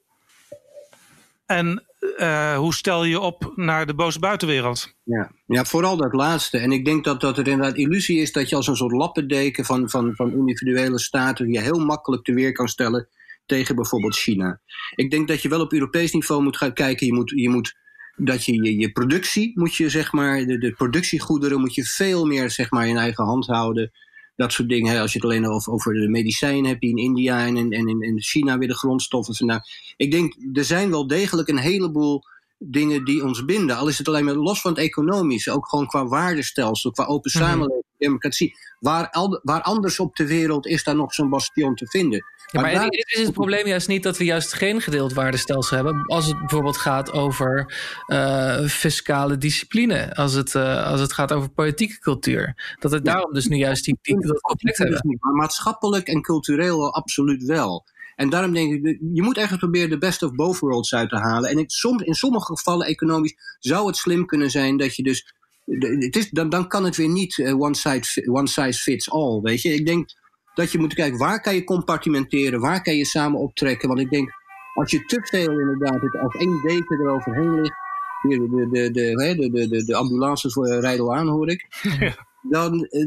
en 1.49 1.85
uh, 2.17 2.57
hoe 2.57 2.75
stel 2.75 3.05
je 3.05 3.21
op 3.21 3.53
naar 3.55 3.87
de 3.87 3.95
boze 3.95 4.19
buitenwereld? 4.19 4.95
Ja. 5.05 5.33
ja, 5.47 5.65
vooral 5.65 5.97
dat 5.97 6.13
laatste. 6.13 6.59
En 6.59 6.73
ik 6.73 6.85
denk 6.85 7.05
dat, 7.05 7.21
dat 7.21 7.39
er 7.39 7.49
inderdaad 7.49 7.77
illusie 7.77 8.21
is 8.21 8.33
dat 8.33 8.49
je 8.49 8.57
als 8.57 8.67
een 8.67 8.77
soort 8.77 8.93
lappendeken 8.93 9.65
van, 9.65 9.91
van, 9.91 10.15
van 10.15 10.33
individuele 10.33 10.99
staten 10.99 11.53
je 11.53 11.61
heel 11.61 11.79
makkelijk 11.79 12.25
te 12.25 12.33
weer 12.33 12.53
kan 12.53 12.69
stellen 12.69 13.09
tegen 13.47 13.75
bijvoorbeeld 13.75 14.17
China. 14.17 14.61
Ik 14.95 15.11
denk 15.11 15.29
dat 15.29 15.43
je 15.43 15.49
wel 15.49 15.61
op 15.61 15.73
Europees 15.73 16.13
niveau 16.13 16.43
moet 16.43 16.57
gaan 16.57 16.73
kijken. 16.73 17.07
Je 17.07 17.15
moet, 17.15 17.33
je 17.35 17.49
moet 17.49 17.77
dat 18.17 18.45
je, 18.45 18.63
je 18.63 18.79
je 18.79 18.93
productie 18.93 19.53
moet 19.55 19.75
je 19.75 19.89
zeg 19.89 20.13
maar, 20.13 20.45
de, 20.45 20.59
de 20.59 20.73
productiegoederen 20.73 21.61
moet 21.61 21.75
je 21.75 21.85
veel 21.85 22.27
meer 22.27 22.51
zeg 22.51 22.71
maar 22.71 22.87
in 22.87 22.97
eigen 22.97 23.25
hand 23.25 23.47
houden 23.47 23.91
dat 24.39 24.53
soort 24.53 24.69
dingen. 24.69 25.01
Als 25.01 25.13
je 25.13 25.19
het 25.19 25.27
alleen 25.27 25.47
over, 25.47 25.73
over 25.73 25.95
de 25.95 26.09
medicijnen 26.09 26.69
hebt 26.69 26.81
die 26.81 26.91
in 26.91 26.97
India 26.97 27.47
en, 27.47 27.57
en, 27.57 27.73
en 27.73 28.01
in 28.01 28.21
China 28.23 28.59
weer 28.59 28.69
de 28.69 28.77
grondstoffen 28.77 29.35
vandaan. 29.35 29.61
Ik 29.97 30.11
denk, 30.11 30.35
er 30.53 30.65
zijn 30.65 30.91
wel 30.91 31.07
degelijk 31.07 31.49
een 31.49 31.59
heleboel 31.59 32.23
dingen 32.59 33.05
die 33.05 33.25
ons 33.25 33.45
binden. 33.45 33.77
Al 33.77 33.89
is 33.89 33.99
het 33.99 34.09
alleen 34.09 34.25
maar 34.25 34.35
los 34.35 34.61
van 34.61 34.71
het 34.71 34.81
economische, 34.81 35.53
ook 35.53 35.69
gewoon 35.69 35.87
qua 35.87 36.07
waardestelsel, 36.07 36.91
qua 36.91 37.05
open 37.05 37.31
mhm. 37.35 37.45
samenleving, 37.45 37.85
democratie. 37.99 38.57
Waar, 38.81 39.11
al, 39.11 39.41
waar 39.43 39.63
anders 39.63 40.01
op 40.01 40.17
de 40.17 40.27
wereld 40.27 40.67
is 40.67 40.85
daar 40.85 40.97
nog 40.97 41.15
zo'n 41.15 41.29
bastion 41.29 41.75
te 41.75 41.87
vinden. 41.87 42.25
Ja, 42.51 42.61
maar, 42.61 42.75
maar 42.75 42.87
is 42.89 43.23
het 43.23 43.33
probleem 43.33 43.67
juist 43.67 43.89
niet 43.89 44.03
dat 44.03 44.17
we 44.17 44.25
juist 44.25 44.53
geen 44.53 44.81
gedeeld 44.81 45.13
waardestelsel 45.13 45.77
hebben. 45.77 46.07
Als 46.07 46.27
het 46.27 46.39
bijvoorbeeld 46.39 46.77
gaat 46.77 47.13
over 47.13 47.75
uh, 48.07 48.67
fiscale 48.67 49.39
discipline. 49.39 50.15
Als 50.15 50.33
het, 50.33 50.55
uh, 50.55 50.87
als 50.87 51.01
het 51.01 51.13
gaat 51.13 51.33
over 51.33 51.51
politieke 51.51 51.99
cultuur. 51.99 52.75
Dat 52.79 52.91
het 52.91 53.05
daarom 53.05 53.33
dus 53.33 53.47
nu 53.47 53.57
juist 53.57 53.85
die, 53.85 53.99
die 54.03 54.27
dat 54.27 54.41
conflict 54.41 54.79
hebben. 54.79 55.19
Maar 55.21 55.33
maatschappelijk 55.33 56.07
en 56.07 56.23
cultureel 56.23 56.95
absoluut 56.95 57.45
wel. 57.45 57.85
En 58.17 58.29
daarom 58.29 58.53
denk 58.53 58.73
ik, 58.73 58.99
je 59.13 59.23
moet 59.23 59.37
eigenlijk 59.37 59.67
proberen 59.67 59.91
de 59.91 59.99
best 59.99 60.23
of 60.23 60.33
both 60.35 60.59
worlds 60.59 60.95
uit 60.95 61.09
te 61.09 61.17
halen. 61.17 61.51
En 61.51 61.59
in 62.05 62.15
sommige 62.15 62.47
gevallen 62.47 62.87
economisch 62.87 63.35
zou 63.59 63.87
het 63.87 63.97
slim 63.97 64.27
kunnen 64.27 64.51
zijn 64.51 64.77
dat 64.77 64.97
je 64.97 65.03
dus. 65.03 65.33
Het 65.69 66.17
is, 66.17 66.31
dan, 66.31 66.49
dan 66.49 66.69
kan 66.69 66.85
het 66.85 66.97
weer 66.97 67.09
niet 67.09 67.37
uh, 67.37 67.61
one, 67.61 67.75
size, 67.75 68.31
one 68.31 68.49
size 68.49 68.81
fits 68.83 69.11
all. 69.11 69.41
Weet 69.41 69.63
je, 69.63 69.75
ik 69.75 69.87
denk 69.87 70.09
dat 70.55 70.73
je 70.73 70.79
moet 70.79 70.95
kijken 70.95 71.19
waar 71.19 71.41
kan 71.41 71.55
je 71.55 71.65
compartimenteren, 71.65 72.61
waar 72.61 72.83
kan 72.83 72.97
je 72.97 73.05
samen 73.05 73.41
optrekken. 73.41 73.89
Want 73.89 74.01
ik 74.01 74.11
denk, 74.11 74.31
als 74.75 74.91
je 74.91 75.05
te 75.05 75.21
veel 75.23 75.59
inderdaad 75.61 76.01
het 76.01 76.19
als 76.19 76.35
één 76.35 76.61
deken 76.63 77.01
eroverheen 77.01 77.61
ligt, 77.61 77.75
de, 78.23 78.29
de, 78.29 78.69
de, 78.71 78.91
de, 78.91 79.51
de, 79.51 79.69
de, 79.69 79.85
de 79.85 79.97
ambulances 79.97 80.55
rijden 80.55 81.05
al 81.05 81.15
aan, 81.15 81.29
hoor 81.29 81.51
ik. 81.51 81.67
Dan, 82.43 82.85
eh, 82.85 83.07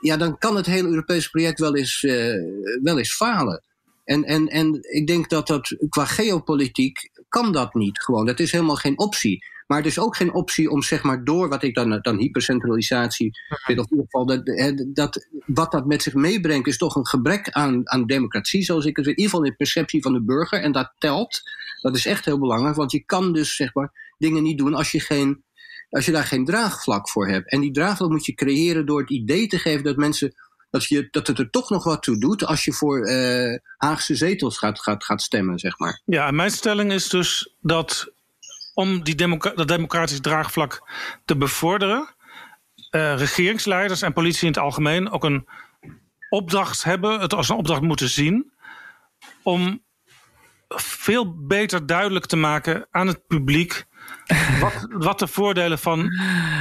ja, 0.00 0.16
dan 0.16 0.38
kan 0.38 0.56
het 0.56 0.66
hele 0.66 0.88
Europese 0.88 1.30
project 1.30 1.58
wel 1.58 1.76
eens, 1.76 2.02
uh, 2.02 2.34
wel 2.82 2.98
eens 2.98 3.14
falen. 3.14 3.62
En, 4.04 4.24
en, 4.24 4.48
en 4.48 4.78
ik 4.82 5.06
denk 5.06 5.28
dat 5.28 5.46
dat 5.46 5.76
qua 5.88 6.04
geopolitiek 6.04 7.10
kan 7.28 7.52
dat 7.52 7.74
niet 7.74 8.02
gewoon. 8.02 8.26
Dat 8.26 8.40
is 8.40 8.52
helemaal 8.52 8.76
geen 8.76 8.98
optie. 8.98 9.44
Maar 9.66 9.78
het 9.78 9.86
is 9.86 9.98
ook 9.98 10.16
geen 10.16 10.34
optie 10.34 10.70
om 10.70 10.82
zeg 10.82 11.02
maar 11.02 11.24
door 11.24 11.48
wat 11.48 11.62
ik 11.62 11.74
dan, 11.74 11.98
dan 12.02 12.18
hypercentralisatie 12.18 13.30
vind, 13.48 13.78
of 13.78 13.90
in 13.90 13.96
ieder 13.96 14.06
geval 14.10 14.26
dat, 14.26 14.94
dat, 14.94 15.28
wat 15.46 15.72
dat 15.72 15.86
met 15.86 16.02
zich 16.02 16.14
meebrengt, 16.14 16.66
is 16.66 16.78
toch 16.78 16.94
een 16.94 17.06
gebrek 17.06 17.50
aan, 17.50 17.90
aan 17.90 18.06
democratie, 18.06 18.62
zoals 18.62 18.84
ik 18.84 18.96
het 18.96 19.06
in 19.06 19.10
ieder 19.10 19.24
geval 19.24 19.44
in 19.44 19.50
de 19.50 19.56
perceptie 19.56 20.02
van 20.02 20.12
de 20.12 20.22
burger. 20.22 20.62
En 20.62 20.72
dat 20.72 20.92
telt. 20.98 21.42
Dat 21.80 21.96
is 21.96 22.06
echt 22.06 22.24
heel 22.24 22.38
belangrijk, 22.38 22.76
want 22.76 22.92
je 22.92 23.04
kan 23.04 23.32
dus 23.32 23.56
zeg 23.56 23.74
maar 23.74 24.14
dingen 24.18 24.42
niet 24.42 24.58
doen 24.58 24.74
als 24.74 24.90
je, 24.90 25.00
geen, 25.00 25.44
als 25.90 26.06
je 26.06 26.12
daar 26.12 26.24
geen 26.24 26.44
draagvlak 26.44 27.10
voor 27.10 27.28
hebt. 27.28 27.50
En 27.50 27.60
die 27.60 27.72
draagvlak 27.72 28.10
moet 28.10 28.26
je 28.26 28.34
creëren 28.34 28.86
door 28.86 29.00
het 29.00 29.10
idee 29.10 29.46
te 29.46 29.58
geven 29.58 29.84
dat 29.84 29.96
mensen 29.96 30.34
dat, 30.70 30.84
je, 30.84 31.08
dat 31.10 31.26
het 31.26 31.38
er 31.38 31.50
toch 31.50 31.70
nog 31.70 31.84
wat 31.84 32.02
toe 32.02 32.18
doet 32.18 32.46
als 32.46 32.64
je 32.64 32.72
voor 32.72 33.04
eh, 33.04 33.58
Haagse 33.76 34.14
zetels 34.14 34.58
gaat, 34.58 34.80
gaat, 34.80 35.04
gaat 35.04 35.22
stemmen, 35.22 35.58
zeg 35.58 35.78
maar. 35.78 36.00
Ja, 36.04 36.30
mijn 36.30 36.50
stelling 36.50 36.92
is 36.92 37.08
dus 37.08 37.54
dat 37.60 38.12
om 38.76 39.04
die 39.04 39.14
dat 39.54 39.68
democratisch 39.68 40.20
draagvlak 40.20 40.90
te 41.24 41.36
bevorderen, 41.36 42.14
uh, 42.90 43.16
regeringsleiders 43.18 44.02
en 44.02 44.12
politie 44.12 44.42
in 44.42 44.52
het 44.52 44.62
algemeen 44.62 45.10
ook 45.10 45.24
een 45.24 45.48
opdracht 46.28 46.84
hebben, 46.84 47.20
het 47.20 47.34
als 47.34 47.48
een 47.48 47.56
opdracht 47.56 47.80
moeten 47.80 48.08
zien, 48.08 48.52
om 49.42 49.84
veel 50.68 51.46
beter 51.46 51.86
duidelijk 51.86 52.26
te 52.26 52.36
maken 52.36 52.86
aan 52.90 53.06
het 53.06 53.26
publiek 53.26 53.84
wat, 54.60 54.86
wat 54.88 55.18
de 55.18 55.26
voordelen 55.26 55.78
van 55.78 56.10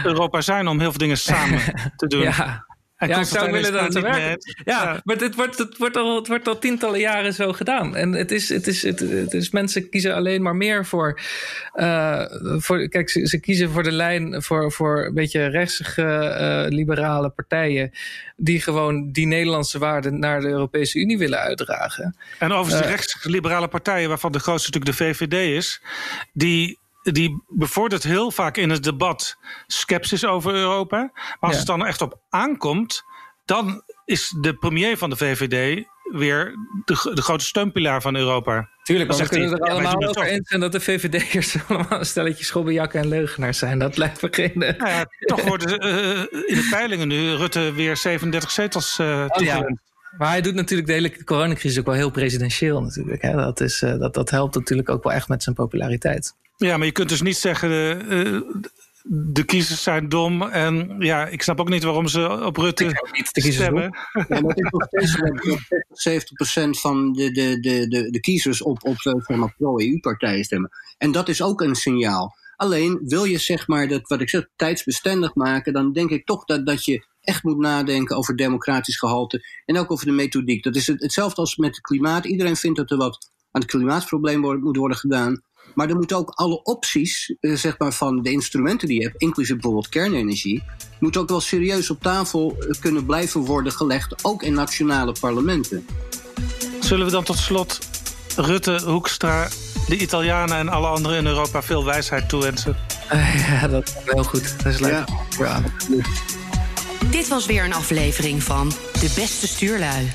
Europa 0.03 0.41
zijn 0.41 0.67
om 0.67 0.79
heel 0.79 0.89
veel 0.89 0.99
dingen 0.99 1.17
samen 1.17 1.59
te 1.95 2.07
doen. 2.07 2.33
Ja, 3.07 3.19
ik 3.19 3.25
zou 3.25 3.51
willen 3.51 3.73
dat 3.73 3.93
het 3.93 4.03
werkt. 4.03 4.61
Ja, 4.65 4.83
ja, 4.83 5.01
maar 5.03 5.15
het 5.15 5.35
wordt, 5.35 5.57
het, 5.57 5.77
wordt 5.77 5.97
al, 5.97 6.15
het 6.15 6.27
wordt 6.27 6.47
al 6.47 6.59
tientallen 6.59 6.99
jaren 6.99 7.33
zo 7.33 7.53
gedaan. 7.53 7.95
En 7.95 8.11
het 8.13 8.31
is, 8.31 8.49
het 8.49 8.67
is, 8.67 8.83
het, 8.83 8.99
het 8.99 9.33
is 9.33 9.49
mensen 9.49 9.89
kiezen 9.89 10.15
alleen 10.15 10.41
maar 10.41 10.55
meer 10.55 10.85
voor. 10.85 11.19
Uh, 11.75 12.25
voor 12.57 12.87
kijk, 12.87 13.09
ze, 13.09 13.27
ze, 13.27 13.39
kiezen 13.39 13.69
voor 13.69 13.83
de 13.83 13.91
lijn 13.91 14.43
voor, 14.43 14.71
voor 14.71 15.05
een 15.05 15.13
beetje 15.13 15.45
rechtsige 15.45 16.01
uh, 16.01 16.75
liberale 16.77 17.29
partijen. 17.29 17.91
die 18.35 18.61
gewoon 18.61 19.11
die 19.11 19.27
Nederlandse 19.27 19.79
waarden 19.79 20.19
naar 20.19 20.41
de 20.41 20.47
Europese 20.47 20.99
Unie 20.99 21.17
willen 21.17 21.39
uitdragen. 21.39 22.15
En 22.39 22.51
overigens, 22.51 22.81
uh, 22.81 22.81
de 22.81 22.95
rechtsige 22.95 23.29
liberale 23.29 23.67
partijen, 23.67 24.09
waarvan 24.09 24.31
de 24.31 24.39
grootste 24.39 24.71
natuurlijk 24.71 24.97
de 24.97 25.05
VVD 25.05 25.57
is. 25.57 25.81
die 26.33 26.83
die 27.11 27.43
bevordert 27.47 28.03
heel 28.03 28.31
vaak 28.31 28.57
in 28.57 28.69
het 28.69 28.83
debat 28.83 29.37
sceptisch 29.67 30.25
over 30.25 30.53
Europa. 30.53 30.97
Maar 31.13 31.37
als 31.39 31.51
ja. 31.51 31.57
het 31.57 31.67
dan 31.67 31.85
echt 31.85 32.01
op 32.01 32.19
aankomt, 32.29 33.03
dan 33.45 33.83
is 34.05 34.35
de 34.41 34.53
premier 34.53 34.97
van 34.97 35.09
de 35.09 35.15
VVD 35.15 35.85
weer 36.11 36.53
de, 36.85 37.11
de 37.13 37.21
grote 37.21 37.45
steunpilaar 37.45 38.01
van 38.01 38.15
Europa. 38.15 38.69
Tuurlijk, 38.83 39.09
maar 39.09 39.17
we 39.17 39.27
kunnen 39.27 39.51
er 39.51 39.59
allemaal 39.59 40.01
ja, 40.01 40.07
over 40.07 40.23
eens 40.23 40.47
zijn 40.47 40.61
dat 40.61 40.71
de 40.71 40.79
VVD'ers 40.79 41.55
allemaal 41.67 41.99
een 41.99 42.05
stelletje 42.05 42.43
schobbejakken 42.43 42.99
en 42.99 43.07
leugenaars 43.07 43.57
zijn. 43.57 43.79
Dat 43.79 43.97
lijkt 43.97 44.21
me 44.21 44.27
geen... 44.31 44.51
Nou 44.55 44.75
ja, 44.77 45.05
toch 45.19 45.43
worden 45.43 45.85
uh, 45.85 46.19
in 46.49 46.55
de 46.55 46.67
peilingen 46.69 47.07
nu 47.07 47.33
Rutte 47.33 47.73
weer 47.73 47.97
37 47.97 48.51
zetels 48.51 48.99
uh, 48.99 49.25
oh. 49.27 49.67
Maar 50.17 50.29
hij 50.29 50.41
doet 50.41 50.53
natuurlijk 50.53 50.87
de 50.87 50.93
hele 50.93 51.23
coronacrisis 51.23 51.79
ook 51.79 51.85
wel 51.85 51.95
heel 51.95 52.11
presidentieel 52.11 52.81
natuurlijk. 52.81 53.21
Hè? 53.21 53.35
Dat, 53.35 53.61
is, 53.61 53.81
uh, 53.81 53.99
dat, 53.99 54.13
dat 54.13 54.29
helpt 54.29 54.55
natuurlijk 54.55 54.89
ook 54.89 55.03
wel 55.03 55.13
echt 55.13 55.27
met 55.27 55.43
zijn 55.43 55.55
populariteit. 55.55 56.35
Ja, 56.57 56.77
maar 56.77 56.85
je 56.85 56.91
kunt 56.91 57.09
dus 57.09 57.21
niet 57.21 57.37
zeggen. 57.37 57.69
Uh, 58.11 58.41
de 59.07 59.43
kiezers 59.43 59.83
zijn 59.83 60.09
dom. 60.09 60.41
En 60.41 60.95
ja, 60.99 61.27
ik 61.27 61.41
snap 61.41 61.59
ook 61.59 61.69
niet 61.69 61.83
waarom 61.83 62.07
ze 62.07 62.43
op 62.45 62.57
Rutte 62.57 63.01
stemmen. 63.23 63.97
Ja, 64.27 64.41
maar 64.41 64.55
het 64.89 65.01
is 65.01 65.15
nog 65.15 66.67
70% 66.67 66.79
van 66.79 67.13
de, 67.13 67.31
de, 67.31 67.59
de, 67.59 67.87
de, 67.87 68.09
de 68.09 68.19
kiezers 68.19 68.61
op, 68.61 68.85
op 68.85 68.97
zeg 68.97 69.25
pro-EU-partijen 69.57 70.43
stemmen. 70.43 70.69
En 70.97 71.11
dat 71.11 71.29
is 71.29 71.41
ook 71.41 71.61
een 71.61 71.75
signaal. 71.75 72.35
Alleen 72.55 73.01
wil 73.03 73.23
je 73.23 73.37
zeg 73.37 73.67
maar 73.67 73.87
dat, 73.87 74.01
wat 74.07 74.21
ik 74.21 74.29
zeg, 74.29 74.47
tijdsbestendig 74.55 75.35
maken, 75.35 75.73
dan 75.73 75.93
denk 75.93 76.09
ik 76.09 76.25
toch 76.25 76.45
dat, 76.45 76.65
dat 76.65 76.85
je 76.85 77.05
echt 77.25 77.43
moet 77.43 77.57
nadenken 77.57 78.17
over 78.17 78.35
democratisch 78.35 78.97
gehalte 78.97 79.47
en 79.65 79.77
ook 79.77 79.91
over 79.91 80.05
de 80.05 80.11
methodiek. 80.11 80.63
Dat 80.63 80.75
is 80.75 80.87
hetzelfde 80.87 81.41
als 81.41 81.55
met 81.55 81.75
het 81.75 81.81
klimaat. 81.81 82.25
Iedereen 82.25 82.55
vindt 82.55 82.77
dat 82.77 82.91
er 82.91 82.97
wat 82.97 83.31
aan 83.51 83.61
het 83.61 83.69
klimaatprobleem 83.69 84.39
moet 84.39 84.77
worden 84.77 84.97
gedaan. 84.97 85.41
Maar 85.73 85.89
er 85.89 85.95
moeten 85.95 86.17
ook 86.17 86.29
alle 86.29 86.63
opties 86.63 87.35
eh, 87.39 87.53
zeg 87.53 87.77
maar, 87.77 87.93
van 87.93 88.21
de 88.21 88.31
instrumenten 88.31 88.87
die 88.87 88.99
je 88.99 89.05
hebt, 89.05 89.21
inclusief 89.21 89.53
bijvoorbeeld 89.53 89.89
kernenergie, 89.89 90.63
moet 90.99 91.17
ook 91.17 91.29
wel 91.29 91.41
serieus 91.41 91.89
op 91.89 92.01
tafel 92.01 92.57
eh, 92.59 92.79
kunnen 92.79 93.05
blijven 93.05 93.41
worden 93.41 93.71
gelegd, 93.71 94.23
ook 94.23 94.43
in 94.43 94.53
nationale 94.53 95.15
parlementen. 95.19 95.85
Zullen 96.79 97.05
we 97.05 97.11
dan 97.11 97.23
tot 97.23 97.37
slot 97.37 97.79
Rutte, 98.35 98.81
Hoekstra, 98.85 99.47
de 99.87 99.97
Italianen 99.97 100.57
en 100.57 100.69
alle 100.69 100.87
anderen 100.87 101.17
in 101.17 101.25
Europa 101.25 101.63
veel 101.63 101.85
wijsheid 101.85 102.29
toewensen? 102.29 102.75
Ja, 103.47 103.67
dat 103.67 103.87
is 103.87 104.13
wel 104.13 104.23
goed. 104.23 104.63
Dat 104.63 104.73
is 104.73 104.79
leuk. 104.79 104.91
Ja. 104.91 105.05
ja. 105.37 105.63
Dit 107.09 107.27
was 107.27 107.45
weer 107.45 107.63
een 107.63 107.73
aflevering 107.73 108.43
van 108.43 108.69
De 108.69 109.11
Beste 109.15 109.47
Stuurlui. 109.47 110.11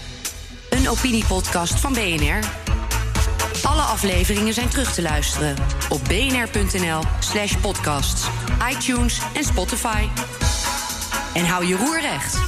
Een 0.70 0.88
opiniepodcast 0.88 1.80
van 1.80 1.92
BNR. 1.92 2.38
Alle 3.62 3.82
afleveringen 3.82 4.54
zijn 4.54 4.68
terug 4.68 4.94
te 4.94 5.02
luisteren 5.02 5.56
op 5.88 6.00
bnr.nl/slash 6.04 7.56
podcasts, 7.56 8.26
iTunes 8.70 9.18
en 9.34 9.44
Spotify. 9.44 10.06
En 11.34 11.46
hou 11.46 11.66
je 11.66 11.76
roer 11.76 12.00
recht. 12.00 12.38